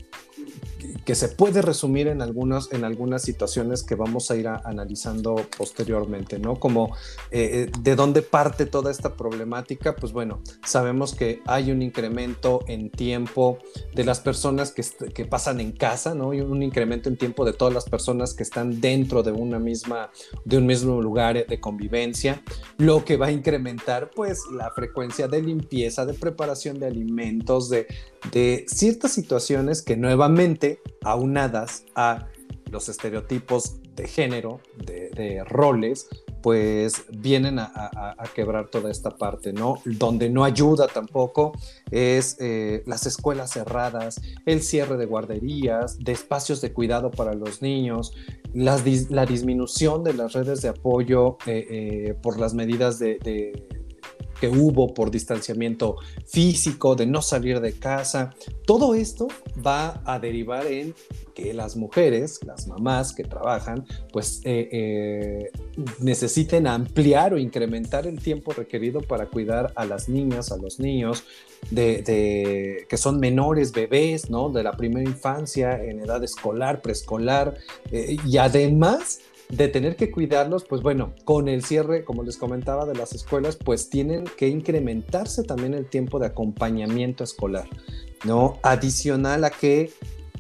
que 1.05 1.15
se 1.15 1.29
puede 1.29 1.63
resumir 1.63 2.09
en 2.09 2.23
algunas, 2.23 2.73
en 2.73 2.85
algunas 2.85 3.23
situaciones 3.23 3.83
que 3.83 3.95
vamos 3.95 4.31
a 4.31 4.37
ir 4.37 4.49
analizando 4.49 5.37
posteriormente, 5.57 6.39
¿no? 6.39 6.57
Como 6.57 6.95
eh, 7.31 7.69
eh, 7.69 7.73
de 7.81 7.97
dónde 7.97 8.23
parte 8.23 8.67
toda 8.67 8.91
esta 8.91 9.15
problemática, 9.15 9.95
pues 9.97 10.13
bueno, 10.13 10.41
sabemos 10.65 11.15
que 11.15 11.43
hay 11.47 11.71
un 11.71 11.83
incremento 11.83 12.65
en 12.67 12.91
tiempo 12.91 13.59
de 13.95 14.05
las 14.05 14.21
personas 14.21 14.73
que, 14.73 14.85
que 15.15 15.25
pasan 15.25 15.61
en 15.61 15.73
casa, 15.73 16.15
¿no? 16.15 16.35
Y 16.35 16.41
un 16.41 16.63
incremento 16.63 17.09
en 17.09 17.17
tiempo 17.17 17.45
de 17.45 17.53
todas 17.53 17.75
las 17.75 17.85
personas 17.85 18.35
que 18.35 18.43
están 18.43 18.81
dentro 18.81 19.23
de 19.23 19.33
una 19.33 19.59
misma, 19.59 20.11
de 20.45 20.59
un 20.59 20.67
mismo 20.67 21.01
lugar 21.01 21.47
de 21.47 21.61
convivencia, 21.61 22.43
lo 22.79 23.05
que 23.05 23.17
va 23.17 23.27
a 23.27 23.33
incrementar 23.33 24.11
pues 24.15 24.43
la 24.53 24.71
frecuencia 24.71 25.29
de 25.29 25.43
limpieza, 25.43 26.07
de 26.07 26.15
preparación 26.15 26.79
de 26.79 26.87
alimentos, 26.87 27.69
de, 27.69 27.87
de 28.33 28.65
ciertas 28.69 29.13
situaciones 29.13 29.83
que 29.83 29.97
nuevamente 29.97 30.68
aunadas 31.03 31.85
a 31.95 32.29
los 32.71 32.89
estereotipos 32.89 33.81
de 33.99 34.07
género, 34.07 34.61
de, 34.77 35.43
roles, 35.45 36.09
pues 36.43 37.05
vienen 37.11 37.59
a, 37.59 38.15
quebrar 38.35 38.69
toda 38.69 38.91
esta 38.91 39.11
parte, 39.11 39.53
¿no? 39.53 39.81
Donde 39.85 40.31
no 40.31 40.45
ayuda 40.45 40.87
tampoco 40.87 41.53
es 41.91 42.37
eh, 42.39 42.85
las 42.87 43.07
escuelas 43.07 43.51
cerradas, 43.53 44.21
el 44.47 44.63
cierre 44.63 44.97
de 44.97 45.07
guarderías, 45.07 45.99
de 45.99 46.13
espacios 46.13 46.61
de 46.61 46.73
cuidado 46.73 47.11
para 47.11 47.35
los 47.35 47.61
niños, 47.61 48.13
la 48.55 49.27
disminución 49.27 50.05
de 50.05 50.15
las 50.15 50.33
redes 50.35 50.63
de 50.63 50.69
apoyo 50.69 51.39
eh, 51.47 51.67
eh, 51.69 52.15
por 52.23 52.39
las 52.39 52.55
medidas 52.55 53.01
de 53.01 53.19
que 54.41 54.49
hubo 54.49 54.95
por 54.95 55.11
distanciamiento 55.11 55.97
físico, 56.27 56.95
de 56.95 57.07
no 57.07 57.23
salir 57.23 57.61
de 57.61 57.73
casa. 57.73 58.35
Todo 58.67 58.95
esto 58.95 59.29
va 59.65 60.01
a 60.05 60.19
derivar 60.19 60.67
en 60.67 60.95
que 61.35 61.55
las 61.55 61.77
mujeres, 61.77 62.41
las 62.45 62.67
mamás 62.67 63.13
que 63.13 63.25
trabajan, 63.25 63.87
pues 64.13 64.41
eh, 64.45 64.69
eh, 64.73 65.51
necesiten 66.01 66.67
ampliar 66.67 67.33
o 67.33 67.39
incrementar 67.39 68.07
el 68.07 68.21
tiempo 68.21 68.53
requerido 68.53 69.01
para 69.03 69.27
cuidar 69.27 69.73
a 69.77 69.85
las 69.85 70.09
niñas, 70.09 70.51
a 70.51 70.57
los 70.57 70.81
niños, 70.81 71.25
de, 71.71 72.85
que 72.89 72.97
son 72.97 73.21
menores, 73.21 73.73
bebés, 73.73 74.31
¿no? 74.31 74.49
De 74.49 74.63
la 74.63 74.73
primera 74.73 75.09
infancia, 75.09 75.83
en 75.83 76.01
edad 76.01 76.23
escolar, 76.25 76.83
preescolar, 76.83 77.57
eh, 77.93 78.17
y 78.27 78.37
además 78.39 79.21
de 79.49 79.69
tener 79.69 79.97
que 79.97 80.11
cuidarlos, 80.11 80.65
pues 80.65 80.83
bueno, 80.83 81.15
con 81.25 81.49
el 81.49 81.65
cierre, 81.65 82.05
como 82.05 82.23
les 82.23 82.37
comentaba, 82.37 82.85
de 82.87 82.95
las 82.95 83.13
escuelas, 83.13 83.57
pues 83.57 83.89
tienen 83.89 84.25
que 84.37 84.49
incrementarse 84.49 85.43
también 85.43 85.75
el 85.75 85.87
tiempo 85.87 86.19
de 86.19 86.27
acompañamiento 86.27 87.25
escolar, 87.25 87.69
¿no? 88.25 88.59
Adicional 88.63 89.45
a 89.45 89.51
que 89.51 89.91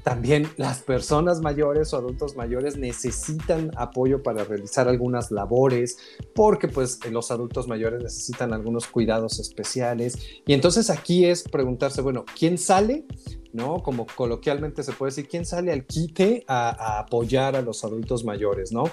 también 0.02 0.48
las 0.56 0.80
personas 0.80 1.40
mayores 1.40 1.92
o 1.92 1.98
adultos 1.98 2.36
mayores 2.36 2.78
necesitan 2.78 3.70
apoyo 3.76 4.22
para 4.22 4.44
realizar 4.44 4.88
algunas 4.88 5.30
labores, 5.30 5.98
porque 6.34 6.68
pues 6.68 6.98
los 7.11 7.30
adultos 7.30 7.68
mayores 7.68 8.02
necesitan 8.02 8.52
algunos 8.52 8.86
cuidados 8.86 9.38
especiales. 9.38 10.16
Y 10.46 10.54
entonces 10.54 10.88
aquí 10.88 11.26
es 11.26 11.42
preguntarse, 11.42 12.00
bueno, 12.00 12.24
¿quién 12.38 12.56
sale? 12.56 13.04
¿No? 13.53 13.82
Como 13.82 14.07
coloquialmente 14.07 14.82
se 14.82 14.92
puede 14.92 15.11
decir, 15.11 15.28
¿quién 15.28 15.44
sale 15.44 15.72
al 15.72 15.84
quite 15.84 16.44
a, 16.46 16.99
apoyar 16.99 17.57
a 17.57 17.62
los 17.62 17.84
adultos 17.84 18.24
mayores, 18.24 18.72
¿no? 18.72 18.84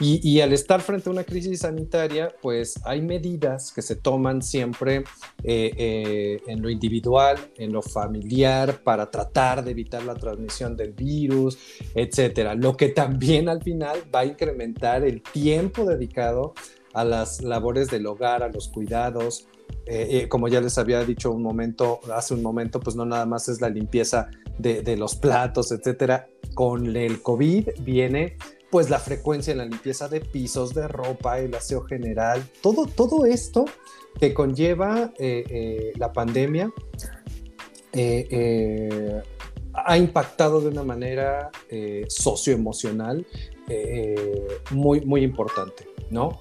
Y, 0.00 0.40
al 0.40 0.52
estar 0.52 0.80
frente 0.80 1.08
a 1.08 1.12
una 1.12 1.24
crisis 1.24 1.60
sanitaria, 1.60 2.34
pues 2.40 2.80
hay 2.84 3.02
medidas 3.02 3.72
que 3.72 3.82
se 3.82 3.96
toman 3.96 4.42
siempre 4.42 5.04
eh, 5.42 5.70
eh, 5.76 6.42
en 6.46 6.62
lo 6.62 6.70
individual, 6.70 7.38
en 7.56 7.72
lo 7.72 7.82
familiar, 7.82 8.82
para 8.82 9.10
tratar 9.10 9.62
de 9.64 9.72
evitar 9.72 10.02
la 10.04 10.14
transmisión 10.14 10.76
del 10.76 10.92
virus, 10.92 11.58
etcétera. 11.94 12.54
Lo 12.54 12.76
que 12.76 12.88
también 12.88 13.48
al 13.48 13.62
final 13.62 13.98
va 14.14 14.20
a 14.20 14.24
incrementar 14.24 15.04
el 15.04 15.22
tiempo 15.22 15.84
dedicado 15.84 16.54
a 16.92 17.04
las 17.04 17.42
labores 17.42 17.88
del 17.88 18.06
hogar, 18.06 18.42
a 18.42 18.48
los 18.48 18.68
cuidados, 18.68 19.46
eh, 19.86 20.18
eh, 20.22 20.28
como 20.28 20.48
ya 20.48 20.60
les 20.60 20.78
había 20.78 21.02
dicho 21.04 21.32
un 21.32 21.42
momento, 21.42 22.00
hace 22.14 22.34
un 22.34 22.42
momento, 22.42 22.78
pues 22.78 22.94
no 22.94 23.04
nada 23.04 23.26
más 23.26 23.48
es 23.48 23.60
la 23.60 23.68
limpieza 23.68 24.30
de, 24.58 24.96
los 24.96 25.16
platos, 25.16 25.72
etcétera. 25.72 26.28
Con 26.54 26.96
el 26.96 27.22
COVID 27.22 27.70
viene 27.80 28.36
pues 28.70 28.88
la 28.88 29.00
frecuencia 29.00 29.50
en 29.50 29.58
la 29.58 29.64
limpieza 29.64 30.08
de 30.08 30.20
pisos, 30.20 30.74
de 30.74 30.86
ropa, 30.86 31.40
el 31.40 31.52
aseo 31.54 31.82
general, 31.82 32.48
todo, 32.62 32.86
todo 32.86 33.26
esto 33.26 33.64
que 34.20 34.32
conlleva 34.32 35.12
eh, 35.18 35.92
la 35.96 36.12
pandemia 36.12 36.70
ha 39.74 39.98
impactado 39.98 40.60
de 40.60 40.68
una 40.68 40.84
manera 40.84 41.50
socioemocional 42.06 43.26
muy, 44.70 45.00
muy 45.00 45.24
importante, 45.24 45.88
¿no? 46.10 46.40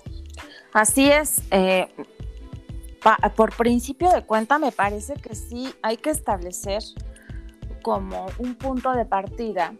Así 0.71 1.09
es. 1.09 1.41
Por 3.35 3.55
principio 3.55 4.09
de 4.11 4.25
cuenta, 4.25 4.59
me 4.59 4.71
parece 4.71 5.13
que 5.15 5.35
sí 5.35 5.73
hay 5.81 5.97
que 5.97 6.09
establecer 6.09 6.83
como 7.81 8.25
un 8.39 8.55
punto 8.55 8.91
de 8.91 9.05
partida 9.05 9.73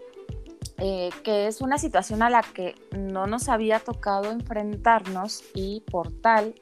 eh, 0.82 1.10
que 1.24 1.48
es 1.48 1.60
una 1.60 1.78
situación 1.78 2.24
a 2.24 2.30
la 2.30 2.42
que 2.42 2.74
no 2.98 3.28
nos 3.28 3.50
había 3.50 3.80
tocado 3.80 4.32
enfrentarnos 4.32 5.44
y 5.54 5.82
por 5.82 6.10
tal 6.22 6.56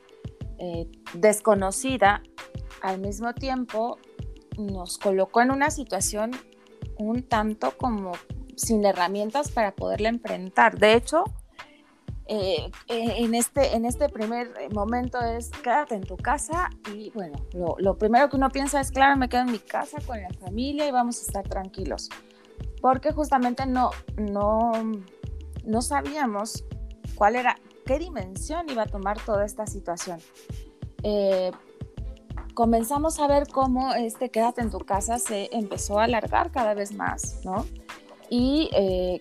eh, 0.58 0.90
desconocida, 1.14 2.24
al 2.82 3.00
mismo 3.00 3.34
tiempo 3.36 4.00
nos 4.58 4.98
colocó 4.98 5.42
en 5.42 5.52
una 5.52 5.70
situación 5.70 6.32
un 6.98 7.22
tanto 7.22 7.78
como 7.78 8.14
sin 8.56 8.84
herramientas 8.86 9.52
para 9.52 9.76
poderla 9.76 10.10
enfrentar. 10.10 10.80
De 10.80 10.94
hecho, 10.94 11.24
eh, 12.28 12.70
en, 12.88 13.36
este, 13.36 13.76
en 13.76 13.86
este 13.86 14.10
primer 14.10 14.50
momento 14.74 15.20
es 15.20 15.50
quédate 15.50 15.96
en 15.96 16.04
tu 16.04 16.18
casa 16.18 16.70
y 16.94 17.12
bueno, 17.12 17.38
lo, 17.54 17.76
lo 17.80 17.98
primero 17.98 18.30
que 18.30 18.36
uno 18.36 18.50
piensa 18.50 18.82
es, 18.82 18.92
claro, 18.92 19.18
me 19.18 19.30
quedo 19.30 19.42
en 19.42 19.52
mi 19.52 19.60
casa 19.60 20.00
con 20.06 20.22
la 20.22 20.30
familia 20.40 20.88
y 20.88 20.92
vamos 20.92 21.20
a 21.20 21.22
estar 21.22 21.48
tranquilos 21.48 22.10
porque 22.82 23.12
justamente 23.12 23.66
no, 23.66 23.92
no, 24.18 24.72
no 25.66 25.82
sabíamos 25.82 26.64
cuál 27.16 27.36
era, 27.36 27.58
qué 27.86 28.00
dimensión 28.00 28.70
iba 28.70 28.84
a 28.84 28.88
tomar 28.88 29.20
toda 29.20 29.46
esta 29.46 29.66
situación. 29.68 30.20
Eh, 31.04 31.52
comenzamos 32.54 33.20
a 33.20 33.28
ver 33.28 33.48
cómo 33.48 33.94
este 33.94 34.30
quédate 34.30 34.62
en 34.62 34.72
tu 34.72 34.80
casa 34.80 35.20
se 35.20 35.50
empezó 35.52 36.00
a 36.00 36.06
alargar 36.06 36.52
cada 36.52 36.74
vez 36.74 36.94
más, 36.94 37.42
¿no? 37.44 37.66
Y 38.30 38.70
eh, 38.74 39.20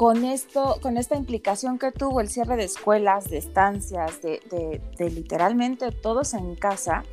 con 0.00 0.24
esto, 0.24 0.78
con 0.80 0.96
esta 0.96 1.14
implicación 1.14 1.78
que 1.78 1.92
tuvo 1.92 2.22
el 2.22 2.30
cierre 2.30 2.56
de 2.56 2.64
escuelas, 2.64 3.28
de 3.28 3.36
estancias, 3.36 4.22
de, 4.22 4.80
literalmente 4.98 5.92
todos 5.92 6.32
en 6.32 6.54
casa, 6.54 7.04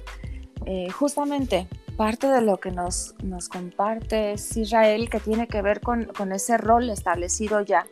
eh, 0.65 0.89
justamente 0.89 1.67
parte 1.97 2.27
de 2.27 2.39
lo 2.39 2.61
que 2.61 2.71
nos, 2.71 3.13
nos 3.21 3.49
comparte 3.49 4.35
Israel, 4.55 5.09
que 5.09 5.19
tiene 5.19 5.49
que 5.49 5.61
ver 5.61 5.81
con, 5.81 6.05
con 6.05 6.31
ese 6.31 6.57
rol 6.57 6.89
establecido 6.89 7.59
ya 7.59 7.85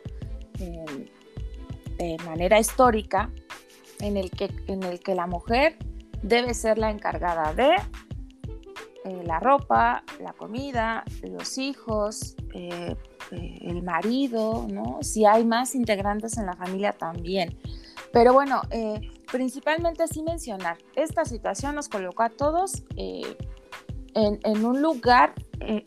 de 1.98 2.16
manera 2.24 2.58
histórica, 2.58 3.30
en 4.00 4.16
el, 4.16 4.30
que, 4.30 4.48
en 4.66 4.82
el 4.82 5.00
que 5.00 5.14
la 5.14 5.26
mujer 5.26 5.76
debe 6.22 6.54
ser 6.54 6.78
la 6.78 6.90
encargada 6.90 7.52
de 7.52 7.74
eh, 7.74 8.05
la 9.26 9.40
ropa, 9.40 10.02
la 10.20 10.32
comida, 10.32 11.04
los 11.22 11.58
hijos, 11.58 12.36
eh, 12.54 12.96
eh, 13.32 13.58
el 13.62 13.82
marido, 13.82 14.66
¿no? 14.70 14.98
Si 15.02 15.24
hay 15.24 15.44
más 15.44 15.74
integrantes 15.74 16.38
en 16.38 16.46
la 16.46 16.54
familia 16.54 16.92
también. 16.92 17.58
Pero 18.12 18.32
bueno, 18.32 18.62
principalmente 19.30 20.06
sí 20.08 20.22
mencionar, 20.22 20.78
esta 20.94 21.24
situación 21.26 21.74
nos 21.74 21.88
colocó 21.88 22.22
a 22.22 22.30
todos 22.30 22.82
en, 24.16 24.64
un 24.64 24.80
lugar 24.80 25.34
eh, 25.60 25.84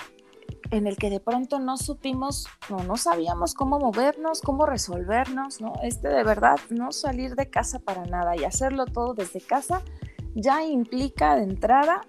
en 0.72 0.86
el 0.86 0.98
que 0.98 1.10
de 1.10 1.20
pronto 1.20 1.60
no 1.60 1.78
supimos, 1.78 2.48
no, 2.70 2.78
no 2.84 2.96
sabíamos 2.96 3.56
cómo 3.56 3.80
movernos, 3.80 4.42
cómo 4.42 4.66
resolvernos, 4.66 5.62
¿no? 5.62 5.74
Este 5.84 6.10
de 6.10 6.24
verdad, 6.24 6.60
no 6.70 6.92
salir 6.92 7.36
de 7.36 7.50
casa 7.50 7.80
para 7.80 8.06
nada 8.06 8.36
y 8.36 8.44
hacerlo 8.44 8.86
todo 8.86 9.14
desde 9.16 9.42
casa 9.42 9.82
ya 10.36 10.64
implica 10.64 11.36
de 11.36 11.44
entrada 11.44 12.02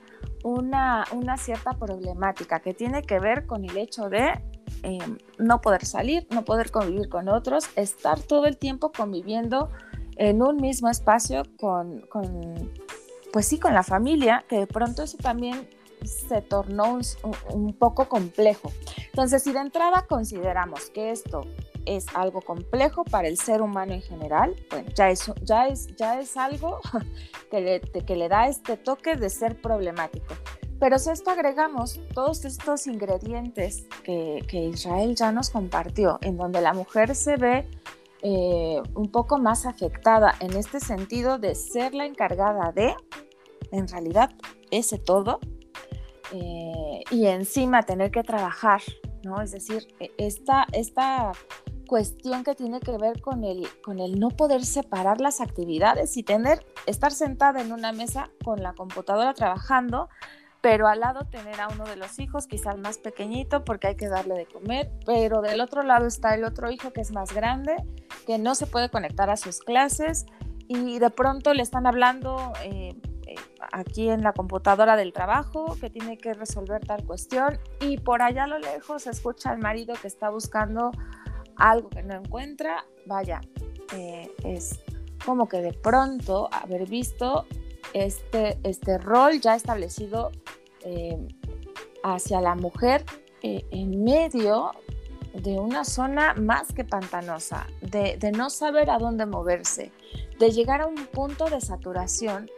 una, 0.43 1.05
una 1.13 1.37
cierta 1.37 1.73
problemática 1.73 2.61
que 2.61 2.75
tiene 2.75 3.03
que 3.03 3.19
ver 3.19 3.47
con 3.47 3.65
el 3.65 3.77
hecho 3.77 4.09
de 4.09 4.43
em, 4.83 5.19
no 5.39 5.61
poder 5.61 5.85
salir, 5.85 6.27
no 6.31 6.45
poder 6.45 6.71
convivir 6.71 7.09
con 7.09 7.29
otros, 7.29 7.69
estar 7.77 8.21
todo 8.21 8.47
el 8.47 8.57
tiempo 8.57 8.93
conviviendo 8.93 9.71
en 10.17 10.43
un 10.43 10.57
mismo 10.57 10.89
espacio 10.89 11.45
con, 11.57 12.05
pues 13.33 13.47
sí, 13.47 13.59
con 13.59 13.75
la 13.75 13.83
familia, 13.83 14.45
que 14.49 14.59
de 14.59 14.67
pronto 14.67 15.03
eso 15.03 15.17
también 15.17 15.69
se 16.05 16.43
tornó 16.43 16.99
un, 17.53 17.73
poco 17.75 18.09
complejo. 18.09 18.71
Entonces, 19.07 19.43
si 19.43 19.53
de 19.53 19.61
entrada 19.61 20.07
consideramos 20.07 20.91
que 20.91 21.11
esto 21.11 21.47
es 21.87 22.07
algo 22.15 22.41
complejo 22.41 23.05
para 23.05 23.29
el 23.29 23.37
ser 23.37 23.63
humano 23.63 23.93
en 23.93 24.03
general, 24.03 24.55
bueno, 24.71 24.89
ya 24.95 25.11
es, 25.11 25.31
ya 25.43 25.67
es, 25.67 25.87
ya 25.97 26.21
es 26.21 26.37
algo 26.37 26.81
que 27.51 27.61
le, 27.61 27.81
que 27.81 28.17
le 28.17 28.29
da 28.29 28.49
este 28.49 28.77
toque 28.77 29.17
de 29.17 29.31
ser 29.31 29.61
problemático. 29.61 30.35
Pero 30.79 30.99
si 30.99 31.11
esto 31.11 31.31
agregamos 31.31 32.01
todos 32.15 32.45
estos 32.47 32.87
ingredientes 32.87 33.87
que, 34.03 34.43
que 34.49 34.65
Israel 34.65 35.15
ya 35.15 35.31
nos 35.31 35.51
compartió, 35.51 36.19
en 36.23 36.39
donde 36.39 36.63
la 36.63 36.73
mujer 36.73 37.15
se 37.15 37.37
ve 37.37 37.69
eh, 38.23 38.83
un 38.95 39.11
poco 39.11 39.39
más 39.39 39.65
afectada 39.65 40.35
en 40.41 40.55
este 40.55 40.79
sentido 40.79 41.39
de 41.39 41.55
ser 41.55 41.95
la 41.95 42.05
encargada 42.05 42.71
de, 42.73 42.95
en 43.73 43.89
realidad, 43.89 44.31
ese 44.71 44.99
todo, 44.99 45.41
eh, 46.33 47.03
y 47.11 47.27
encima 47.27 47.83
tener 47.83 48.11
que 48.11 48.23
trabajar, 48.23 48.83
¿no? 49.23 49.41
Es 49.41 49.53
decir, 49.53 49.89
e, 50.01 50.11
esta, 50.19 50.67
esta 50.73 51.33
cuestión 51.87 52.45
que 52.45 52.55
tiene 52.55 52.79
que 52.81 52.97
ver 52.99 53.21
con 53.21 53.43
el, 53.43 53.67
con 53.83 53.99
el 53.99 54.21
no 54.21 54.29
poder 54.29 54.65
separar 54.65 55.21
las 55.21 55.41
actividades 55.41 56.17
y 56.17 56.23
tener, 56.23 56.65
estar 56.87 57.11
sentada 57.13 57.61
en 57.61 57.73
una 57.73 57.93
mesa 57.93 58.31
con 58.45 58.63
la 58.63 58.75
computadora 58.75 59.35
trabajando, 59.35 60.09
pero 60.61 60.87
al 60.87 61.01
lado 61.01 61.25
tener 61.25 61.61
a 61.61 61.69
uno 61.69 61.85
de 61.85 61.97
los 61.97 62.19
hijos, 62.19 62.47
quizás 62.47 62.79
más 62.79 62.99
pequeñito, 62.99 63.65
porque 63.65 63.89
hay 63.89 63.97
que 63.97 64.09
darle 64.09 64.35
de 64.35 64.47
comer, 64.47 64.91
pero 65.07 65.41
del 65.41 65.61
otro 65.61 65.83
lado 65.83 66.07
está 66.07 66.35
el 66.35 66.45
otro 66.45 66.71
hijo 66.71 66.93
que 66.93 67.01
es 67.01 67.13
más 67.13 67.33
grande, 67.33 67.75
que 68.27 68.39
no 68.39 68.55
se 68.55 68.67
puede 68.67 68.89
conectar 68.91 69.31
a 69.31 69.37
sus 69.37 69.59
clases 69.61 70.27
y 70.69 71.01
de 71.01 71.11
pronto 71.11 71.55
le 71.55 71.63
están 71.63 71.89
hablando 71.89 72.53
eh, 72.63 72.95
aquí 73.73 74.09
en 74.09 74.23
la 74.23 74.33
computadora 74.33 74.97
del 74.97 75.13
trabajo 75.13 75.77
que 75.81 75.91
tiene 75.91 76.19
que 76.19 76.35
resolver 76.35 76.85
tal 76.85 77.05
cuestión 77.05 77.59
y 77.81 77.99
por 77.99 78.23
allá 78.23 78.45
a 78.45 78.47
lo 78.47 78.59
lejos 78.59 79.03
se 79.03 79.11
escucha 79.11 79.51
al 79.51 79.59
marido 79.59 79.95
que 80.01 80.09
está 80.09 80.31
buscando 80.31 80.91
algo 81.57 81.91
que 81.91 82.03
no 82.03 82.15
encuentra. 82.15 82.85
Vaya, 83.07 83.41
eh, 83.95 84.31
es 84.45 84.81
como 85.25 85.49
que 85.49 85.61
de 85.61 85.73
pronto 85.73 86.49
haber 86.53 86.89
visto 86.89 87.47
este, 87.93 88.59
este 88.63 88.99
rol 88.99 89.41
ya 89.41 89.55
establecido 89.55 90.31
eh, 90.83 91.19
hacia 92.03 92.41
la 92.41 92.55
mujer 92.55 93.05
eh, 93.43 93.65
en 93.71 94.03
medio 94.03 94.73
de 95.35 95.59
una 95.59 95.85
zona 95.85 96.35
más 96.35 96.73
que 96.73 96.85
pantanosa, 96.85 97.67
de, 97.81 98.17
de, 98.17 98.33
no 98.33 98.51
saber 98.51 98.91
a 98.91 98.99
dónde 98.99 99.27
moverse, 99.27 99.93
de 100.39 100.51
llegar 100.51 100.81
a 100.81 100.87
un 100.87 101.07
punto 101.07 101.49
de 101.49 101.61
saturación 101.61 102.51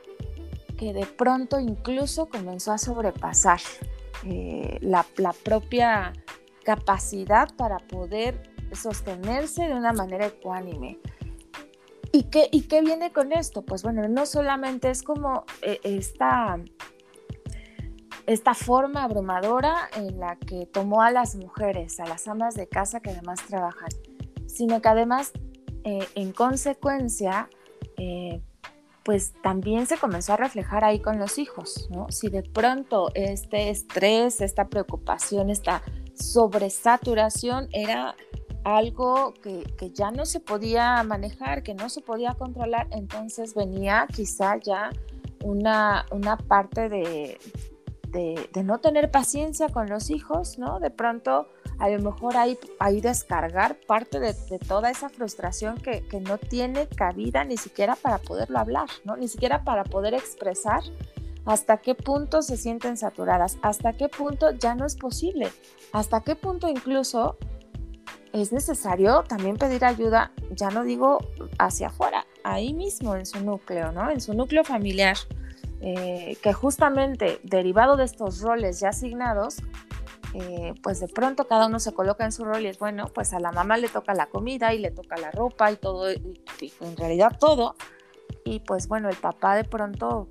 que 0.77 0.93
de 0.93 1.07
pronto 1.07 1.61
incluso 1.61 2.27
comenzó 2.27 2.73
a 2.73 2.79
sobrepasar 2.79 3.61
eh, 4.25 4.79
la, 4.81 5.05
propia 5.45 6.13
capacidad 6.65 7.55
para 7.57 7.79
poder 7.79 8.53
sostenerse 8.73 9.65
de 9.65 9.75
una 9.75 9.93
manera 9.93 10.27
ecuánime. 10.27 10.99
¿Y 12.13 12.25
qué, 12.25 12.49
¿Y 12.53 12.63
qué 12.63 12.83
viene 12.83 13.13
con 13.13 13.33
esto? 13.33 13.63
Pues 13.63 13.83
bueno, 13.83 14.07
no 14.09 14.27
solamente 14.27 14.91
es 14.91 15.03
como 15.03 15.45
eh, 15.63 15.81
esta, 15.83 16.61
esta 18.27 18.55
forma 18.55 19.03
abrumadora 19.03 19.89
en 19.97 20.21
la 20.21 20.37
que 20.37 20.67
tomó 20.67 21.03
a 21.03 21.11
las 21.11 21.35
mujeres, 21.35 21.99
a 22.01 22.07
las 22.07 22.29
amas 22.29 22.55
de 22.55 22.69
casa 22.69 23.01
que 23.01 23.11
además 23.11 23.41
trabajan, 23.47 23.89
sino 24.47 24.81
que 24.81 24.89
además, 24.89 25.33
eh, 25.85 26.07
en 26.15 26.33
consecuencia, 26.33 27.49
pues 29.05 29.33
también 29.43 29.87
se 29.87 29.97
comenzó 29.97 30.35
a 30.35 30.37
reflejar 30.37 30.85
ahí 30.85 31.01
con 31.01 31.19
los 31.19 31.39
hijos, 31.39 31.89
¿no? 31.91 32.07
Si 32.11 32.29
de 32.29 32.43
pronto 32.43 33.11
este 33.15 33.71
estrés, 33.71 34.41
esta 34.41 34.69
preocupación, 34.69 35.51
esta 35.51 35.83
sobresaturación 36.15 37.69
era 37.73 38.15
algo 38.65 39.35
que, 39.43 39.65
ya 39.93 40.11
no 40.11 40.25
se 40.25 40.41
podía 40.41 41.03
manejar, 41.03 41.63
que 41.63 41.75
no 41.75 41.89
se 41.89 42.01
podía 42.01 42.35
controlar, 42.35 42.87
entonces 42.93 43.55
venía 43.55 44.07
quizá 44.13 44.57
ya 44.59 44.91
una, 45.43 46.07
una 46.13 46.37
parte 46.37 46.89
de, 46.89 47.39
de, 48.09 48.63
no 48.63 48.79
tener 48.79 49.11
paciencia 49.11 49.69
con 49.69 49.89
los 49.89 50.11
hijos, 50.11 50.59
¿no? 50.59 50.79
De 50.79 50.91
pronto 50.91 51.49
a 51.83 51.89
lo 51.89 51.99
mejor 51.99 52.37
ahí, 52.37 52.57
ahí 52.79 53.01
descargar 53.01 53.77
parte 53.89 54.21
de, 54.21 54.35
toda 54.69 54.89
esa 54.89 55.09
frustración 55.09 55.79
que, 55.79 56.05
no 56.21 56.39
tiene 56.39 56.87
cabida 56.87 57.43
ni 57.43 57.57
siquiera 57.57 57.97
para 57.97 58.19
poderlo 58.19 58.61
hablar, 58.61 58.89
¿no? 59.05 59.17
Ni 59.17 59.27
siquiera 59.27 59.65
para 59.65 59.83
poder 59.83 60.15
expresar 60.15 60.81
hasta 61.45 61.79
qué 61.79 61.97
punto 61.97 62.41
se 62.43 62.57
sienten 62.57 62.97
saturadas, 62.97 63.59
hasta 63.63 63.95
qué 63.95 64.09
punto 64.09 64.53
ya 64.53 64.77
no 64.77 64.87
es 64.87 64.95
posible, 64.95 65.51
hasta 65.93 66.21
qué 66.21 66.37
punto 66.37 66.69
incluso 66.69 67.37
es 68.33 68.53
necesario 68.53 69.25
también 69.25 69.57
pedir 69.57 69.85
ayuda, 69.85 70.31
ya 70.53 70.71
no 70.71 70.85
digo 70.85 71.19
hacia 71.59 71.89
afuera, 71.89 72.27
ahí 72.45 72.75
mismo 72.75 73.17
en 73.17 73.27
su 73.27 73.45
núcleo, 73.45 73.91
¿no? 73.91 74.09
En 74.09 74.21
su 74.21 74.35
núcleo 74.35 74.63
familiar 74.63 75.17
eh, 75.81 76.37
que 76.41 76.53
justamente 76.53 77.41
derivado 77.43 77.97
de 77.97 78.05
estos 78.05 78.41
roles 78.41 78.79
ya 78.79 78.91
asignados, 78.91 79.57
eh, 80.35 80.75
pues 80.83 81.01
de 81.01 81.09
pronto 81.09 81.47
cada 81.47 81.67
uno 81.67 81.79
se 81.79 81.93
coloca 81.93 82.25
en 82.25 82.33
su 82.33 82.45
rol 82.45 82.63
y 82.63 82.69
es 82.69 82.79
bueno, 82.79 83.09
pues 83.13 83.33
a 83.33 83.41
la 83.41 83.53
mamá 83.53 83.77
le 83.77 83.89
toca 83.89 84.15
la 84.15 84.27
comida 84.27 84.73
y 84.73 84.79
le 84.79 84.91
toca 84.91 85.17
la 85.17 85.31
ropa 85.31 85.71
y 85.71 85.77
todo, 85.77 86.09
en 86.09 86.97
realidad 86.97 87.37
todo. 87.39 87.77
Y 88.45 88.61
pues 88.61 88.89
bueno, 88.89 89.09
el 89.09 89.17
papá 89.17 89.57
de 89.57 89.65
pronto 89.65 90.27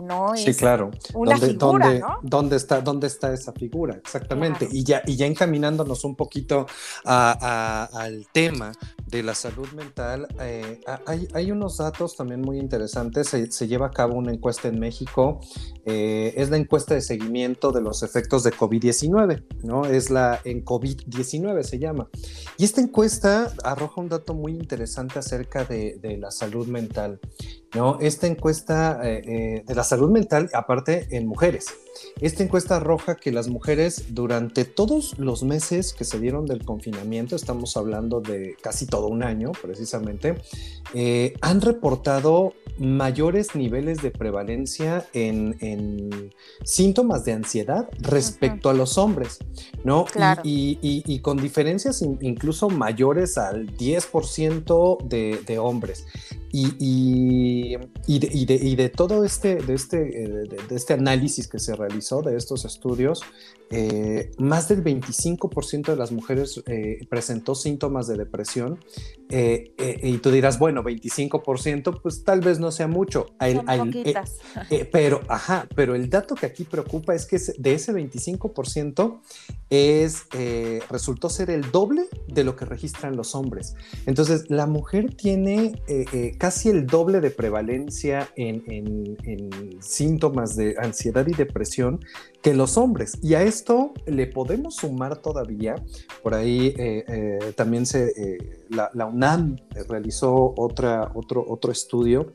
no 0.00 0.34
es 0.34 0.42
sí, 0.42 0.54
claro. 0.54 0.90
una 1.14 1.32
¿Dónde, 1.32 1.46
figura, 1.48 1.86
dónde, 1.86 2.00
¿no? 2.00 2.18
¿dónde, 2.22 2.56
está, 2.56 2.80
¿Dónde 2.80 3.06
está 3.06 3.32
esa 3.32 3.52
figura? 3.52 3.94
Exactamente. 3.96 4.66
Claro. 4.66 4.74
Y, 4.74 4.84
ya, 4.84 5.02
y 5.06 5.16
ya 5.16 5.26
encaminándonos 5.26 6.04
un 6.04 6.16
poquito 6.16 6.66
a, 7.04 7.88
a, 7.92 8.02
al 8.02 8.26
tema 8.32 8.72
de 9.06 9.22
la 9.22 9.34
salud 9.34 9.68
mental, 9.72 10.28
eh, 10.40 10.80
hay, 11.06 11.28
hay, 11.32 11.50
unos 11.50 11.78
datos 11.78 12.16
también 12.16 12.40
muy 12.40 12.58
interesantes. 12.58 13.28
Se, 13.28 13.50
se, 13.50 13.66
lleva 13.66 13.86
a 13.86 13.90
cabo 13.90 14.14
una 14.14 14.32
encuesta 14.32 14.68
en 14.68 14.78
México. 14.78 15.40
Eh, 15.84 16.34
es 16.36 16.50
la 16.50 16.58
encuesta 16.58 16.94
de 16.94 17.00
seguimiento 17.00 17.72
de 17.72 17.80
los 17.80 18.02
efectos 18.02 18.44
de 18.44 18.52
COVID-19, 18.52 19.44
¿no? 19.64 19.86
Es 19.86 20.10
la 20.10 20.40
en 20.44 20.64
COVID-19 20.64 21.62
se 21.62 21.78
llama. 21.78 22.08
Y 22.58 22.64
esta 22.64 22.80
encuesta 22.80 23.52
arroja 23.64 24.00
un 24.00 24.08
dato 24.08 24.34
muy 24.34 24.52
interesante 24.52 25.18
acerca 25.18 25.64
de, 25.64 25.98
de 26.00 26.18
la 26.18 26.30
salud 26.30 26.66
mental, 26.66 27.20
¿no? 27.74 27.98
Esta 28.00 28.26
encuesta 28.26 29.00
eh, 29.02 29.22
eh, 29.26 29.64
de 29.66 29.74
la 29.74 29.84
salud 29.84 30.10
mental, 30.10 30.50
aparte 30.52 31.08
en 31.16 31.26
mujeres. 31.26 31.66
Esta 32.20 32.42
encuesta 32.42 32.76
arroja 32.76 33.16
que 33.16 33.32
las 33.32 33.48
mujeres 33.48 34.14
durante 34.14 34.64
todos 34.64 35.18
los 35.18 35.42
meses 35.42 35.92
que 35.92 36.04
se 36.04 36.18
dieron 36.18 36.46
del 36.46 36.64
confinamiento, 36.64 37.36
estamos 37.36 37.76
hablando 37.76 38.20
de 38.20 38.56
casi 38.60 38.86
todo 38.86 39.08
un 39.08 39.22
año 39.22 39.52
precisamente, 39.62 40.36
eh, 40.94 41.34
han 41.40 41.60
reportado 41.60 42.54
mayores 42.78 43.54
niveles 43.54 44.02
de 44.02 44.10
prevalencia 44.10 45.06
en, 45.12 45.56
en 45.60 46.32
síntomas 46.64 47.24
de 47.24 47.32
ansiedad 47.32 47.88
respecto 47.98 48.68
uh 48.68 48.72
-huh. 48.72 48.74
a 48.74 48.78
los 48.78 48.98
hombres, 48.98 49.38
¿no? 49.84 50.04
Claro. 50.04 50.42
Y, 50.44 50.78
y, 50.80 51.02
y, 51.06 51.14
y, 51.14 51.18
con 51.20 51.38
diferencias 51.38 52.02
incluso 52.20 52.68
mayores 52.68 53.36
al 53.38 53.76
10% 53.76 55.02
de, 55.08 55.40
de 55.46 55.58
hombres. 55.58 56.06
Y, 56.50 56.68
y, 56.78 57.76
y, 58.06 58.18
de, 58.18 58.28
y, 58.32 58.46
de, 58.46 58.54
y, 58.54 58.76
de, 58.76 58.88
todo 58.88 59.24
este, 59.24 59.56
de 59.56 59.74
este, 59.74 59.98
de, 59.98 60.46
de, 60.68 60.74
este 60.74 60.94
análisis 60.94 61.46
que 61.46 61.58
se 61.58 61.74
realizó, 61.76 61.87
de 62.22 62.36
estos 62.36 62.64
estudios, 62.64 63.22
eh, 63.70 64.30
más 64.38 64.68
del 64.68 64.82
25% 64.82 65.86
de 65.86 65.96
las 65.96 66.10
mujeres 66.10 66.62
eh, 66.66 67.06
presentó 67.10 67.54
síntomas 67.54 68.06
de 68.06 68.16
depresión. 68.16 68.78
Eh, 69.30 69.74
y 70.02 70.16
tú 70.18 70.30
dirás, 70.30 70.58
bueno, 70.58 70.82
25%, 70.82 72.00
pues 72.00 72.24
tal 72.24 72.40
vez 72.40 72.58
no 72.60 72.70
sea 72.72 72.88
mucho. 72.88 73.26
El, 73.40 73.60
el, 73.68 74.88
pero, 74.90 75.20
ajá, 75.28 75.68
pero 75.74 75.94
el 75.94 76.08
dato 76.08 76.34
que 76.34 76.46
aquí 76.46 76.64
preocupa 76.64 77.14
es 77.14 77.26
que 77.26 77.38
de 77.58 77.74
ese 77.74 77.92
25% 77.92 79.20
es, 79.68 80.24
resultó 80.88 81.28
ser 81.28 81.50
el 81.50 81.70
doble 81.70 82.06
de 82.26 82.44
lo 82.44 82.56
que 82.56 82.64
registran 82.64 83.16
los 83.16 83.34
hombres. 83.34 83.74
Entonces, 84.06 84.46
la 84.48 84.66
mujer 84.66 85.14
tiene 85.14 85.82
casi 86.38 86.70
el 86.70 86.86
doble 86.86 87.20
de 87.20 87.30
prevalencia 87.30 88.30
en, 88.34 88.62
en, 88.66 89.16
en, 89.24 89.82
síntomas 89.82 90.56
de 90.56 90.74
ansiedad 90.78 91.26
y 91.26 91.34
depresión 91.34 92.00
que 92.42 92.54
los 92.54 92.76
hombres. 92.76 93.18
Y 93.22 93.34
a 93.34 93.42
esto 93.42 93.92
le 94.06 94.26
podemos 94.26 94.76
sumar 94.76 95.18
todavía, 95.18 95.74
por 96.22 96.34
ahí 96.34 96.74
eh, 96.78 97.04
eh, 97.08 97.52
también 97.56 97.86
se, 97.86 98.12
eh, 98.16 98.64
la, 98.68 98.90
la, 98.94 99.06
UNAM 99.06 99.56
realizó 99.88 100.54
otra, 100.56 101.10
otro, 101.14 101.44
otro 101.48 101.72
estudio 101.72 102.30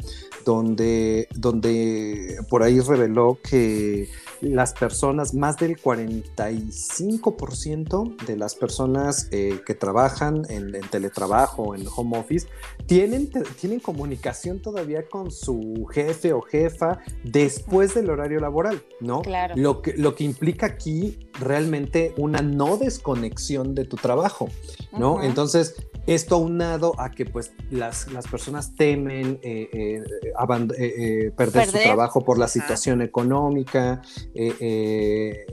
donde, 0.46 1.28
donde 1.36 2.38
por 2.50 2.64
ahí 2.64 2.80
reveló 2.80 3.38
que 3.42 4.10
las 4.44 4.74
personas, 4.74 5.34
más 5.34 5.58
del 5.58 5.78
45% 5.78 8.26
de 8.26 8.38
las 8.38 8.56
personas 8.56 9.28
eh, 9.32 9.62
que 9.66 9.74
trabajan 9.74 10.44
en, 10.50 10.76
en, 10.76 10.90
teletrabajo, 10.90 11.76
en 11.76 11.86
home 11.96 12.18
office, 12.18 12.48
tienen, 12.86 13.30
tienen 13.60 13.80
comunicación 13.80 14.60
todavía 14.60 15.08
con 15.08 15.32
su 15.32 15.88
jefe 15.92 16.34
o 16.34 16.42
jefa 16.42 17.00
después 17.24 17.94
del 17.94 18.10
horario 18.10 18.40
laboral, 18.40 18.84
¿no? 19.00 19.22
Claro. 19.22 19.56
Lo 19.58 19.82
que, 19.82 19.94
lo 19.94 20.16
que 20.16 20.26
implica 20.26 20.66
aquí 20.66 21.30
realmente 21.40 22.14
una 22.18 22.42
no 22.42 22.76
desconexión 22.78 23.76
de 23.76 23.86
tu 23.86 23.96
trabajo, 23.96 24.50
¿no? 24.92 25.14
Uh 25.14 25.20
-huh. 25.20 25.26
Entonces, 25.26 25.76
esto 26.06 26.36
aunado 26.36 27.00
a 27.00 27.12
que 27.12 27.26
pues 27.26 27.54
las, 27.72 28.12
las 28.12 28.28
personas 28.28 28.76
temen 28.76 29.40
eh, 29.42 29.70
eh, 29.72 30.04
perder, 30.38 31.36
perder, 31.36 31.68
su 31.68 31.78
trabajo 31.78 32.26
por 32.26 32.38
la 32.38 32.48
situación 32.48 33.02
económica, 33.02 34.02
eh, 34.36 35.46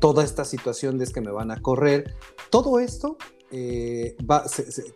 toda 0.00 0.24
esta 0.24 0.44
situación 0.44 0.98
de 0.98 1.04
es 1.04 1.12
que 1.12 1.20
me 1.20 1.30
van 1.30 1.50
a 1.50 1.60
correr, 1.60 2.14
todo 2.50 2.80
esto 2.80 3.16
eh, 3.50 4.14
va, 4.30 4.44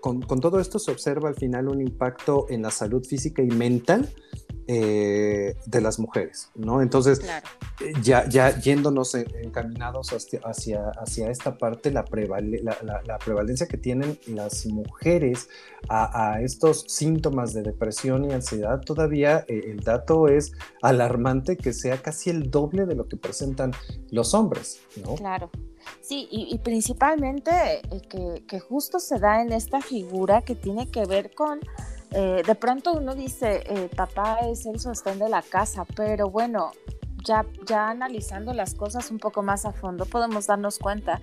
con, 0.01 0.21
todo 0.21 0.61
esto 0.61 0.79
se 0.79 0.91
observa 0.91 1.31
al 1.31 1.35
final 1.37 1.69
un 1.69 1.81
impacto 1.81 2.47
en 2.51 2.63
la 2.63 2.71
salud 2.71 3.05
física 3.05 3.43
y 3.43 3.49
mental 3.49 4.13
eh, 4.69 5.57
de 5.67 5.81
las 5.81 5.99
mujeres, 5.99 6.51
¿no? 6.55 6.83
Entonces, 6.83 7.21
claro. 7.21 7.47
ya, 8.03 8.29
ya 8.29 8.59
yéndonos 8.61 9.15
en, 9.15 9.27
encaminados 9.43 10.13
hacia, 10.13 10.41
hacia, 10.45 10.91
hacia, 10.91 11.31
esta 11.31 11.59
parte, 11.59 11.91
la, 11.91 12.05
prevale, 12.05 12.63
la, 12.63 12.77
la, 12.83 13.03
la, 13.05 13.19
prevalencia 13.19 13.67
que 13.67 13.77
tienen 13.77 14.19
las 14.27 14.67
mujeres 14.67 15.49
a, 15.89 16.35
a, 16.35 16.43
estos 16.43 16.85
síntomas 16.89 17.53
de 17.55 17.63
depresión 17.63 18.25
y 18.25 18.33
ansiedad, 18.33 18.81
todavía 18.81 19.45
eh, 19.49 19.63
el 19.67 19.81
dato 19.81 20.29
es 20.29 20.53
alarmante 20.81 21.57
que 21.57 21.73
sea 21.73 22.01
casi 22.01 22.31
el 22.31 22.51
doble 22.51 22.87
de 22.87 22.95
lo 22.95 23.09
que 23.09 23.17
presentan 23.17 23.73
los 24.11 24.35
hombres, 24.35 24.81
¿no? 25.05 25.17
Claro. 25.17 25.51
Sí, 26.01 26.29
y, 26.31 26.55
y 26.55 26.59
principalmente 26.59 27.51
eh, 27.51 28.01
que, 28.09 28.45
que, 28.47 28.61
justo 28.61 29.01
se 29.01 29.19
da 29.19 29.43
en 29.43 29.53
esta 29.53 29.81
figura 29.81 30.43
que 30.43 30.55
tiene 30.55 30.91
que 30.91 31.05
ver 31.07 31.35
con, 31.35 31.61
eh, 32.15 32.43
de 32.47 32.55
pronto 32.55 32.93
uno 32.93 33.15
dice, 33.15 33.63
eh, 33.67 33.89
papá 33.95 34.41
es 34.51 34.67
el 34.67 34.79
sostén 34.81 35.19
de 35.19 35.29
la 35.29 35.43
casa, 35.43 35.85
pero 35.97 36.29
bueno, 36.31 36.73
ya, 37.25 37.47
ya 37.67 37.91
analizando 37.91 38.53
las 38.53 38.75
cosas 38.75 39.11
un 39.11 39.19
poco 39.19 39.43
más 39.43 39.65
a 39.65 39.73
fondo, 39.73 40.05
podemos 40.05 40.47
darnos 40.47 40.79
cuenta 40.79 41.21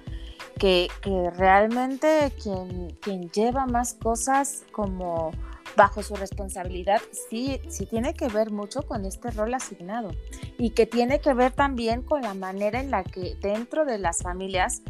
que, 0.57 0.87
que 1.01 1.29
realmente 1.31 2.31
quien, 2.41 2.97
quien 3.01 3.29
lleva 3.29 3.65
más 3.65 3.93
cosas 3.93 4.63
como 4.71 5.31
bajo 5.75 6.01
su 6.03 6.15
responsabilidad 6.15 7.01
sí, 7.29 7.61
sí 7.69 7.85
tiene 7.85 8.13
que 8.13 8.27
ver 8.27 8.51
mucho 8.51 8.81
con 8.81 9.05
este 9.05 9.31
rol 9.31 9.53
asignado 9.53 10.11
y 10.57 10.71
que 10.71 10.85
tiene 10.85 11.19
que 11.19 11.33
ver 11.33 11.51
también 11.51 12.01
con 12.01 12.21
la 12.21 12.33
manera 12.33 12.79
en 12.79 12.91
la 12.91 13.03
que 13.03 13.35
dentro 13.39 13.85
de 13.85 13.97
las 13.97 14.21
familias 14.21 14.81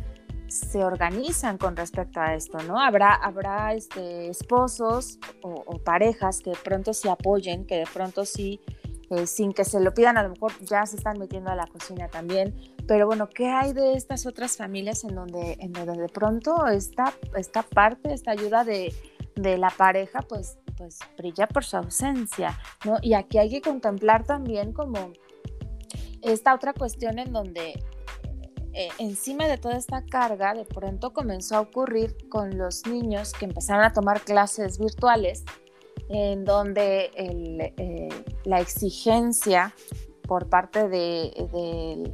se 0.49 0.83
organizan 0.83 1.57
con 1.57 1.75
respecto 1.75 2.19
a 2.19 2.33
esto, 2.33 2.57
¿no? 2.63 2.79
Habrá, 2.79 3.13
habrá 3.13 3.73
este, 3.73 4.29
esposos 4.29 5.19
o, 5.41 5.77
parejas 5.83 6.41
que 6.41 6.51
de 6.51 6.57
pronto 6.57 6.93
sí 6.93 7.07
apoyen, 7.07 7.65
que 7.65 7.77
de 7.77 7.87
pronto 7.91 8.25
sí, 8.25 8.59
eh, 9.09 9.27
sin 9.27 9.53
que 9.53 9.63
se 9.63 9.79
lo 9.79 9.93
pidan, 9.93 10.17
a 10.17 10.23
lo 10.23 10.29
mejor 10.29 10.51
ya 10.61 10.85
se 10.85 10.97
están 10.97 11.17
metiendo 11.17 11.51
a 11.51 11.55
la 11.55 11.67
cocina 11.67 12.07
también, 12.07 12.55
pero 12.87 13.07
bueno, 13.07 13.29
¿qué 13.29 13.47
hay 13.47 13.73
de 13.73 13.93
estas 13.93 14.25
otras 14.25 14.57
familias 14.57 15.03
en 15.03 15.15
donde, 15.15 15.57
en 15.59 15.71
donde 15.71 16.01
de 16.01 16.09
pronto 16.09 16.67
esta, 16.67 17.13
esta 17.35 17.63
parte, 17.63 18.13
esta 18.13 18.31
ayuda 18.31 18.63
de, 18.63 18.93
de 19.35 19.57
la 19.57 19.69
pareja, 19.69 20.21
pues 20.21 20.57
pues 20.79 20.97
brilla 21.17 21.45
por 21.45 21.65
su 21.65 21.75
ausencia, 21.75 22.57
¿no? 22.85 22.97
Y 23.01 23.13
aquí 23.13 23.37
hay 23.37 23.49
que 23.49 23.61
contemplar 23.61 24.23
también 24.23 24.71
como 24.71 25.11
esta 26.21 26.55
otra 26.55 26.73
cuestión 26.73 27.19
en 27.19 27.33
donde 27.33 27.83
eh, 28.73 28.89
encima 28.99 29.47
de 29.47 29.57
toda 29.57 29.77
esta 29.77 30.05
carga 30.05 30.53
de 30.53 30.65
pronto 30.65 31.11
comenzó 31.11 31.57
a 31.57 31.61
ocurrir 31.61 32.29
con 32.29 32.57
los 32.57 32.85
niños 32.85 33.33
que 33.33 33.45
empezaron 33.45 33.83
a 33.83 33.93
tomar 33.93 34.21
clases 34.21 34.77
virtuales, 34.77 35.43
en 36.09 36.45
donde 36.45 37.11
eh, 37.15 38.09
la 38.45 38.59
exigencia 38.59 39.73
por 40.27 40.47
parte 40.47 40.87
de, 40.87 42.13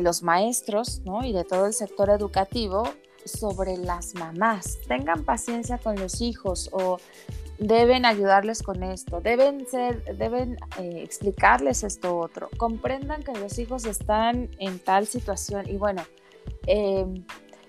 los 0.00 0.22
maestros 0.22 1.00
y 1.22 1.32
de 1.32 1.44
todo 1.44 1.66
el 1.66 1.72
sector 1.72 2.10
educativo 2.10 2.84
sobre 3.24 3.76
las 3.76 4.14
mamás. 4.14 4.78
Tengan 4.88 5.24
paciencia 5.24 5.78
con 5.78 5.96
los 5.96 6.20
hijos 6.20 6.68
o 6.72 6.98
deben 7.66 8.04
ayudarles 8.04 8.62
con 8.62 8.82
esto, 8.82 9.20
deben 9.22 9.66
ser, 9.66 10.04
deben 10.16 10.56
eh, 10.78 11.02
explicarles 11.02 11.82
esto 11.82 12.18
otro, 12.18 12.50
comprendan 12.58 13.22
que 13.22 13.32
los 13.32 13.58
hijos 13.58 13.86
están 13.86 14.50
en 14.58 14.78
tal 14.78 15.06
situación. 15.06 15.66
Y 15.68 15.78
bueno, 15.78 16.02
eh, 16.66 17.06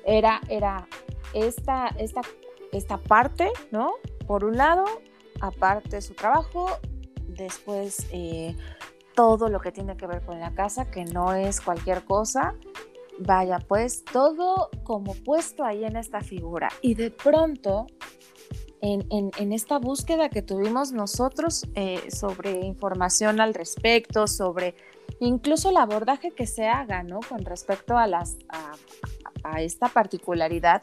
era, 0.04 0.42
era 0.50 0.86
esta, 1.34 1.88
esta, 1.98 2.22
esta 2.74 2.98
parte, 2.98 3.50
¿no? 3.72 3.94
Por 4.28 4.44
un 4.44 4.58
lado, 4.58 4.84
aparte 5.40 6.02
su 6.02 6.14
trabajo, 6.14 6.68
después 7.28 8.06
eh, 8.12 8.54
todo 9.16 9.48
lo 9.48 9.62
que 9.62 9.72
tiene 9.72 9.96
que 9.96 10.08
ver 10.08 10.26
con 10.26 10.42
la 10.42 10.54
casa, 10.54 10.92
que 10.92 11.06
no 11.06 11.34
es 11.34 11.62
cualquier 11.62 12.04
cosa, 12.04 12.56
vaya, 13.20 13.60
pues 13.60 14.04
todo 14.04 14.70
como 14.84 15.14
puesto 15.24 15.64
ahí 15.64 15.86
en 15.86 15.96
esta 15.96 16.20
figura. 16.20 16.68
Y 16.82 16.96
de 16.96 17.12
pronto 17.12 17.88
en, 18.82 19.54
esta 19.54 19.80
búsqueda 19.80 20.30
que 20.30 20.42
tuvimos 20.42 20.92
nosotros 20.92 21.66
eh, 21.76 22.10
sobre 22.12 22.66
información 22.66 23.40
al 23.40 23.54
respecto, 23.54 24.28
sobre 24.28 24.76
incluso 25.20 25.70
el 25.70 25.78
abordaje 25.78 26.32
que 26.32 26.46
se 26.46 26.68
haga, 26.68 27.04
¿no? 27.04 27.20
Con 27.28 27.40
respecto 27.46 27.98
a, 27.98 28.08
las, 28.08 28.38
a, 29.44 29.62
esta 29.62 29.88
particularidad, 29.88 30.82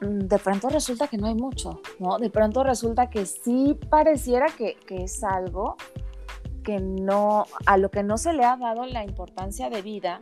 mm, 0.00 0.26
de 0.26 0.38
pronto 0.38 0.68
resulta 0.68 1.08
que 1.08 1.18
no 1.18 1.26
hay 1.26 1.34
mucho, 1.34 1.80
¿no? 1.98 2.18
De 2.18 2.30
pronto 2.30 2.64
resulta 2.64 3.10
que 3.10 3.26
sí 3.26 3.78
pareciera 3.88 4.46
que, 4.46 4.76
que 4.86 5.04
es 5.04 5.22
algo 5.22 5.76
que 6.62 6.78
no, 6.78 7.46
a 7.66 7.76
lo 7.76 7.90
que 7.90 8.02
no 8.02 8.18
se 8.18 8.32
le 8.32 8.44
ha 8.44 8.56
dado 8.56 8.84
la 8.84 9.04
importancia 9.04 9.70
de 9.70 9.82
vida 9.82 10.20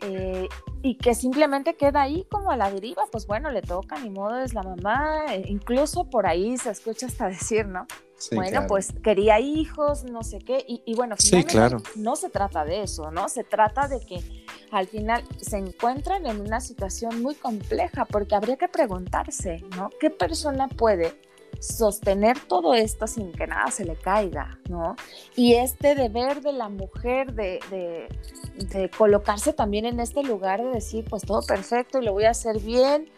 eh, 0.00 0.48
y 0.82 0.96
que 0.96 1.14
simplemente 1.14 1.74
queda 1.74 2.02
ahí 2.02 2.26
como 2.30 2.50
a 2.50 2.56
la 2.56 2.70
deriva, 2.70 3.04
pues 3.10 3.26
bueno, 3.26 3.50
le 3.50 3.62
toca, 3.62 3.98
ni 3.98 4.10
modo, 4.10 4.38
es 4.38 4.54
la 4.54 4.62
mamá, 4.62 5.24
eh, 5.30 5.44
incluso 5.48 6.04
por 6.04 6.26
ahí 6.26 6.56
se 6.58 6.70
escucha 6.70 7.06
hasta 7.06 7.26
decir, 7.28 7.66
¿no? 7.66 7.86
bueno, 8.32 8.66
pues 8.66 8.94
quería 9.02 9.40
hijos, 9.40 10.04
no 10.04 10.22
sé 10.22 10.38
qué, 10.38 10.64
y, 10.66 10.94
bueno, 10.94 11.16
claro. 11.46 11.82
no 11.96 12.16
se 12.16 12.30
trata 12.30 12.64
de 12.64 12.82
eso, 12.82 13.10
¿no? 13.10 13.28
Se 13.28 13.44
trata 13.44 13.88
de 13.88 14.00
que 14.00 14.22
al 14.70 14.86
final 14.86 15.22
se 15.38 15.58
encuentran 15.58 16.24
en 16.24 16.40
una 16.40 16.60
situación 16.60 17.20
muy 17.20 17.34
compleja, 17.34 18.06
porque 18.06 18.34
habría 18.34 18.56
que 18.56 18.68
preguntarse, 18.68 19.62
¿no? 19.76 19.90
¿Qué 20.00 20.08
persona 20.08 20.66
puede 20.66 21.14
sostener 21.60 22.38
todo 22.40 22.74
esto 22.74 23.06
sin 23.06 23.32
que 23.32 23.46
nada 23.46 23.70
se 23.70 23.84
le 23.84 23.96
caiga, 23.96 24.58
¿no? 24.68 24.96
Y 25.34 25.54
este 25.54 25.94
deber 25.94 26.40
de 26.42 26.52
la 26.52 26.68
mujer 26.68 27.32
de, 27.32 27.60
de, 27.70 28.90
colocarse 28.96 29.52
también 29.52 29.86
en 29.86 30.00
este 30.00 30.22
lugar 30.22 30.62
de 30.62 30.70
decir, 30.70 31.04
pues 31.08 31.22
todo 31.22 31.40
perfecto 31.42 32.00
y 32.00 32.04
lo 32.04 32.12
voy 32.12 32.24
a 32.24 32.30
hacer 32.30 32.60
bien. 32.60 33.10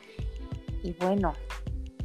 Y 0.82 0.92
bueno, 0.92 1.34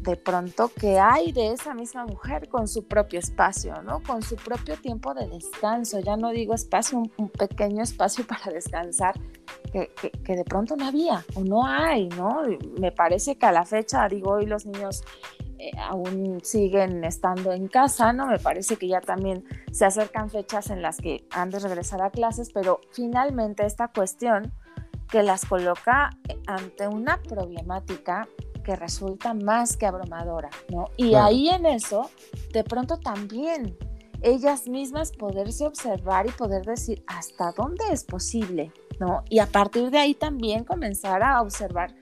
de 0.04 0.18
pronto 0.18 0.70
que 0.70 1.00
hay 1.00 1.32
de 1.32 1.54
esa 1.54 1.74
misma 1.74 2.06
mujer 2.06 2.50
con 2.50 2.68
su 2.68 2.86
propio 2.88 3.20
espacio, 3.20 3.82
¿no? 3.84 4.04
Con 4.04 4.22
su 4.22 4.36
propio 4.36 4.76
tiempo 4.78 5.14
de 5.14 5.28
descanso. 5.28 6.00
Ya 6.00 6.18
no 6.18 6.32
digo 6.32 6.54
espacio, 6.54 7.04
un, 7.18 7.30
pequeño 7.30 7.84
espacio 7.84 8.26
para 8.28 8.52
descansar, 8.52 9.20
que, 9.72 9.92
que, 10.24 10.36
de 10.36 10.44
pronto 10.44 10.76
no 10.76 10.88
había 10.88 11.26
o 11.36 11.42
no 11.42 11.66
hay, 11.66 12.10
¿no? 12.10 12.42
Me 12.80 12.92
parece 12.92 13.38
que 13.38 13.46
a 13.46 13.52
la 13.52 13.66
fecha, 13.66 14.08
digo, 14.08 14.32
hoy 14.32 14.46
los 14.46 14.66
niños 14.66 15.04
eh, 15.64 15.72
aún 15.80 16.42
siguen 16.44 17.06
estando 17.06 17.54
en 17.54 17.70
casa, 17.70 18.12
¿no? 18.12 18.28
Me 18.28 18.38
parece 18.38 18.76
que 18.76 18.90
ya 18.90 19.00
también 19.00 19.46
se 19.72 19.86
acercan 19.86 20.30
fechas 20.30 20.70
en 20.70 20.82
las 20.82 20.98
que 20.98 21.26
han 21.32 21.52
de 21.52 21.60
regresar 21.60 22.02
a 22.02 22.10
clases, 22.10 22.52
pero 22.54 22.82
finalmente 22.92 23.66
esta 23.66 23.88
cuestión 23.88 24.52
que 25.10 25.24
las 25.24 25.46
coloca 25.46 26.10
ante 26.48 26.90
una 26.90 27.22
problemática 27.22 28.28
que 28.66 28.76
resulta 28.76 29.34
más 29.34 29.78
que 29.78 29.86
abrumadora, 29.86 30.50
¿no? 30.68 30.90
Y 30.98 31.16
ahí 31.16 31.48
en 31.48 31.66
eso, 31.66 32.10
de 32.52 32.66
pronto 32.66 33.00
también 33.00 33.78
ellas 34.22 34.68
mismas 34.68 35.14
poderse 35.14 35.66
observar 35.66 36.28
y 36.28 36.32
poder 36.32 36.66
decir 36.66 37.06
hasta 37.08 37.54
dónde 37.54 37.86
es 37.90 38.04
posible, 38.04 38.74
¿no? 39.00 39.24
Y 39.30 39.40
a 39.40 39.48
partir 39.48 39.92
de 39.92 40.00
ahí 40.00 40.14
también 40.14 40.66
comenzar 40.66 41.24
a 41.24 41.42
observar 41.42 41.96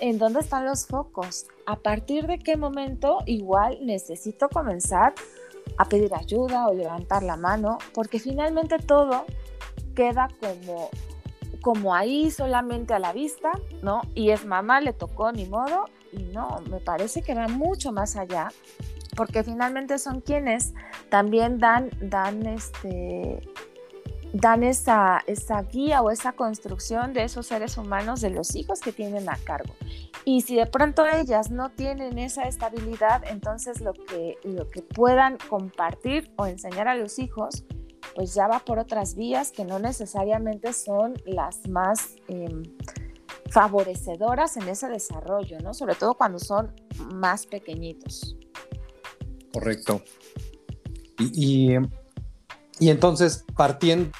en 0.00 0.18
dónde 0.18 0.40
están 0.40 0.64
los 0.64 0.86
focos, 0.86 1.46
a 1.66 1.76
partir 1.76 2.26
de 2.26 2.38
qué 2.38 2.56
momento 2.56 3.18
igual 3.26 3.78
necesito 3.82 4.48
comenzar 4.48 5.14
a 5.76 5.84
pedir 5.84 6.14
ayuda 6.14 6.68
o 6.68 6.74
levantar 6.74 7.22
la 7.22 7.36
mano, 7.36 7.78
porque 7.92 8.18
finalmente 8.18 8.78
todo 8.78 9.24
queda 9.94 10.28
como, 10.40 10.90
como 11.60 11.94
ahí 11.94 12.30
solamente 12.30 12.94
a 12.94 12.98
la 12.98 13.12
vista, 13.12 13.52
¿no? 13.82 14.02
Y 14.14 14.30
es 14.30 14.44
mamá, 14.44 14.80
le 14.80 14.92
tocó 14.92 15.32
ni 15.32 15.44
modo, 15.46 15.86
y 16.12 16.22
no, 16.24 16.60
me 16.70 16.80
parece 16.80 17.22
que 17.22 17.34
va 17.34 17.48
mucho 17.48 17.92
más 17.92 18.16
allá, 18.16 18.48
porque 19.16 19.42
finalmente 19.42 19.98
son 19.98 20.20
quienes 20.20 20.74
también 21.10 21.58
dan, 21.58 21.90
dan 22.00 22.46
este, 22.46 23.40
dan 24.40 24.62
esa, 24.62 25.22
esa 25.26 25.62
guía 25.62 26.00
o 26.02 26.10
esa 26.10 26.32
construcción 26.32 27.12
de 27.12 27.24
esos 27.24 27.46
seres 27.46 27.76
humanos, 27.76 28.20
de 28.20 28.30
los 28.30 28.54
hijos 28.54 28.80
que 28.80 28.92
tienen 28.92 29.28
a 29.28 29.36
cargo. 29.36 29.74
Y 30.24 30.42
si 30.42 30.56
de 30.56 30.66
pronto 30.66 31.04
ellas 31.06 31.50
no 31.50 31.70
tienen 31.70 32.18
esa 32.18 32.44
estabilidad, 32.44 33.24
entonces 33.28 33.80
lo 33.80 33.92
que, 33.92 34.38
lo 34.44 34.70
que 34.70 34.82
puedan 34.82 35.38
compartir 35.48 36.30
o 36.36 36.46
enseñar 36.46 36.88
a 36.88 36.94
los 36.94 37.18
hijos, 37.18 37.64
pues 38.14 38.34
ya 38.34 38.46
va 38.46 38.60
por 38.60 38.78
otras 38.78 39.14
vías 39.14 39.50
que 39.50 39.64
no 39.64 39.78
necesariamente 39.78 40.72
son 40.72 41.14
las 41.26 41.68
más 41.68 42.14
em, 42.28 42.62
favorecedoras 43.50 44.56
en 44.56 44.68
ese 44.68 44.88
desarrollo, 44.88 45.58
¿no? 45.60 45.74
Sobre 45.74 45.94
todo 45.94 46.14
cuando 46.14 46.38
son 46.38 46.74
más 47.12 47.46
pequeñitos. 47.46 48.36
Correcto. 49.52 50.02
y 51.18 51.76
y 52.80 52.90
entonces, 52.90 53.44
partiendo 53.56 54.10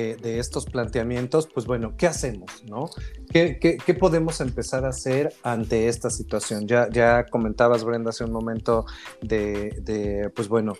de, 0.00 0.38
estos 0.38 0.66
planteamientos, 0.66 1.48
pues 1.52 1.66
bueno, 1.66 1.94
¿qué 1.96 2.06
hacemos? 2.06 2.64
¿no? 2.66 2.88
¿Qué, 3.30 3.58
qué, 3.58 3.94
podemos 3.94 4.40
empezar 4.40 4.84
a 4.84 4.88
hacer 4.88 5.32
ante 5.42 5.88
esta 5.88 6.10
situación? 6.10 6.66
Ya, 6.66 6.88
ya 6.90 7.26
comentabas, 7.26 7.84
Brenda, 7.84 8.10
hace 8.10 8.24
un 8.24 8.32
momento 8.32 8.86
de, 9.22 9.70
de 9.82 10.30
pues 10.34 10.48
bueno, 10.48 10.74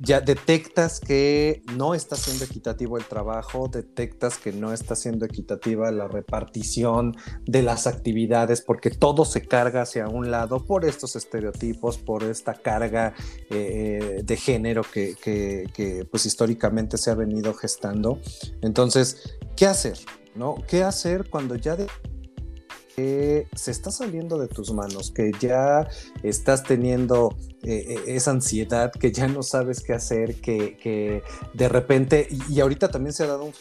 ya 0.00 0.20
detectas 0.20 1.00
que 1.00 1.62
no 1.74 1.94
está 1.94 2.16
siendo 2.16 2.44
equitativo 2.44 2.98
el 2.98 3.04
trabajo, 3.04 3.68
detectas 3.68 4.38
que 4.38 4.52
no 4.52 4.72
está 4.72 4.94
siendo 4.94 5.26
equitativa 5.26 5.90
la 5.90 6.08
repartición 6.08 7.16
de 7.46 7.62
las 7.62 7.86
actividades, 7.86 8.60
porque 8.60 8.90
todo 8.90 9.24
se 9.24 9.46
carga 9.46 9.82
hacia 9.82 10.08
un 10.08 10.30
lado 10.30 10.64
por 10.64 10.84
estos 10.84 11.16
estereotipos, 11.16 11.98
por 11.98 12.22
esta 12.22 12.54
carga 12.54 13.14
eh, 13.50 14.22
de 14.24 14.36
género 14.36 14.82
que, 14.82 15.16
que, 15.22 16.06
pues 16.10 16.26
históricamente 16.26 16.98
se 16.98 17.10
ha 17.10 17.14
venido 17.14 17.54
gestando. 17.54 18.20
Entonces, 18.62 19.38
¿qué 19.56 19.66
hacer? 19.66 19.98
¿No? 20.34 20.56
¿Qué 20.68 20.84
hacer 20.84 21.28
cuando 21.28 21.56
ya 21.56 21.76
se 23.54 23.70
está 23.70 23.90
saliendo 23.90 24.38
de 24.38 24.48
tus 24.48 24.72
manos, 24.72 25.10
que 25.10 25.32
ya 25.40 25.88
estás 26.22 26.62
teniendo 26.62 27.36
eh, 27.62 27.84
eh, 27.88 28.02
esa 28.06 28.30
ansiedad, 28.32 28.92
que 28.92 29.12
ya 29.12 29.26
no 29.28 29.42
sabes 29.42 29.80
qué 29.80 29.92
hacer, 29.92 30.36
que, 30.36 31.22
de 31.54 31.68
repente, 31.68 32.28
y, 32.48 32.60
ahorita 32.60 32.88
también 32.88 33.12
se 33.12 33.24
ha 33.24 33.26
dado 33.26 33.44
un 33.44 33.52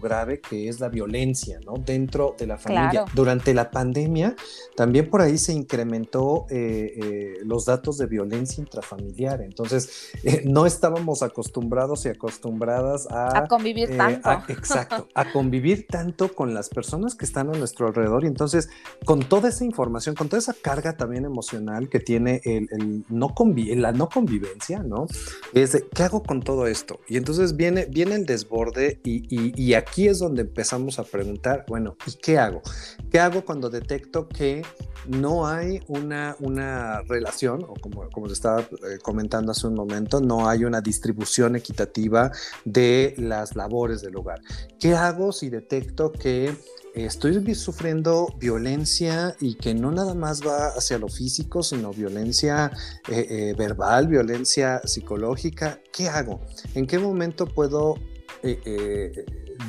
grave 0.00 0.40
que 0.40 0.68
es 0.68 0.80
la 0.80 0.88
violencia, 0.88 1.60
¿no? 1.64 1.74
Dentro 1.74 2.34
de 2.38 2.46
la 2.46 2.58
familia. 2.58 3.04
Durante 3.14 3.54
la 3.54 3.70
pandemia, 3.70 4.36
también 4.76 5.08
por 5.08 5.20
ahí 5.20 5.38
se 5.38 5.52
incrementó 5.52 6.46
eh, 6.50 6.92
eh, 6.96 7.34
los 7.44 7.64
datos 7.64 7.98
de 7.98 8.06
violencia 8.06 8.60
intrafamiliar. 8.60 9.42
Entonces, 9.42 10.10
eh, 10.22 10.42
no 10.44 10.66
estábamos 10.66 11.22
acostumbrados 11.22 12.06
y 12.06 12.08
acostumbradas 12.08 13.06
a... 13.10 13.38
A 13.38 13.48
convivir 13.48 13.96
tanto. 13.96 14.30
exacto, 14.48 15.08
a 15.14 15.32
convivir 15.32 15.86
tanto 15.88 16.34
con 16.34 16.54
las 16.54 16.68
personas 16.68 17.14
que 17.14 17.24
están 17.24 17.48
a 17.54 17.58
nuestro 17.58 17.86
alrededor. 17.86 18.24
Y 18.24 18.28
entonces, 18.28 18.68
con 19.04 19.20
toda 19.20 19.48
esa 19.48 19.64
información, 19.64 20.14
con 20.14 20.28
toda 20.28 20.38
esa 20.38 20.54
carga 20.54 20.96
también 20.96 21.24
emocional 21.24 21.88
que 21.88 22.00
tiene 22.00 22.40
el, 22.44 23.04
no 23.08 23.34
la 23.76 23.92
no 23.92 24.08
convivencia, 24.08 24.82
¿no? 24.82 25.06
Es 25.52 25.72
de, 25.72 25.86
¿qué 25.94 26.02
hago 26.02 26.22
con 26.22 26.42
todo 26.42 26.66
esto? 26.66 27.00
Y 27.08 27.16
entonces 27.16 27.56
viene, 27.56 27.86
viene 27.86 28.14
el 28.14 28.26
desborde 28.26 29.00
y, 29.04 29.22
y, 29.34 29.52
y 29.56 29.74
aquí 29.78 30.08
es 30.08 30.18
donde 30.18 30.42
empezamos 30.42 30.98
a 30.98 31.04
preguntar, 31.04 31.64
bueno, 31.68 31.96
¿y 32.06 32.12
qué 32.18 32.38
hago? 32.38 32.62
¿Qué 33.10 33.18
hago 33.18 33.44
cuando 33.44 33.70
detecto 33.70 34.28
que 34.28 34.62
no 35.06 35.46
hay 35.46 35.80
una, 35.88 36.36
una 36.40 37.00
relación, 37.02 37.64
o 37.64 37.74
como, 37.74 38.08
como 38.10 38.26
estaba 38.26 38.60
eh, 38.60 38.98
comentando 39.02 39.52
hace 39.52 39.66
un 39.66 39.74
momento, 39.74 40.20
no 40.20 40.48
hay 40.48 40.64
una 40.64 40.80
distribución 40.80 41.56
equitativa 41.56 42.30
de 42.64 43.14
las 43.16 43.56
labores 43.56 44.02
del 44.02 44.16
hogar? 44.16 44.40
¿Qué 44.78 44.94
hago 44.94 45.32
si 45.32 45.48
detecto 45.48 46.12
que 46.12 46.54
estoy 46.94 47.54
sufriendo 47.54 48.34
violencia 48.38 49.36
y 49.40 49.54
que 49.54 49.74
no 49.74 49.92
nada 49.92 50.14
más 50.14 50.42
va 50.46 50.68
hacia 50.68 50.98
lo 50.98 51.08
físico, 51.08 51.62
sino 51.62 51.92
violencia 51.92 52.72
eh, 53.08 53.26
eh, 53.30 53.54
verbal, 53.56 54.08
violencia 54.08 54.80
psicológica, 54.84 55.80
¿qué 55.92 56.08
hago? 56.08 56.40
¿En 56.74 56.86
qué 56.86 56.98
momento 56.98 57.46
puedo 57.46 57.96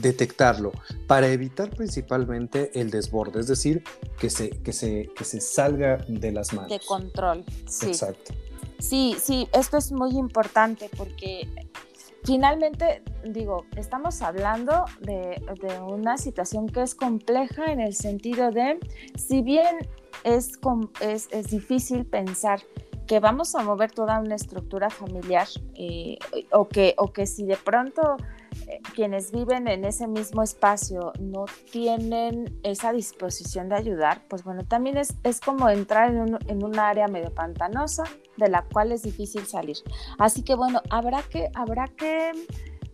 detectarlo 0.01 0.71
para 1.07 1.27
evitar 1.27 1.69
principalmente 1.69 2.71
el 2.79 2.91
desborde, 2.91 3.39
es 3.39 3.47
decir, 3.47 3.83
que 4.19 4.29
se, 4.29 4.49
que 4.49 4.73
se, 4.73 5.09
que 5.15 5.23
se 5.23 5.41
salga 5.41 5.97
de 6.07 6.31
las 6.31 6.53
manos. 6.53 6.69
De 6.69 6.79
control, 6.79 7.43
sí. 7.67 7.87
Exacto. 7.87 8.33
Sí, 8.79 9.15
sí, 9.19 9.47
esto 9.53 9.77
es 9.77 9.91
muy 9.91 10.17
importante 10.17 10.89
porque 10.95 11.47
finalmente, 12.23 13.03
digo, 13.25 13.65
estamos 13.75 14.21
hablando 14.21 14.85
de, 15.01 15.41
de, 15.61 15.79
una 15.81 16.17
situación 16.17 16.67
que 16.67 16.81
es 16.81 16.95
compleja 16.95 17.71
en 17.71 17.81
el 17.81 17.93
sentido 17.93 18.51
de, 18.51 18.79
si 19.17 19.41
bien 19.41 19.79
es, 20.23 20.59
es, 21.01 21.27
es 21.31 21.47
difícil 21.47 22.05
pensar 22.05 22.61
que 23.09 23.19
vamos 23.19 23.55
a 23.55 23.63
mover 23.63 23.91
toda 23.91 24.19
una 24.19 24.35
estructura 24.35 24.91
familiar 24.91 25.47
eh, 25.73 26.19
o, 26.51 26.67
que, 26.67 26.93
o 26.97 27.11
que 27.11 27.25
si 27.25 27.43
de 27.43 27.57
pronto 27.57 28.17
quienes 28.95 29.31
viven 29.31 29.67
en 29.67 29.85
ese 29.85 30.07
mismo 30.07 30.43
espacio 30.43 31.13
no 31.19 31.45
tienen 31.71 32.59
esa 32.63 32.91
disposición 32.91 33.69
de 33.69 33.75
ayudar, 33.75 34.25
pues 34.27 34.43
bueno, 34.43 34.65
también 34.65 34.97
es, 34.97 35.15
es 35.23 35.39
como 35.39 35.69
entrar 35.69 36.11
en 36.11 36.19
un, 36.19 36.39
en 36.47 36.63
un, 36.63 36.79
área 36.79 37.07
medio 37.07 37.33
pantanosa 37.33 38.03
de 38.37 38.49
la 38.49 38.63
cual 38.63 38.91
es 38.91 39.03
difícil 39.03 39.45
salir. 39.45 39.77
Así 40.17 40.43
que 40.43 40.55
bueno, 40.55 40.81
habrá 40.89 41.23
que, 41.23 41.49
habrá 41.55 41.87
que, 41.87 42.31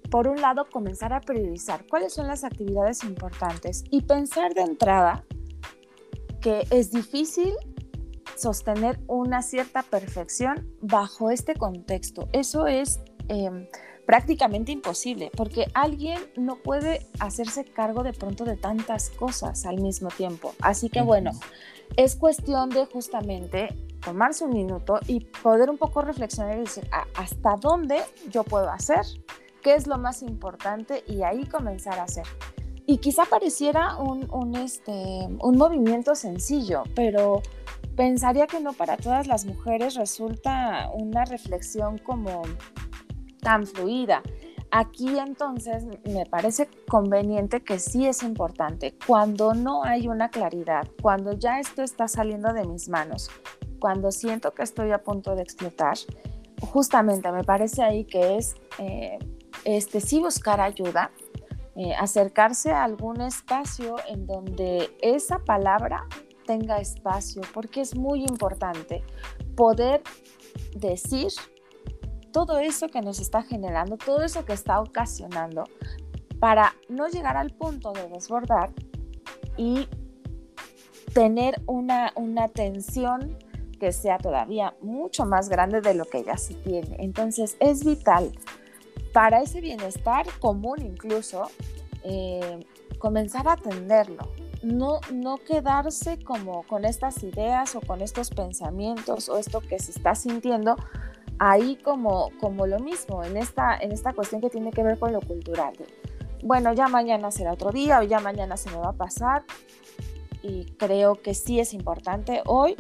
por 0.09 0.27
un 0.27 0.41
lado, 0.41 0.67
comenzar 0.71 1.13
a 1.13 1.21
priorizar 1.21 1.85
cuáles 1.87 2.13
son 2.13 2.27
las 2.27 2.43
actividades 2.43 3.03
importantes 3.03 3.83
y 3.89 4.01
pensar 4.01 4.53
de 4.53 4.61
entrada 4.61 5.23
que 6.41 6.67
es 6.69 6.91
difícil 6.91 7.53
sostener 8.35 8.99
una 9.07 9.41
cierta 9.41 9.81
perfección 9.83 10.67
bajo 10.81 11.31
este 11.31 11.55
contexto. 11.55 12.27
Eso 12.33 12.67
es 12.67 12.99
em, 13.27 13.67
prácticamente 14.05 14.71
imposible, 14.71 15.31
porque 15.35 15.67
alguien 15.73 16.19
no 16.35 16.57
puede 16.57 17.05
hacerse 17.19 17.65
cargo 17.65 18.03
de 18.03 18.13
pronto 18.13 18.45
de 18.45 18.55
tantas 18.55 19.09
cosas 19.09 19.65
al 19.65 19.81
mismo 19.81 20.09
tiempo. 20.09 20.53
Así 20.61 20.89
que 20.89 21.01
bueno, 21.01 21.31
es 21.97 22.15
cuestión 22.15 22.69
de 22.69 22.85
justamente 22.85 23.75
tomarse 24.03 24.43
un 24.43 24.51
minuto 24.51 24.99
y 25.07 25.21
poder 25.21 25.69
un 25.69 25.77
poco 25.77 26.01
reflexionar 26.01 26.57
y 26.57 26.61
decir, 26.61 26.87
ah, 26.91 27.05
¿hasta 27.15 27.55
dónde 27.55 27.99
yo 28.29 28.43
puedo 28.43 28.69
hacer? 28.69 29.01
¿Qué 29.63 29.73
es 29.73 29.87
lo 29.87 29.97
más 29.97 30.21
importante? 30.21 31.03
Y 31.07 31.23
ahí 31.23 31.45
comenzar 31.45 31.99
a 31.99 32.03
hacer. 32.03 32.25
Y 32.85 32.99
quizá 32.99 33.25
pareciera 33.25 33.97
un, 33.97 34.29
un, 34.31 34.55
este, 34.55 34.91
un 34.91 35.57
movimiento 35.57 36.13
sencillo, 36.13 36.83
pero 36.93 37.41
pensaría 37.95 38.45
que 38.45 38.59
no 38.59 38.73
para 38.73 38.97
todas 38.97 39.25
las 39.25 39.45
mujeres 39.45 39.95
resulta 39.95 40.91
una 40.93 41.25
reflexión 41.25 41.97
como 41.97 42.43
tan 43.45 43.67
fluida. 43.67 44.23
Aquí 44.71 45.19
entonces 45.19 45.85
me 46.03 46.25
parece 46.25 46.67
conveniente 46.89 47.61
que 47.61 47.77
sí 47.77 48.07
es 48.07 48.23
importante, 48.23 48.97
cuando 49.05 49.53
no 49.53 49.83
hay 49.83 50.07
una 50.07 50.29
claridad, 50.29 50.87
cuando 50.99 51.33
ya 51.33 51.59
esto 51.59 51.83
está 51.83 52.07
saliendo 52.07 52.51
de 52.53 52.65
mis 52.65 52.89
manos, 52.89 53.29
cuando 53.79 54.11
siento 54.11 54.51
que 54.55 54.63
estoy 54.63 54.91
a 54.91 55.03
punto 55.03 55.35
de 55.35 55.43
explotar, 55.43 55.95
justamente 56.59 57.31
me 57.31 57.43
parece 57.43 57.83
ahí 57.83 58.03
que 58.05 58.37
es 58.37 58.55
eh, 58.79 59.19
este, 59.63 60.01
sí 60.01 60.19
buscar 60.19 60.59
ayuda, 60.59 61.11
eh, 61.75 61.93
acercarse 61.93 62.71
a 62.71 62.83
algún 62.83 63.21
espacio 63.21 63.97
en 64.09 64.25
donde 64.25 64.89
esa 65.01 65.37
palabra 65.37 66.07
tenga 66.47 66.79
espacio, 66.79 67.43
porque 67.53 67.81
es 67.81 67.95
muy 67.95 68.23
importante 68.23 69.03
poder 69.55 70.01
decir 70.75 71.31
todo 72.35 72.59
eso 72.59 72.89
que 72.89 73.01
nos 73.01 73.21
está 73.21 73.43
generando, 73.43 73.95
todo 73.95 74.21
eso 74.21 74.43
que 74.43 74.51
está 74.51 74.81
ocasionando, 74.81 75.63
para 76.37 76.75
no 76.89 77.07
llegar 77.07 77.37
al 77.37 77.51
punto 77.51 77.93
de 77.93 78.09
desbordar 78.09 78.73
y 79.55 79.87
tener 81.13 81.61
una, 81.65 82.11
una 82.17 82.49
tensión 82.49 83.37
que 83.79 83.93
sea 83.93 84.17
todavía 84.17 84.75
mucho 84.81 85.25
más 85.25 85.47
grande 85.47 85.79
de 85.79 85.93
lo 85.93 86.03
que 86.03 86.25
ya 86.25 86.35
se 86.35 86.55
tiene. 86.55 86.97
Entonces 86.99 87.55
es 87.61 87.85
vital 87.85 88.33
para 89.13 89.41
ese 89.41 89.61
bienestar 89.61 90.25
común 90.41 90.81
incluso 90.81 91.43
eh, 92.03 92.65
comenzar 92.99 93.47
a 93.47 93.53
atenderlo, 93.53 94.29
no, 94.61 94.99
no 95.09 95.37
quedarse 95.37 96.21
como 96.21 96.63
con 96.63 96.83
estas 96.83 97.23
ideas 97.23 97.77
o 97.77 97.79
con 97.79 98.01
estos 98.01 98.29
pensamientos 98.29 99.29
o 99.29 99.37
esto 99.37 99.61
que 99.61 99.79
se 99.79 99.91
está 99.91 100.15
sintiendo 100.15 100.75
ahí 101.39 101.77
como, 101.77 102.31
como 102.39 102.67
lo 102.67 102.79
mismo, 102.79 103.23
en 103.23 103.37
esta, 103.37 103.77
en 103.77 103.91
esta 103.91 104.13
cuestión 104.13 104.41
que 104.41 104.49
tiene 104.49 104.71
que 104.71 104.83
ver 104.83 104.97
con 104.99 105.11
lo 105.11 105.21
cultural. 105.21 105.73
bueno, 106.43 106.73
ya 106.73 106.87
mañana 106.87 107.31
será 107.31 107.53
otro 107.53 107.71
día 107.71 107.99
o 107.99 108.03
ya 108.03 108.19
mañana 108.19 108.57
se 108.57 108.69
me 108.69 108.77
va 108.77 108.89
a 108.89 108.93
pasar. 108.93 109.43
Y 110.43 110.65
creo 110.77 111.15
que 111.15 111.33
sí 111.33 111.59
es 111.59 111.73
importante 111.73 112.43
hoy 112.45 112.75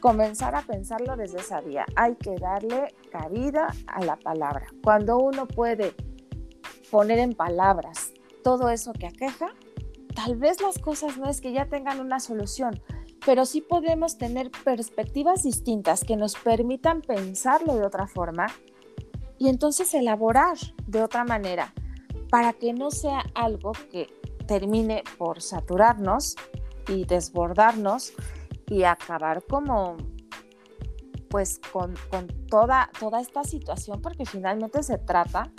comenzar 0.00 0.54
a 0.54 0.62
pensarlo 0.62 1.16
desde 1.16 1.38
esa 1.38 1.60
vía. 1.60 1.86
Hay 1.96 2.16
que 2.16 2.36
darle 2.36 2.94
cabida 3.10 3.68
a 3.86 4.04
la 4.04 4.16
palabra. 4.16 4.66
Cuando 4.82 5.18
uno 5.18 5.46
puede 5.46 5.94
poner 6.90 7.18
en 7.18 7.34
palabras 7.34 8.12
todo 8.44 8.70
eso 8.70 8.92
que 8.92 9.06
aqueja, 9.06 9.48
tal 10.14 10.36
vez 10.36 10.60
las 10.60 10.78
cosas 10.78 11.16
no 11.18 11.28
es 11.28 11.40
que 11.40 11.52
ya 11.52 11.66
tengan 11.66 12.00
una 12.00 12.20
solución, 12.20 12.80
pero 13.28 13.44
sí 13.44 13.60
podemos 13.60 14.16
tener 14.16 14.50
perspectivas 14.64 15.42
distintas 15.42 16.02
que 16.02 16.16
nos 16.16 16.34
permitan 16.34 17.02
pensarlo 17.02 17.74
de 17.76 17.84
otra 17.84 18.06
forma 18.06 18.46
y 19.36 19.50
entonces 19.50 19.92
elaborar 19.92 20.56
de 20.86 21.02
otra 21.02 21.24
manera 21.24 21.74
para 22.30 22.54
que 22.54 22.72
no 22.72 22.90
sea 22.90 23.22
algo 23.34 23.72
que 23.92 24.08
termine 24.46 25.02
por 25.18 25.42
saturarnos 25.42 26.36
y 26.88 27.04
desbordarnos 27.04 28.14
y 28.66 28.84
acabar 28.84 29.44
como 29.44 29.98
pues 31.28 31.60
con, 31.70 31.96
toda, 32.48 32.88
toda 32.98 33.20
esta 33.20 33.44
situación 33.44 34.00
porque 34.00 34.24
finalmente 34.24 34.82
se 34.82 34.96
trata 34.96 35.52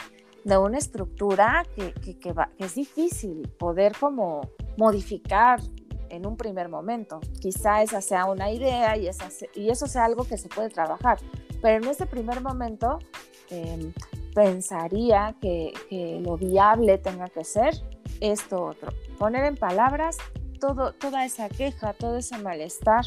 de 0.44 0.58
una 0.58 0.80
estructura 0.80 1.64
que, 1.76 1.94
que, 1.94 2.18
que 2.18 2.34
es 2.58 2.74
difícil 2.74 3.48
poder 3.60 3.96
como 4.00 4.42
modificar 4.76 5.60
en 6.10 6.26
un 6.26 6.38
primer 6.38 6.70
momento. 6.70 7.20
Quizá 7.40 7.82
esa 7.82 8.02
sea 8.02 8.26
una 8.26 8.52
idea 8.52 8.98
y, 8.98 9.10
y 9.56 9.70
eso 9.70 9.88
sea 9.88 10.06
algo 10.06 10.26
que 10.26 10.38
se 10.38 10.50
puede 10.50 10.70
trabajar, 10.70 11.20
pero 11.62 11.84
en 11.84 11.90
ese 11.90 12.06
primer 12.06 12.42
momento 12.42 13.00
em, 13.50 13.94
pensaría 14.34 15.36
que, 15.42 15.74
que, 15.90 16.20
lo 16.22 16.38
viable 16.38 16.98
tenga 16.98 17.30
que 17.30 17.44
ser 17.44 17.74
esto 18.22 18.64
otro. 18.64 18.92
Poner 19.18 19.46
en 19.46 19.56
palabras 19.56 20.18
todo, 20.60 20.94
toda 20.94 21.26
esa 21.26 21.50
queja, 21.50 21.94
todo 21.94 22.18
ese 22.18 22.38
malestar, 22.38 23.06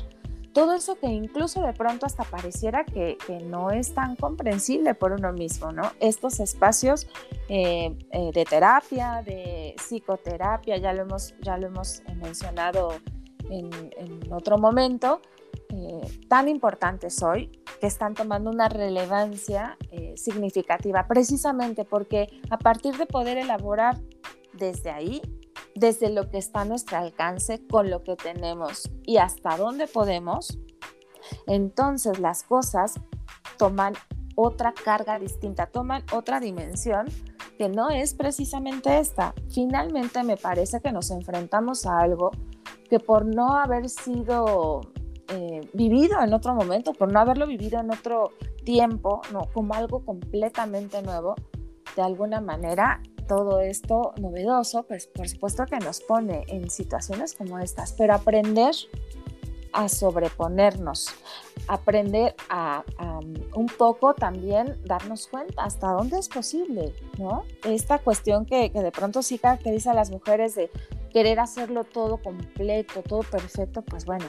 todo 0.53 0.75
eso 0.75 0.97
que 0.97 1.07
incluso 1.07 1.63
de 1.63 1.73
pronto 1.73 2.07
hasta 2.07 2.25
pareciera 2.25 2.85
que, 2.85 3.17
no 3.45 3.71
es 3.71 3.95
tan 3.95 4.17
comprensible 4.17 4.95
por 4.95 5.13
uno 5.13 5.33
mismo, 5.33 5.73
¿no? 5.73 5.83
Estos 6.01 6.41
espacios 6.41 7.09
eh, 7.49 7.97
eh, 8.11 8.31
de 8.33 8.45
terapia, 8.45 9.23
de 9.25 9.75
psicoterapia, 9.79 10.77
ya 10.77 10.93
lo 10.93 11.03
hemos, 11.03 11.35
ya 11.41 11.57
lo 11.57 11.69
hemos 11.69 12.03
mencionado 12.17 12.95
en, 13.51 13.71
otro 14.33 14.59
momento, 14.59 15.21
eh, 15.71 16.21
tan 16.29 16.49
importantes 16.49 17.23
hoy, 17.23 17.51
que 17.81 17.87
están 17.87 18.15
tomando 18.15 18.51
una 18.51 18.69
relevancia 18.69 19.77
significativa, 20.15 21.07
precisamente 21.07 21.85
porque 21.85 22.29
a 22.51 22.59
partir 22.59 22.97
de 22.97 23.07
poder 23.07 23.39
elaborar 23.39 23.99
desde 24.53 24.91
ahí, 24.91 25.21
desde 25.75 26.11
lo 26.11 26.31
que 26.31 26.39
está 26.39 26.63
a 26.63 26.65
nuestro 26.65 26.99
alcance, 26.99 27.67
con 27.67 27.91
lo 27.91 28.03
que 28.03 28.17
tenemos 28.17 28.91
y 29.05 29.17
hasta 29.19 29.57
dónde 29.57 29.87
podemos, 29.87 30.59
entonces 31.47 32.19
las 32.19 32.43
cosas 32.43 32.95
toman 33.59 33.95
otra 34.35 34.73
carga 34.73 35.19
distinta, 35.19 35.67
toman 35.67 36.03
otra 36.13 36.41
dimensión 36.41 37.07
que 37.59 37.69
no 37.69 37.91
es 37.91 38.15
precisamente 38.15 38.99
esta. 38.99 39.35
Finalmente 39.51 40.23
me 40.25 40.37
parece 40.37 40.81
que 40.81 40.93
nos 40.93 41.11
enfrentamos 41.11 41.87
a 41.87 41.99
algo 41.99 42.31
que 42.89 42.99
por 42.99 43.25
no 43.25 43.57
haber 43.57 43.89
sido 43.89 44.81
eh, 45.29 45.61
vivido 45.73 46.21
en 46.23 46.35
otro 46.35 46.55
momento, 46.55 46.93
por 46.93 47.13
no 47.13 47.21
haberlo 47.21 47.47
vivido 47.47 47.81
en 47.81 47.91
otro 47.91 48.33
tiempo, 48.65 49.23
como 49.53 49.75
algo 49.75 50.05
completamente 50.05 51.03
nuevo, 51.03 51.35
de 51.97 52.03
alguna 52.03 52.41
manera 52.41 53.01
todo 53.27 53.61
esto 53.61 54.13
novedoso, 54.19 54.85
pues 54.85 55.07
por 55.07 55.29
supuesto 55.29 55.67
que 55.67 55.79
nos 55.79 56.01
pone 56.01 56.45
en 56.49 56.71
situaciones 56.71 57.35
como 57.35 57.59
estas, 57.59 57.93
pero 57.93 58.15
aprender 58.15 58.75
a 59.73 59.89
sobreponernos, 59.89 61.15
aprender 61.67 62.35
a, 62.49 62.85
un 63.55 63.67
poco 63.67 64.15
también 64.15 64.79
darnos 64.85 65.27
cuenta 65.27 65.65
hasta 65.65 65.89
dónde 65.93 66.19
es 66.19 66.29
posible, 66.29 66.95
¿no? 67.19 67.45
Esta 67.65 67.99
cuestión 67.99 68.45
que, 68.45 68.71
de 68.71 68.93
pronto 68.93 69.23
sí 69.23 69.39
caracteriza 69.39 69.93
a 69.93 69.95
las 69.95 70.11
mujeres 70.11 70.55
de 70.55 70.71
querer 71.11 71.41
hacerlo 71.41 71.85
todo 71.85 72.19
completo, 72.19 73.03
todo 73.03 73.21
perfecto, 73.21 73.83
pues 73.83 74.05
bueno, 74.05 74.27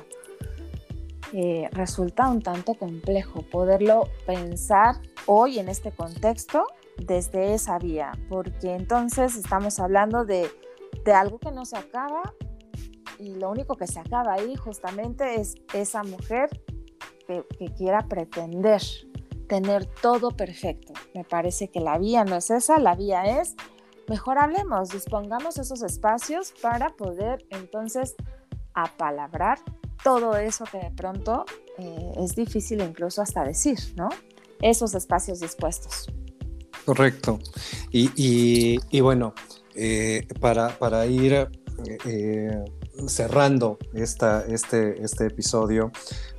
eh, 1.33 1.67
resulta 1.71 2.29
un 2.29 2.41
tanto 2.41 2.75
complejo 2.75 3.41
poderlo 3.41 4.07
pensar 4.25 4.95
hoy 5.25 5.59
en 5.59 5.67
este 5.67 5.91
contexto 5.91 6.67
desde 6.97 7.53
esa 7.53 7.79
vía, 7.79 8.11
porque 8.29 8.73
entonces 8.73 9.35
estamos 9.35 9.79
hablando 9.79 10.25
de, 10.25 10.49
algo 11.13 11.39
que 11.39 11.51
no 11.51 11.65
se 11.65 11.77
acaba 11.77 12.33
y 13.19 13.35
lo 13.35 13.49
único 13.49 13.75
que 13.75 13.87
se 13.87 13.99
acaba 13.99 14.33
ahí 14.33 14.55
justamente 14.55 15.35
es 15.35 15.55
esa 15.73 16.03
mujer 16.03 16.49
que, 17.27 17.43
quiera 17.77 18.07
pretender 18.07 18.81
tener 19.47 19.85
todo 19.85 20.31
perfecto. 20.31 20.93
Me 21.13 21.23
parece 21.23 21.69
que 21.69 21.79
la 21.79 21.97
vía 21.97 22.23
no 22.23 22.35
es 22.35 22.49
esa, 22.49 22.79
la 22.79 22.95
vía 22.95 23.41
es, 23.41 23.55
mejor 24.07 24.37
hablemos, 24.37 24.89
dispongamos 24.89 25.57
esos 25.57 25.81
espacios 25.83 26.53
para 26.61 26.89
poder 26.89 27.45
entonces 27.49 28.15
apalabrar 28.73 29.59
todo 30.03 30.35
eso 30.35 30.65
que 30.65 30.79
de 30.79 30.91
pronto 30.91 31.45
eh, 31.77 32.11
es 32.17 32.35
difícil 32.35 32.81
incluso 32.81 33.21
hasta 33.21 33.43
decir, 33.43 33.79
¿no? 33.95 34.09
Esos 34.61 34.95
espacios 34.95 35.39
dispuestos. 35.39 36.07
Correcto. 36.85 37.39
Y, 37.91 38.99
bueno, 39.01 39.33
eh, 39.75 40.27
para, 40.39 40.69
para, 40.77 41.05
ir 41.05 41.47
eh, 42.05 42.65
cerrando 43.07 43.77
esta, 43.93 44.45
este, 44.47 45.03
este 45.03 45.27
episodio, 45.27 45.91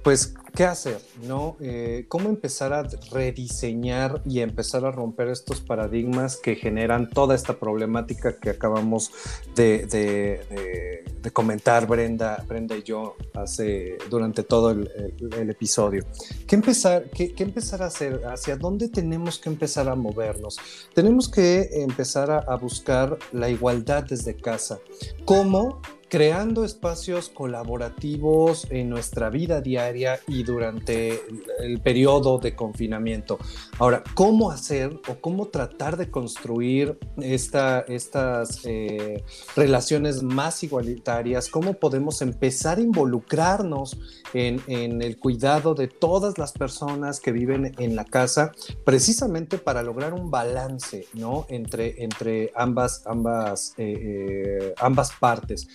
pues 0.02 0.34
¿Qué 0.54 0.64
hacer? 0.64 1.00
¿no? 1.26 1.56
Eh, 1.58 2.04
¿Cómo 2.06 2.28
empezar 2.28 2.72
a 2.72 2.84
rediseñar 3.10 4.22
y 4.24 4.38
empezar 4.38 4.84
a 4.84 4.92
romper 4.92 5.26
estos 5.26 5.60
paradigmas 5.60 6.36
que 6.36 6.54
generan 6.54 7.10
toda 7.10 7.34
esta 7.34 7.58
problemática 7.58 8.36
que 8.38 8.50
acabamos 8.50 9.10
de, 9.56 11.02
comentar 11.32 11.88
Brenda, 11.88 12.44
Brenda 12.46 12.76
y 12.76 12.84
yo 12.84 13.16
hace, 13.34 13.98
durante 14.08 14.44
todo 14.44 14.70
el, 14.70 15.50
episodio? 15.50 16.04
¿Qué 16.46 16.54
empezar, 16.54 17.10
qué, 17.10 17.34
empezar 17.38 17.82
a 17.82 17.86
hacer? 17.86 18.20
¿Hacia 18.24 18.56
dónde 18.56 18.88
tenemos 18.88 19.40
que 19.40 19.48
empezar 19.48 19.88
a 19.88 19.96
movernos? 19.96 20.60
Tenemos 20.94 21.28
que 21.28 21.68
empezar 21.82 22.30
a, 22.30 22.38
a 22.38 22.54
buscar 22.54 23.18
la 23.32 23.48
igualdad 23.48 24.04
desde 24.04 24.36
casa. 24.36 24.78
¿Cómo? 25.24 25.80
Creando 26.08 26.64
espacios 26.64 27.28
colaborativos 27.28 28.66
en 28.70 28.88
nuestra 28.88 29.30
vida 29.30 29.60
diaria 29.60 30.20
y 30.26 30.42
durante 30.42 31.20
el 31.60 31.80
periodo 31.80 32.38
de 32.38 32.54
confinamiento. 32.54 33.38
Ahora, 33.78 34.02
¿cómo 34.14 34.50
hacer 34.50 35.00
o 35.08 35.16
cómo 35.20 35.46
tratar 35.48 35.96
de 35.96 36.10
construir 36.10 36.98
esta, 37.16 37.80
estas 37.80 38.60
eh, 38.64 39.24
relaciones 39.56 40.22
más 40.22 40.62
igualitarias? 40.62 41.48
¿Cómo 41.48 41.74
podemos 41.74 42.22
empezar 42.22 42.78
a 42.78 42.82
involucrarnos 42.82 43.98
en, 44.32 44.62
el 45.02 45.18
cuidado 45.18 45.74
de 45.74 45.88
todas 45.88 46.38
las 46.38 46.52
personas 46.52 47.20
que 47.20 47.32
viven 47.32 47.74
en 47.78 47.96
la 47.96 48.04
casa, 48.04 48.52
precisamente 48.84 49.58
para 49.58 49.82
lograr 49.82 50.12
un 50.12 50.30
balance 50.30 51.06
¿no? 51.14 51.46
entre, 51.48 52.02
entre 52.02 52.52
ambas, 52.54 53.02
ambas, 53.06 53.74
eh, 53.78 53.94
eh, 53.96 54.74
ambas 54.78 55.12
partes? 55.18 55.68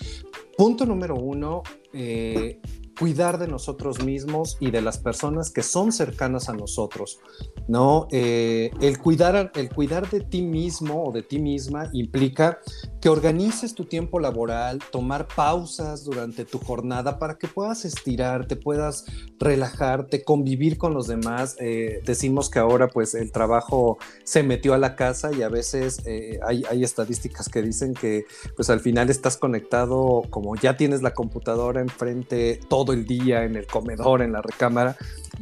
Punto 0.57 0.85
número 0.85 1.15
uno, 1.15 1.61
eh, 1.93 2.59
cuidar 2.99 3.39
de 3.39 3.47
nosotros 3.47 4.03
mismos 4.03 4.57
y 4.59 4.71
de 4.71 4.81
las 4.81 4.97
personas 4.97 5.49
que 5.49 5.63
son 5.63 5.93
cercanas 5.93 6.49
a 6.49 6.53
nosotros, 6.53 7.19
¿no? 7.67 8.07
Eh, 8.11 8.71
el, 8.81 8.99
cuidar, 8.99 9.51
el 9.55 9.69
cuidar 9.69 10.09
de 10.09 10.19
ti 10.19 10.41
mismo 10.41 11.05
o 11.05 11.11
de 11.13 11.23
ti 11.23 11.39
misma 11.39 11.89
implica 11.93 12.59
que 12.99 13.07
organices 13.07 13.73
tu 13.73 13.85
tiempo 13.85 14.19
laboral, 14.19 14.79
tomar 14.91 15.27
pausas 15.27 16.03
durante 16.03 16.43
tu 16.43 16.59
jornada 16.59 17.17
para 17.17 17.37
que 17.37 17.47
puedas 17.47 17.85
estirarte, 17.85 18.57
puedas 18.57 19.05
relajarte, 19.39 20.25
convivir 20.25 20.77
con 20.77 20.93
los 20.93 21.07
demás. 21.07 21.55
Eh, 21.59 22.01
decimos 22.05 22.49
que 22.49 22.59
ahora 22.59 22.89
pues 22.89 23.15
el 23.15 23.31
trabajo 23.31 23.97
se 24.25 24.43
metió 24.43 24.73
a 24.73 24.77
la 24.77 24.97
casa 24.97 25.31
y 25.31 25.41
a 25.41 25.49
veces 25.49 26.01
eh, 26.05 26.39
hay, 26.45 26.63
hay, 26.69 26.83
estadísticas 26.83 27.47
que 27.47 27.61
dicen 27.61 27.93
que 27.93 28.25
pues 28.57 28.69
al 28.69 28.81
final 28.81 29.09
estás 29.09 29.37
conectado 29.37 30.23
como 30.29 30.55
ya 30.57 30.75
tienes 30.75 31.01
la 31.01 31.13
computadora 31.13 31.79
enfrente 31.79 32.59
todo 32.67 32.88
el 32.91 33.05
día 33.05 33.43
en 33.43 33.55
el 33.55 33.67
comedor, 33.67 34.21
en 34.21 34.33
la 34.33 34.41
recámara, 34.41 34.97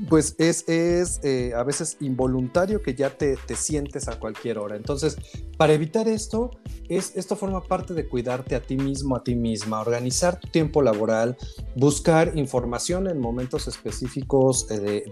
pues 0.10 0.36
es, 0.38 0.68
es 0.68 1.20
eh, 1.24 1.54
a 1.56 1.64
veces 1.64 1.98
involuntario 2.00 2.82
que 2.82 2.94
ya 2.94 3.10
te, 3.10 3.36
te, 3.36 3.56
sientes 3.56 4.08
a 4.08 4.20
cualquier 4.20 4.60
hora. 4.60 4.76
Entonces, 4.76 5.18
para 5.58 5.74
evitar 5.74 6.08
esto, 6.08 6.52
es, 6.88 7.16
esto 7.16 7.36
forma 7.36 7.64
parte 7.64 7.94
de 7.94 8.08
cuidarte 8.08 8.56
a 8.56 8.62
ti 8.62 8.78
mismo, 8.78 9.16
a 9.16 9.24
ti 9.24 9.36
misma, 9.36 9.82
organizar 9.82 10.40
tu 10.40 10.48
tiempo 10.50 10.82
laboral, 10.82 11.36
buscar 11.76 12.38
información 12.38 13.08
en 13.08 13.20
momentos 13.20 13.68
específicos 13.68 14.68
eh, 14.70 15.04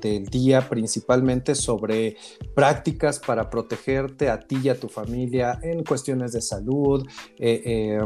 del 0.00 0.26
día, 0.26 0.68
principalmente 0.68 1.54
sobre 1.54 2.16
prácticas 2.54 3.18
para 3.18 3.50
protegerte 3.50 4.30
a 4.30 4.38
ti 4.38 4.58
y 4.62 4.68
a 4.68 4.78
tu 4.78 4.88
familia 4.88 5.58
en 5.62 5.82
cuestiones 5.84 6.32
de 6.32 6.40
salud. 6.40 7.04
Eh, 7.38 7.98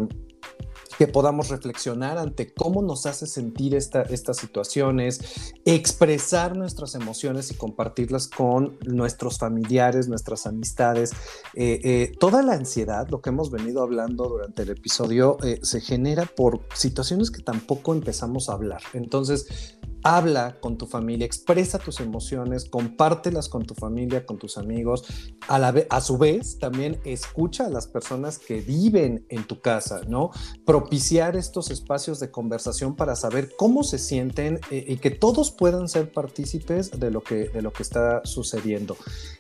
que 0.97 1.07
podamos 1.07 1.49
reflexionar 1.49 2.19
ante 2.19 2.53
cómo 2.53 2.83
nos 2.83 3.07
hace 3.07 3.27
sentir 3.27 3.75
esta, 3.75 4.03
estas 4.03 4.37
situaciones, 4.39 5.53
expresar 5.65 6.57
nuestras 6.57 6.95
emociones 6.95 7.51
y 7.51 7.55
compartirlas 7.55 8.29
con 8.29 8.79
nuestros 8.85 9.39
familiares, 9.39 10.09
nuestras 10.09 10.47
amistades. 10.47 11.13
Eh, 11.55 11.81
eh, 11.85 12.13
toda 12.19 12.43
la 12.43 12.55
ansiedad, 12.55 13.09
lo 13.09 13.21
que 13.21 13.31
hemos 13.31 13.51
venido 13.51 13.83
hablando 13.83 14.29
durante 14.29 14.63
el 14.63 14.71
episodio, 14.71 15.39
eh, 15.43 15.61
se 15.63 15.81
genera 15.81 16.27
por 16.27 16.61
situaciones 16.75 17.31
que 17.31 17.43
tampoco 17.43 17.93
empezamos 17.93 18.49
a 18.49 18.55
hablar. 18.55 18.83
Entonces, 18.93 19.79
habla 20.03 20.59
con 20.61 20.77
tu 20.79 20.87
familia, 20.87 21.27
expresa 21.27 21.79
tus 21.79 22.01
emociones, 22.01 22.65
compártelas 22.65 23.49
con 23.49 23.65
tu 23.65 23.75
familia, 23.75 24.27
con 24.27 24.39
tus 24.39 24.59
amigos. 24.59 25.05
A, 25.49 25.59
la 25.59 25.75
a 25.91 26.01
su 26.01 26.19
vez, 26.19 26.59
también 26.59 27.01
escucha 27.05 27.67
a 27.67 27.71
las 27.71 27.87
personas 27.87 28.39
que 28.39 28.61
viven 28.61 29.25
en 29.29 29.45
tu 29.45 29.61
casa, 29.61 30.03
¿no? 30.09 30.31
Propiciar 30.65 31.37
estos 31.37 31.71
espacios 31.71 32.21
de 32.21 32.31
conversación 32.31 32.97
para 32.97 33.17
saber 33.17 33.51
cómo 33.57 33.83
se 33.85 33.99
sienten 33.99 34.61
eh, 34.71 34.85
y 34.89 34.97
que 34.97 35.11
todos 35.11 35.51
puedan 35.51 35.89
ser 35.89 36.13
partícipes 36.13 36.91
de 36.91 37.11
lo 37.11 37.23
que, 37.23 37.49
de 37.49 37.63
lo 37.63 37.73
que 37.73 37.83
está 37.83 38.23
sucediendo. 38.25 38.97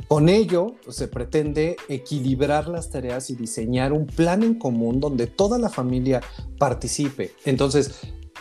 Con 0.08 0.28
ello, 0.28 0.74
se 0.88 1.08
pretende 1.08 1.76
equilibrar 1.88 2.68
las 2.68 2.90
tareas 2.90 3.30
y 3.30 3.34
diseñar 3.34 3.92
un 3.92 4.06
plan 4.06 4.42
en 4.42 4.54
común 4.58 5.00
donde 5.00 5.26
toda 5.26 5.58
la 5.58 5.68
familia 5.68 6.20
participe. 6.58 7.32
Entonces, 7.44 7.92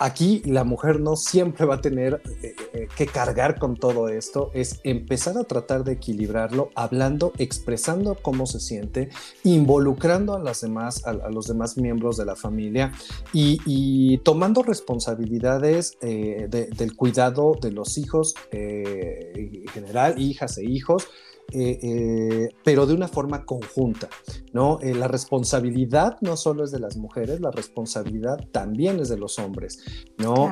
Aquí 0.03 0.41
la 0.45 0.64
mujer 0.64 0.99
no 0.99 1.15
siempre 1.15 1.64
va 1.68 1.76
a 1.76 1.82
tener 1.82 2.23
eh, 2.41 2.56
eh, 2.73 2.88
que 2.98 3.06
cargar 3.06 3.60
con 3.60 3.78
todo 3.78 4.10
esto, 4.10 4.49
es 4.56 4.80
empezar 4.84 5.38
a 5.38 5.44
tratar 5.44 5.84
de 5.84 5.91
equilibrarlo, 5.91 6.72
hablando, 6.73 7.34
expresando 7.38 8.18
cómo 8.19 8.48
se 8.48 8.60
siente, 8.60 9.10
involucrando 9.44 10.34
a, 10.34 10.40
las 10.40 10.61
demás, 10.61 11.06
a, 11.06 11.14
los 11.30 11.45
demás 11.45 11.78
miembros 11.78 12.18
de 12.18 12.26
la 12.26 12.36
familia 12.36 12.91
y, 13.32 14.18
tomando 14.23 14.64
responsabilidades 14.64 15.99
eh, 16.02 16.48
del 16.49 16.95
cuidado 16.95 17.53
de 17.61 17.72
los 17.72 17.99
hijos 17.99 18.34
en 18.52 19.68
general, 19.68 20.19
hijas 20.19 20.57
e 20.57 20.64
hijos, 20.64 21.10
eh, 21.53 21.80
eh, 21.82 22.49
pero 22.64 22.86
de 22.86 22.94
una 22.94 23.07
forma 23.07 23.45
conjunta, 23.45 24.10
¿no? 24.53 24.80
Eh, 24.82 24.95
la 24.95 25.07
responsabilidad 25.07 26.18
no 26.22 26.38
solo 26.38 26.64
es 26.64 26.72
de 26.72 26.80
las 26.80 26.98
mujeres, 26.98 27.41
la 27.41 27.52
responsabilidad 27.52 28.38
también 28.52 28.99
es 28.99 29.10
de 29.10 29.18
los 29.18 29.40
hombres, 29.40 29.80
¿no? 30.18 30.49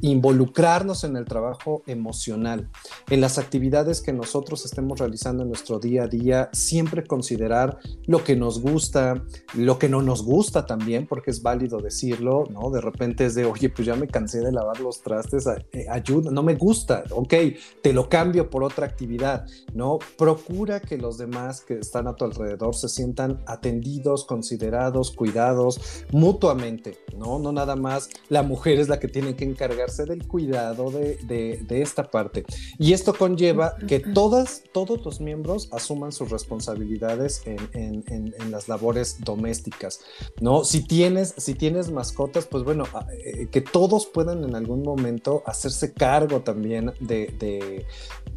involucrarnos 0.00 1.04
en 1.04 1.16
el 1.16 1.24
trabajo 1.24 1.82
emocional, 1.86 2.68
en 3.08 3.20
las 3.20 3.38
actividades 3.38 4.00
que 4.00 4.12
nosotros 4.12 4.64
estemos 4.64 4.98
realizando 4.98 5.42
en 5.42 5.48
nuestro 5.48 5.78
día 5.78 6.04
a 6.04 6.06
día, 6.08 6.50
siempre 6.52 7.04
considerar 7.04 7.78
lo 8.06 8.24
que 8.24 8.36
nos 8.36 8.60
gusta, 8.60 9.22
lo 9.54 9.78
que 9.78 9.88
no 9.88 10.02
nos 10.02 10.24
gusta 10.24 10.66
también, 10.66 11.06
porque 11.06 11.30
es 11.30 11.42
válido 11.42 11.78
decirlo, 11.78 12.44
¿no? 12.50 12.70
De 12.70 12.80
repente 12.80 13.26
es 13.26 13.34
de, 13.34 13.44
oye, 13.44 13.68
pues 13.70 13.86
ya 13.86 13.96
me 13.96 14.08
cansé 14.08 14.40
de 14.40 14.52
lavar 14.52 14.80
los 14.80 15.02
trastes, 15.02 15.46
ayuda, 15.90 16.30
no 16.30 16.42
me 16.42 16.54
gusta, 16.54 17.04
ok, 17.10 17.34
te 17.82 17.92
lo 17.92 18.08
cambio 18.08 18.50
por 18.50 18.64
otra 18.64 18.86
actividad, 18.86 19.46
¿no? 19.74 19.98
Procura 20.18 20.80
que 20.80 20.98
los 20.98 21.16
demás 21.16 21.60
que 21.60 21.74
están 21.74 22.08
a 22.08 22.16
tu 22.16 22.24
alrededor 22.24 22.74
se 22.74 22.88
sientan 22.88 23.40
atendidos, 23.46 24.24
considerados, 24.24 25.12
cuidados 25.12 25.80
mutuamente, 26.10 26.98
¿no? 27.16 27.38
No 27.38 27.52
nada 27.52 27.76
más 27.76 28.10
la 28.28 28.42
mujer 28.42 28.80
es 28.80 28.88
la 28.88 28.98
que 28.98 29.06
tiene 29.06 29.36
que 29.36 29.44
encargarse 29.44 30.06
del 30.06 30.26
cuidado 30.26 30.90
de, 30.90 31.64
esta 31.70 32.10
parte. 32.10 32.44
Y 32.80 32.94
esto 32.94 33.14
conlleva 33.14 33.76
que 33.86 34.00
todas, 34.00 34.64
todos 34.72 35.04
los 35.04 35.20
miembros 35.20 35.68
asuman 35.70 36.10
sus 36.10 36.30
responsabilidades 36.30 37.42
en, 37.46 38.34
las 38.50 38.66
labores 38.66 39.18
domésticas, 39.20 40.00
¿no? 40.40 40.64
Si 40.64 40.82
tienes, 40.82 41.34
si 41.36 41.54
tienes 41.54 41.92
mascotas, 41.92 42.46
pues 42.46 42.64
bueno, 42.64 42.84
eh, 43.24 43.46
que 43.52 43.60
todos 43.60 44.06
puedan 44.06 44.42
en 44.42 44.56
algún 44.56 44.82
momento 44.82 45.44
hacerse 45.46 45.92
cargo 45.92 46.40
también 46.40 46.92
de, 46.98 47.84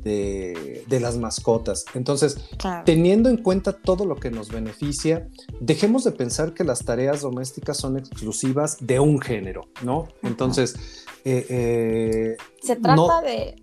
de 0.03 0.99
las 0.99 1.17
mascotas 1.17 1.70
entonces, 1.93 2.37
teniendo 2.85 3.29
en 3.29 3.37
cuenta 3.37 3.73
todo 3.73 4.05
lo 4.05 4.15
que 4.15 4.31
nos 4.31 4.49
beneficia, 4.49 5.27
dejemos 5.59 6.03
de 6.03 6.11
pensar 6.11 6.53
que 6.53 6.63
las 6.63 6.85
tareas 6.85 7.21
domésticas 7.21 7.77
son 7.77 7.97
exclusivas 7.97 8.77
de 8.79 8.99
un 8.99 9.19
género, 9.19 9.67
¿no? 9.83 10.07
Entonces, 10.23 11.05
eh, 11.23 11.45
eh, 11.49 12.37
se 12.61 12.75
trata 12.77 13.21
de, 13.21 13.55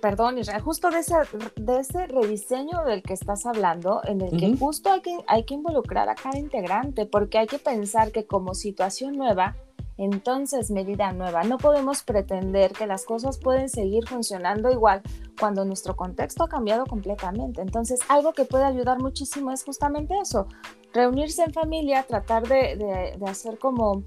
perdón, 0.00 0.36
justo 0.62 0.90
de 0.90 1.00
ese, 1.00 1.14
de 1.56 1.80
ese 1.80 2.06
rediseño 2.06 2.84
del 2.84 3.02
que 3.02 3.14
estás 3.14 3.46
hablando, 3.46 4.00
en 4.04 4.20
el 4.20 4.38
que 4.38 4.56
justo 4.56 4.92
hay 4.92 5.00
que, 5.00 5.16
hay 5.26 5.44
que 5.44 5.54
involucrar 5.54 6.08
a 6.08 6.14
cada 6.14 6.38
integrante, 6.38 7.06
porque 7.06 7.38
hay 7.38 7.46
que 7.46 7.58
pensar 7.58 8.12
que 8.12 8.26
como 8.26 8.54
situación 8.54 9.16
nueva, 9.16 9.56
entonces 10.04 10.70
medida 10.70 11.12
nueva. 11.12 11.42
No 11.44 11.58
podemos 11.58 12.02
pretender 12.02 12.72
que 12.72 12.86
las 12.86 13.04
cosas 13.04 13.38
pueden 13.38 13.68
seguir 13.68 14.08
funcionando 14.08 14.70
igual 14.70 15.02
cuando 15.38 15.64
nuestro 15.64 15.94
contexto 15.94 16.44
ha 16.44 16.48
cambiado 16.48 16.86
completamente. 16.86 17.60
Entonces, 17.60 18.00
algo 18.08 18.32
que 18.32 18.44
puede 18.44 18.64
ayudar 18.64 18.98
muchísimo 18.98 19.50
es 19.52 19.62
justamente 19.64 20.14
eso, 20.18 20.46
reunirse 20.92 21.42
en 21.42 21.52
familia, 21.52 22.02
tratar 22.04 22.48
de, 22.48 23.18
hacer 23.26 23.58
como 23.58 24.04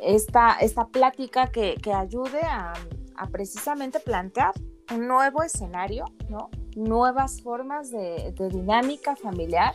esta, 0.00 0.56
esta 0.60 0.86
plática 0.86 1.48
que, 1.48 1.76
ayude 1.94 2.40
a, 2.42 2.72
precisamente 3.30 4.00
plantear 4.00 4.52
un 4.94 5.06
nuevo 5.06 5.42
escenario, 5.42 6.04
¿no? 6.28 6.50
Nuevas 6.74 7.40
formas 7.42 7.90
de, 7.90 8.32
de 8.36 8.48
dinámica 8.48 9.16
familiar 9.16 9.74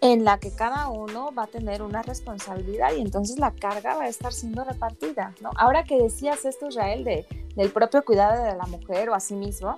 en 0.00 0.24
la 0.24 0.38
que 0.38 0.50
cada 0.50 0.88
uno 0.88 1.30
va 1.36 1.44
a 1.44 1.46
tener 1.46 1.82
una 1.82 2.02
responsabilidad 2.02 2.92
y 2.96 3.00
entonces 3.00 3.38
la 3.38 3.52
carga 3.52 3.96
va 3.96 4.04
a 4.04 4.08
estar 4.08 4.32
siendo 4.32 4.62
repartida, 4.64 5.34
¿no? 5.40 5.50
Ahora 5.56 5.84
que 5.84 5.98
decías 5.98 6.44
esto, 6.44 6.68
Israel, 6.68 7.04
de, 7.04 7.26
del 7.56 7.70
propio 7.70 8.04
cuidado 8.04 8.42
de 8.42 8.54
la 8.56 8.66
mujer 8.66 9.08
o 9.08 9.14
a 9.14 9.20
sí 9.20 9.34
mismo, 9.34 9.74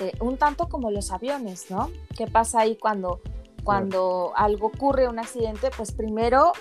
eh, 0.00 0.12
un 0.20 0.36
tanto 0.36 0.68
como 0.68 0.90
los 0.90 1.10
aviones, 1.10 1.70
¿no? 1.70 1.90
¿Qué 2.16 2.26
pasa 2.26 2.60
ahí 2.60 2.76
cuando, 2.76 3.20
cuando 3.64 4.32
algo 4.36 4.68
ocurre, 4.68 5.08
un 5.08 5.18
accidente? 5.18 5.70
Pues 5.76 5.92
primero 5.92 6.52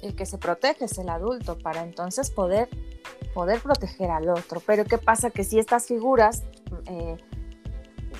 el 0.00 0.14
que 0.14 0.26
se 0.26 0.38
protege 0.38 0.84
es 0.84 0.98
el 0.98 1.08
adulto 1.08 1.58
para 1.58 1.82
entonces 1.82 2.30
poder, 2.30 2.68
poder 3.34 3.60
proteger 3.60 4.10
al 4.10 4.28
otro. 4.28 4.60
Pero 4.64 4.84
¿qué 4.84 4.98
pasa? 4.98 5.30
Que 5.30 5.44
si 5.44 5.58
estas 5.58 5.86
figuras... 5.86 6.44
Eh, 6.86 7.16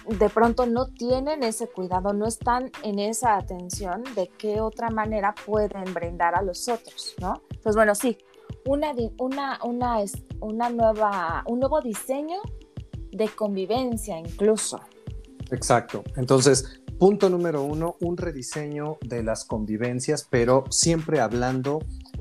de 0.08 0.28
pronto 0.28 0.66
no 0.66 0.86
tienen 0.86 1.42
ese 1.42 1.68
cuidado, 1.68 2.12
no 2.12 2.26
están 2.26 2.70
en 2.82 2.98
esa 2.98 3.36
atención 3.36 4.02
de 4.14 4.28
qué 4.38 4.60
otra 4.60 4.90
manera 4.90 5.34
pueden 5.46 5.92
brindar 5.94 6.34
a 6.34 6.42
los 6.42 6.68
otros, 6.68 7.14
¿no? 7.20 7.42
Pues 7.62 7.76
bueno, 7.76 7.94
sí, 7.94 8.18
una, 8.66 8.92
una, 9.18 9.58
una, 9.64 9.96
una 10.40 10.70
nueva, 10.70 11.44
un 11.46 11.60
nuevo 11.60 11.80
diseño 11.80 12.40
de 13.10 13.28
convivencia 13.28 14.18
incluso. 14.18 14.80
Exacto. 15.50 16.02
Entonces, 16.16 16.82
punto 16.98 17.28
número 17.28 17.62
uno, 17.62 17.96
un 18.00 18.16
rediseño 18.16 18.98
de 19.02 19.22
las 19.22 19.44
convivencias, 19.44 20.26
pero 20.28 20.64
siempre 20.70 21.20
hablando 21.20 21.80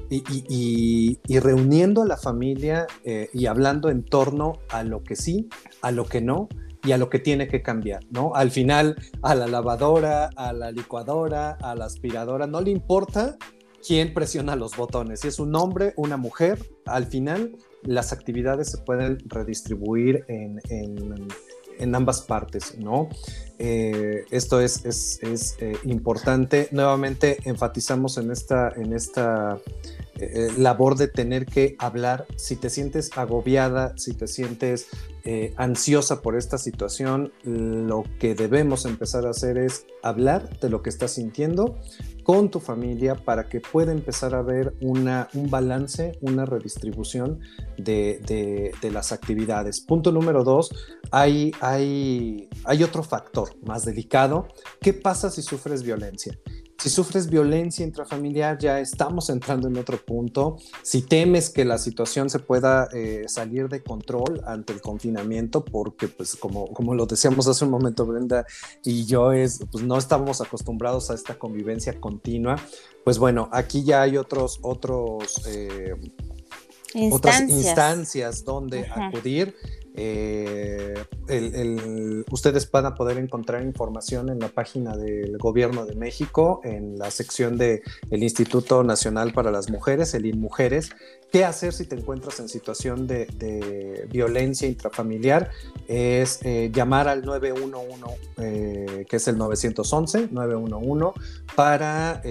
y, 0.10 1.20
reuniendo 1.40 2.02
a 2.02 2.06
la 2.06 2.18
familia 2.18 2.88
eh, 3.06 3.30
y 3.34 3.46
hablando 3.46 3.90
en 3.90 4.04
torno 4.04 4.60
a 4.70 4.84
lo 4.84 5.04
que 5.04 5.16
sí, 5.16 5.50
a 5.82 5.92
lo 5.92 6.06
que 6.06 6.22
no 6.22 6.50
y 6.84 6.92
a 6.92 6.98
lo 6.98 7.10
que 7.10 7.20
tiene 7.20 7.48
que 7.48 7.62
cambiar, 7.62 8.04
¿no? 8.10 8.34
Al 8.36 8.52
final, 8.52 8.96
a 9.22 9.36
la 9.36 9.48
lavadora, 9.48 10.30
a 10.36 10.54
la 10.54 10.72
licuadora, 10.72 11.58
a 11.62 11.76
la 11.76 11.86
aspiradora, 11.86 12.48
no 12.48 12.62
le 12.62 12.72
importa 12.72 13.38
quién 13.86 14.14
presiona 14.14 14.56
los 14.56 14.76
botones, 14.76 15.22
si 15.22 15.28
es 15.28 15.40
un 15.40 15.56
hombre, 15.56 15.94
una 15.96 16.18
mujer, 16.18 16.60
al 16.86 17.06
final 17.06 17.56
las 17.84 18.14
actividades 18.14 18.70
se 18.70 18.78
pueden 18.80 19.18
redistribuir 19.26 20.26
en, 20.28 21.96
ambas 21.96 22.22
partes, 22.22 22.78
¿no? 22.78 23.10
Eh, 23.58 24.24
esto 24.30 24.62
es, 24.62 24.86
es, 24.86 25.58
eh, 25.60 25.74
importante. 25.84 26.68
Nuevamente 26.72 27.38
enfatizamos 27.46 28.18
en 28.18 28.30
esta, 28.30 28.70
en 28.76 28.94
esta 28.94 29.58
eh, 30.22 30.54
labor 30.58 30.96
de 30.98 31.08
tener 31.08 31.46
que 31.46 31.76
hablar. 31.80 32.28
Si 32.36 32.56
te 32.56 32.70
sientes 32.70 33.10
agobiada, 33.18 33.98
si 33.98 34.14
te 34.14 34.28
sientes 34.28 34.88
eh, 35.24 35.54
ansiosa 35.58 36.22
por 36.22 36.36
esta 36.36 36.58
situación, 36.58 37.32
lo 37.44 38.04
que 38.20 38.36
debemos 38.36 38.86
empezar 38.86 39.26
a 39.26 39.32
hacer 39.32 39.58
es 39.58 39.86
hablar 40.04 40.60
de 40.60 40.70
lo 40.70 40.82
que 40.82 40.90
estás 40.90 41.12
sintiendo 41.12 41.78
con 42.24 42.50
tu 42.50 42.60
familia 42.60 43.16
para 43.16 43.50
que 43.50 43.62
pueda 43.62 43.92
empezar 43.92 44.36
a 44.36 44.42
ver 44.42 44.74
una, 44.82 45.28
un 45.34 45.50
balance, 45.50 46.18
una 46.22 46.46
redistribución 46.46 47.40
de, 47.78 48.72
las 48.92 49.12
actividades. 49.12 49.82
Punto 49.82 50.12
número 50.12 50.44
dos, 50.44 50.72
hay, 51.12 51.52
hay, 51.62 52.50
hay 52.64 52.84
otro 52.84 53.04
factor 53.04 53.50
más 53.66 53.86
delicado. 53.86 54.48
¿Qué 54.82 54.94
pasa 54.94 55.30
si 55.30 55.42
sufres 55.42 55.84
violencia? 55.84 56.38
Si 56.82 56.90
sufres 56.90 57.30
violencia 57.30 57.86
intrafamiliar, 57.86 58.58
ya 58.58 58.80
estamos 58.80 59.30
entrando 59.30 59.68
en 59.68 59.78
otro 59.78 60.04
punto. 60.04 60.58
Si 60.82 61.04
temes 61.04 61.52
que 61.52 61.64
la 61.64 61.78
situación 61.78 62.28
se 62.32 62.40
pueda 62.40 62.88
eh, 62.92 63.26
salir 63.28 63.70
de 63.70 63.84
control 63.84 64.42
ante 64.48 64.74
el 64.74 64.82
confinamiento, 64.82 65.64
porque 65.64 66.08
pues 66.08 66.36
como, 66.36 66.74
como 66.74 66.96
lo 66.96 67.06
decíamos 67.06 67.48
hace 67.48 67.66
un 67.66 67.70
momento 67.70 68.08
Brenda 68.08 68.48
y 68.84 69.06
yo, 69.06 69.32
es, 69.32 69.60
pues 69.72 69.84
no 69.84 69.96
estamos 69.96 70.42
acostumbrados 70.42 71.12
a 71.12 71.14
esta 71.14 71.38
convivencia 71.38 72.00
continua, 72.00 72.56
pues 73.04 73.20
bueno, 73.20 73.48
aquí 73.52 73.84
ya 73.84 74.02
hay 74.02 74.18
otros, 74.18 74.58
otros, 74.64 75.40
eh, 75.50 75.94
otras 77.12 77.42
instancias 77.42 78.44
donde 78.44 78.88
acudir. 78.88 79.54
Eh, 79.94 80.96
ustedes 82.32 82.70
van 82.72 82.86
a 82.86 82.96
poder 82.96 83.18
encontrar 83.18 83.62
información 83.62 84.30
en 84.30 84.40
la 84.40 84.48
página 84.48 84.96
del 84.96 85.38
Gobierno 85.38 85.86
de 85.86 85.96
México, 85.96 86.62
en 86.64 86.98
la 86.98 87.12
sección 87.12 87.58
del 87.58 87.82
el 88.10 88.24
Instituto 88.24 88.84
Nacional 88.84 89.34
para 89.34 89.52
las 89.52 89.70
Mujeres, 89.70 90.14
el 90.14 90.26
INMujeres. 90.26 90.92
¿Qué 91.32 91.46
hacer 91.46 91.74
si 91.74 91.86
te 91.86 91.96
encuentras 91.96 92.40
en 92.40 92.50
situación 92.50 93.08
de, 93.08 94.08
violencia 94.10 94.68
intrafamiliar? 94.68 95.50
Es 95.88 96.40
eh, 96.44 96.72
llamar 96.74 97.08
al 97.08 97.24
911, 97.24 98.18
eh, 98.38 99.06
que 99.10 99.16
es 99.16 99.28
el 99.28 99.38
911, 99.38 100.30
911, 100.32 101.22
para 101.56 102.22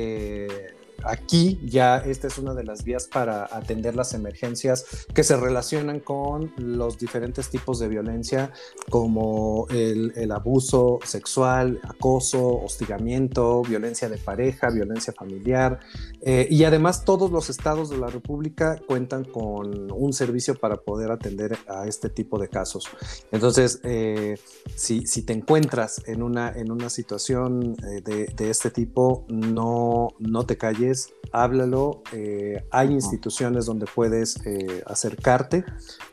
aquí 1.05 1.61
ya 1.65 1.99
esta 1.99 2.27
es 2.27 2.39
una 2.39 2.55
de 2.55 2.65
las 2.65 2.85
vías 2.85 3.07
para 3.07 3.45
atender 3.45 3.97
las 3.97 4.15
emergencias 4.15 5.07
que 5.15 5.23
se 5.23 5.37
relacionan 5.37 6.01
con 6.01 6.53
los 6.57 6.99
diferentes 6.99 7.49
tipos 7.49 7.79
de 7.79 7.89
violencia 7.89 8.53
como 8.89 9.67
el, 9.71 10.31
abuso 10.31 11.01
sexual, 11.05 11.81
acoso, 11.83 12.61
hostigamiento, 12.63 13.63
violencia 13.63 14.09
de 14.09 14.17
pareja, 14.17 14.71
violencia 14.71 15.13
familiar 15.13 15.81
eh, 16.23 16.47
y 16.51 16.65
además 16.65 17.05
todos 17.05 17.31
los 17.31 17.51
estados 17.51 17.91
de 17.91 17.99
la 17.99 18.07
República 18.07 18.81
cuentan 18.87 19.25
con 19.25 19.91
un 19.91 20.13
servicio 20.13 20.55
para 20.55 20.77
poder 20.77 21.11
atender 21.11 21.59
a 21.67 21.87
este 21.87 22.09
tipo 22.09 22.39
de 22.39 22.49
casos. 22.49 22.89
Entonces, 23.33 23.81
eh, 23.85 24.39
si, 24.75 25.03
te 25.23 25.33
encuentras 25.33 26.03
en 26.07 26.23
una, 26.23 26.51
en 26.53 26.71
una 26.71 26.91
situación 26.91 27.77
eh, 27.85 28.01
de, 28.03 28.27
de, 28.27 28.51
este 28.51 28.71
tipo, 28.71 29.25
no, 29.29 30.09
no 30.19 30.47
te 30.47 30.57
calles 30.57 30.90
háblalo. 31.33 32.03
Eh, 32.13 32.65
hay 32.71 32.93
instituciones 32.93 33.67
donde 33.67 33.87
puedes 33.87 34.45
eh, 34.47 34.83
acercarte 34.87 35.65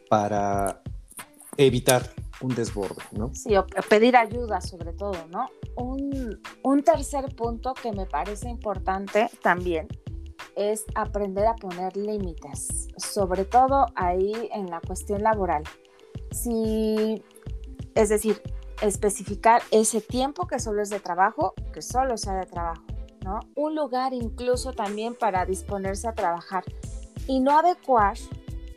para 0.10 0.82
evitar 1.58 2.04
un 2.42 2.54
desborde, 2.54 3.02
¿no? 3.12 3.34
Sí, 3.34 3.56
o 3.56 3.66
pedir 3.90 4.16
ayuda 4.16 4.62
sobre 4.62 4.94
todo, 4.94 5.28
¿no? 5.30 5.50
Un, 5.76 6.40
un 6.64 6.84
tercer 6.84 7.36
punto 7.36 7.74
que 7.74 7.92
me 7.92 8.06
parece 8.06 8.50
importante 8.50 9.30
también 9.42 9.88
es 10.56 10.86
aprender 10.96 11.46
a 11.48 11.56
poner 11.56 11.96
límites, 11.98 12.88
sobre 12.98 13.46
todo 13.46 13.88
ahí 13.96 14.50
en 14.54 14.68
la 14.68 14.82
cuestión 14.82 15.24
laboral. 15.24 15.64
Si, 16.32 17.24
es 17.96 18.10
decir, 18.10 18.42
especificar 18.82 19.62
ese 19.72 20.02
tiempo 20.02 20.48
que 20.48 20.60
solo 20.60 20.82
es 20.82 20.90
de 20.90 21.00
trabajo, 21.00 21.54
que 21.74 21.82
solo 21.82 22.18
sea 22.18 22.36
de 22.36 22.46
trabajo 22.46 22.84
un 23.56 23.76
lugar 23.76 24.14
incluso 24.14 24.74
también 24.74 25.16
para 25.16 25.46
disponerse 25.46 26.08
a 26.08 26.14
trabajar 26.14 26.64
y 27.28 27.40
no 27.40 27.58
adecuar, 27.58 28.18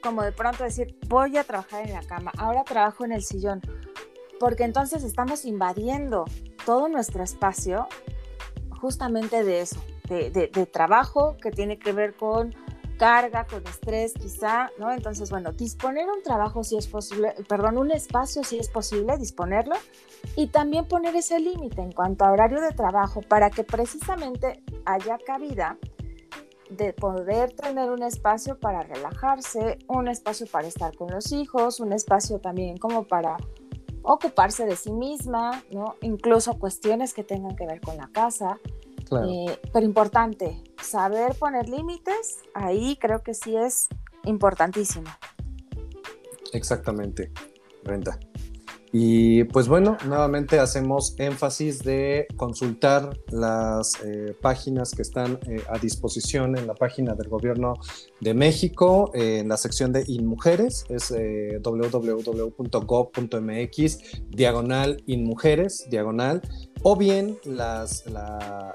como 0.02 0.22
de 0.22 0.32
pronto 0.32 0.64
decir, 0.64 0.98
voy 1.08 1.36
a 1.36 1.44
trabajar 1.44 1.86
en 1.86 1.92
la 1.92 2.02
cama, 2.02 2.32
ahora 2.36 2.64
trabajo 2.64 3.04
en 3.04 3.12
el 3.12 3.22
sillón, 3.22 3.60
porque 4.38 4.64
entonces 4.64 5.04
estamos 5.04 5.44
invadiendo 5.44 6.24
todo 6.64 6.88
nuestro 6.88 7.22
espacio 7.22 7.86
justamente 8.80 9.44
de 9.44 9.60
eso, 9.60 9.80
de 10.08 10.68
trabajo 10.72 11.36
que 11.36 11.50
tiene 11.50 11.78
que 11.78 11.92
ver 11.92 12.14
con 12.14 12.54
carga, 13.00 13.46
con 13.46 13.66
estrés 13.66 14.12
quizá, 14.12 14.70
¿no? 14.78 14.92
Entonces, 14.92 15.30
bueno, 15.30 15.52
disponer 15.52 16.06
un 16.06 16.22
trabajo 16.22 16.62
si 16.62 16.76
es 16.76 16.86
posible, 16.86 17.34
perdón, 17.48 17.78
un 17.78 17.90
espacio 17.90 18.44
si 18.44 18.58
es 18.58 18.68
posible, 18.68 19.16
disponerlo 19.16 19.74
y 20.36 20.48
también 20.48 20.86
poner 20.86 21.16
ese 21.16 21.40
límite 21.40 21.80
en 21.80 21.92
cuanto 21.92 22.26
a 22.26 22.30
horario 22.30 22.60
de 22.60 22.72
trabajo 22.72 23.22
para 23.22 23.48
que 23.48 23.64
precisamente 23.64 24.62
haya 24.84 25.16
cabida 25.26 25.78
de 26.68 26.92
poder 26.92 27.54
tener 27.54 27.90
un 27.90 28.02
espacio 28.02 28.60
para 28.60 28.82
relajarse, 28.82 29.78
un 29.88 30.06
espacio 30.08 30.46
para 30.46 30.68
estar 30.68 30.94
con 30.94 31.10
los 31.10 31.32
hijos, 31.32 31.80
un 31.80 31.94
espacio 31.94 32.38
también 32.38 32.76
como 32.76 33.04
para 33.04 33.38
ocuparse 34.02 34.66
de 34.66 34.76
sí 34.76 34.92
misma, 34.92 35.62
¿no? 35.72 35.94
Incluso 36.02 36.58
cuestiones 36.58 37.14
que 37.14 37.24
tengan 37.24 37.56
que 37.56 37.64
ver 37.64 37.80
con 37.80 37.96
la 37.96 38.08
casa. 38.08 38.58
Eh, 39.18 39.58
pero 39.72 39.84
importante, 39.84 40.62
saber 40.82 41.34
poner 41.34 41.68
límites, 41.68 42.38
ahí 42.54 42.96
creo 43.00 43.22
que 43.22 43.34
sí 43.34 43.56
es 43.56 43.88
importantísimo. 44.24 45.10
Exactamente, 46.52 47.32
Brenda. 47.84 48.18
Y 48.92 49.44
pues 49.44 49.68
bueno, 49.68 49.96
nuevamente 50.04 50.58
hacemos 50.58 51.14
énfasis 51.16 51.84
de 51.84 52.26
consultar 52.36 53.16
las 53.30 54.02
eh, 54.04 54.34
páginas 54.40 54.90
que 54.90 55.02
están 55.02 55.38
eh, 55.46 55.62
a 55.68 55.78
disposición 55.78 56.58
en 56.58 56.66
la 56.66 56.74
página 56.74 57.14
del 57.14 57.28
Gobierno 57.28 57.74
de 58.20 58.34
México, 58.34 59.12
en 59.14 59.48
la 59.48 59.56
sección 59.58 59.92
de 59.92 60.02
InMujeres, 60.08 60.86
es 60.88 61.14
www.gov.mx, 61.62 62.58
diagonal 64.28 65.00
InMujeres, 65.06 65.86
diagonal 65.88 66.42
o 66.82 66.96
bien 66.96 67.38
las, 67.44 68.06
la, 68.06 68.72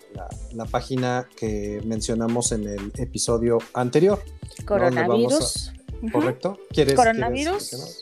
página 0.72 1.28
que 1.36 1.82
mencionamos 1.86 2.52
en 2.52 2.68
el 2.68 2.92
episodio 2.98 3.58
anterior. 3.74 4.22
Coronavirus. 4.66 5.72
¿Correcto? 6.12 6.60
¿Quieres? 6.70 6.96
Coronavirus. 6.96 8.02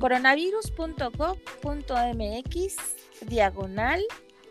Coronavirus.gov.mx 0.00 2.76
diagonal 3.28 4.02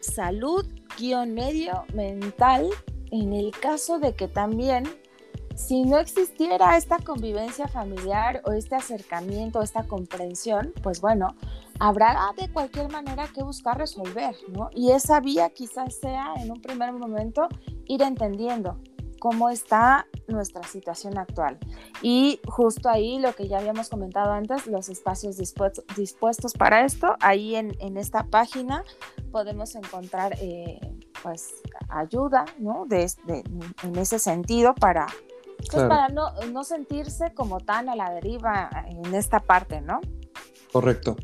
salud 0.01 0.65
guion 0.97 1.33
medio 1.33 1.85
mental 1.93 2.69
en 3.11 3.33
el 3.33 3.51
caso 3.51 3.99
de 3.99 4.13
que 4.13 4.27
también 4.27 4.85
si 5.55 5.83
no 5.83 5.99
existiera 5.99 6.77
esta 6.77 6.99
convivencia 6.99 7.67
familiar 7.67 8.41
o 8.45 8.51
este 8.51 8.75
acercamiento, 8.75 9.61
esta 9.61 9.83
comprensión, 9.83 10.73
pues 10.83 10.99
bueno, 10.99 11.35
habrá 11.79 12.17
de 12.37 12.51
cualquier 12.51 12.89
manera 12.91 13.27
que 13.27 13.43
buscar 13.43 13.77
resolver, 13.77 14.35
¿no? 14.49 14.69
Y 14.73 14.91
esa 14.91 15.19
vía 15.19 15.49
quizás 15.49 15.95
sea 15.95 16.33
en 16.37 16.51
un 16.51 16.61
primer 16.61 16.91
momento 16.93 17.47
ir 17.85 18.01
entendiendo 18.01 18.79
cómo 19.19 19.49
está 19.49 20.07
nuestra 20.27 20.63
situación 20.63 21.17
actual. 21.17 21.57
Y 22.01 22.39
justo 22.47 22.89
ahí 22.89 23.19
lo 23.19 23.33
que 23.33 23.47
ya 23.47 23.57
habíamos 23.57 23.89
comentado 23.89 24.31
antes, 24.31 24.67
los 24.67 24.89
espacios 24.89 25.37
dispuestos, 25.37 26.53
para 26.53 26.85
esto, 26.85 27.15
ahí 27.19 27.55
en, 27.55 27.97
esta 27.97 28.27
página 28.27 28.83
podemos 29.31 29.75
encontrar 29.75 30.35
eh, 30.39 30.79
pues 31.23 31.55
ayuda, 31.89 32.45
¿no? 32.59 32.85
De, 32.85 33.11
en 33.81 33.95
ese 33.95 34.19
sentido 34.19 34.75
para, 34.75 35.07
pues, 35.71 35.83
para 35.85 36.09
no, 36.09 36.31
no 36.51 36.63
sentirse 36.63 37.33
como 37.33 37.59
tan 37.59 37.89
a 37.89 37.95
la 37.95 38.11
deriva 38.11 38.69
en 38.87 39.15
esta 39.15 39.39
parte, 39.39 39.81
¿no? 39.81 40.01
Correcto. 40.71 41.15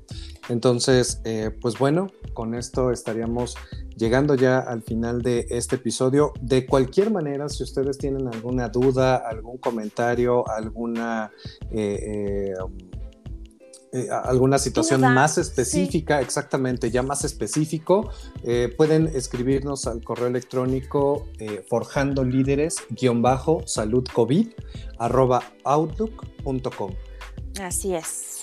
Entonces, 0.52 1.22
eh, 1.23 1.49
pues 1.61 1.78
bueno, 1.78 2.07
con 2.34 2.56
esto 2.56 2.91
estaríamos 2.91 3.56
llegando 3.95 4.36
ya 4.36 4.60
al 4.60 4.82
final 4.82 5.22
de 5.22 5.48
este 5.49 5.78
episodio. 5.78 6.34
De 6.41 6.65
cualquier 6.65 7.10
manera, 7.10 7.48
si 7.48 7.64
ustedes 7.64 7.98
tienen 7.98 8.28
alguna 8.28 8.68
duda, 8.68 9.15
algún 9.15 9.57
comentario, 9.57 10.48
alguna... 10.49 11.32
Eh, 11.72 12.53
eh, 13.94 14.07
alguna 14.10 14.57
situación 14.57 15.02
más 15.02 15.38
específica, 15.38 16.22
exactamente, 16.22 16.91
ya 16.91 17.03
más 17.03 17.26
específico, 17.26 18.10
pueden 18.78 19.07
escribirnos 19.07 19.86
al 19.86 20.02
correo 20.02 20.28
electrónico 20.28 21.28
forjando 21.68 22.23
líderes 22.23 22.78
salud 23.65 24.07
covid 24.14 24.48
outlook.com. 25.65 26.91
Así 27.60 27.94
es 27.94 28.40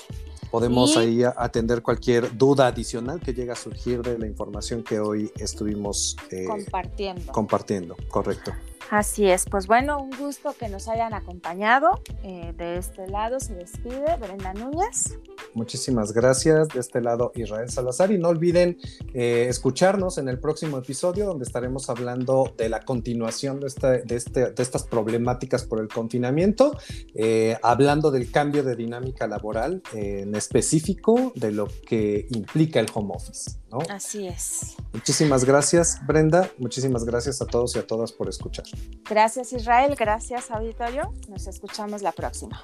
podemos 0.51 0.97
ahí 0.97 1.23
atender 1.25 1.83
cualquier 1.83 2.37
duda 2.37 2.67
adicional 2.69 3.21
que 3.21 3.35
llegue 3.35 3.53
a 3.53 3.57
surgir 3.57 4.03
de 4.03 4.19
la 4.19 4.27
información 4.27 4.83
que 4.83 5.01
hoy 5.01 5.31
estuvimos 5.39 6.17
eh, 6.31 6.45
compartiendo. 6.47 7.33
Compartiendo, 7.33 7.97
correcto. 8.09 8.53
Así 8.91 9.29
es, 9.29 9.45
pues 9.45 9.67
bueno, 9.67 10.03
un 10.03 10.11
gusto 10.17 10.55
que 10.59 10.69
nos 10.69 10.89
hayan 10.89 11.13
acompañado. 11.13 12.03
Eh, 12.23 12.55
de 12.57 12.79
este 12.79 13.07
lado 13.07 13.39
se 13.39 13.55
despide 13.55 14.17
Brenda 14.19 14.55
Núñez. 14.55 15.19
Muchísimas 15.53 16.13
gracias. 16.13 16.69
De 16.69 16.81
este 16.81 17.03
lado 17.03 17.33
Israel 17.35 17.69
Salazar. 17.69 18.11
Y 18.13 18.19
no 18.19 18.29
olviden 18.29 18.79
eh, 19.13 19.47
escucharnos 19.49 20.17
en 20.17 20.29
el 20.29 20.39
próximo 20.39 20.79
episodio 20.79 21.27
donde 21.27 21.45
estaremos 21.45 21.91
hablando 21.91 22.55
de 22.57 22.71
la 22.71 22.81
continuación 22.81 23.61
de, 23.61 23.67
este, 23.67 24.53
de 24.53 24.63
estas 24.63 24.85
problemáticas 24.85 25.65
por 25.65 25.81
el 25.81 25.89
confinamiento, 25.89 26.77
eh, 27.15 27.59
hablando 27.63 28.11
del 28.11 28.31
cambio 28.31 28.63
de 28.63 28.75
dinámica 28.75 29.27
laboral 29.27 29.83
en 29.93 30.35
específico 30.35 31.33
de 31.35 31.53
lo 31.53 31.69
que 31.87 32.27
implica 32.31 32.81
el 32.81 32.87
home 32.95 33.13
office. 33.15 33.59
Así 33.91 34.27
es. 34.27 34.77
Muchísimas 34.93 35.45
gracias, 35.45 35.99
Brenda. 36.07 36.51
Muchísimas 36.59 37.05
gracias 37.05 37.43
a 37.43 37.47
todos 37.47 37.77
y 37.77 37.79
a 37.79 37.87
todas 37.87 38.13
por 38.13 38.29
escuchar. 38.29 38.65
Gracias, 39.09 39.53
Israel. 39.53 39.95
Gracias, 39.99 40.51
auditorio. 40.51 41.13
Nos 41.29 41.47
escuchamos 41.47 42.03
la 42.03 42.13
próxima. 42.13 42.63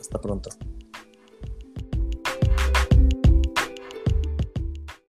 Hasta 0.00 0.20
pronto. 0.20 0.50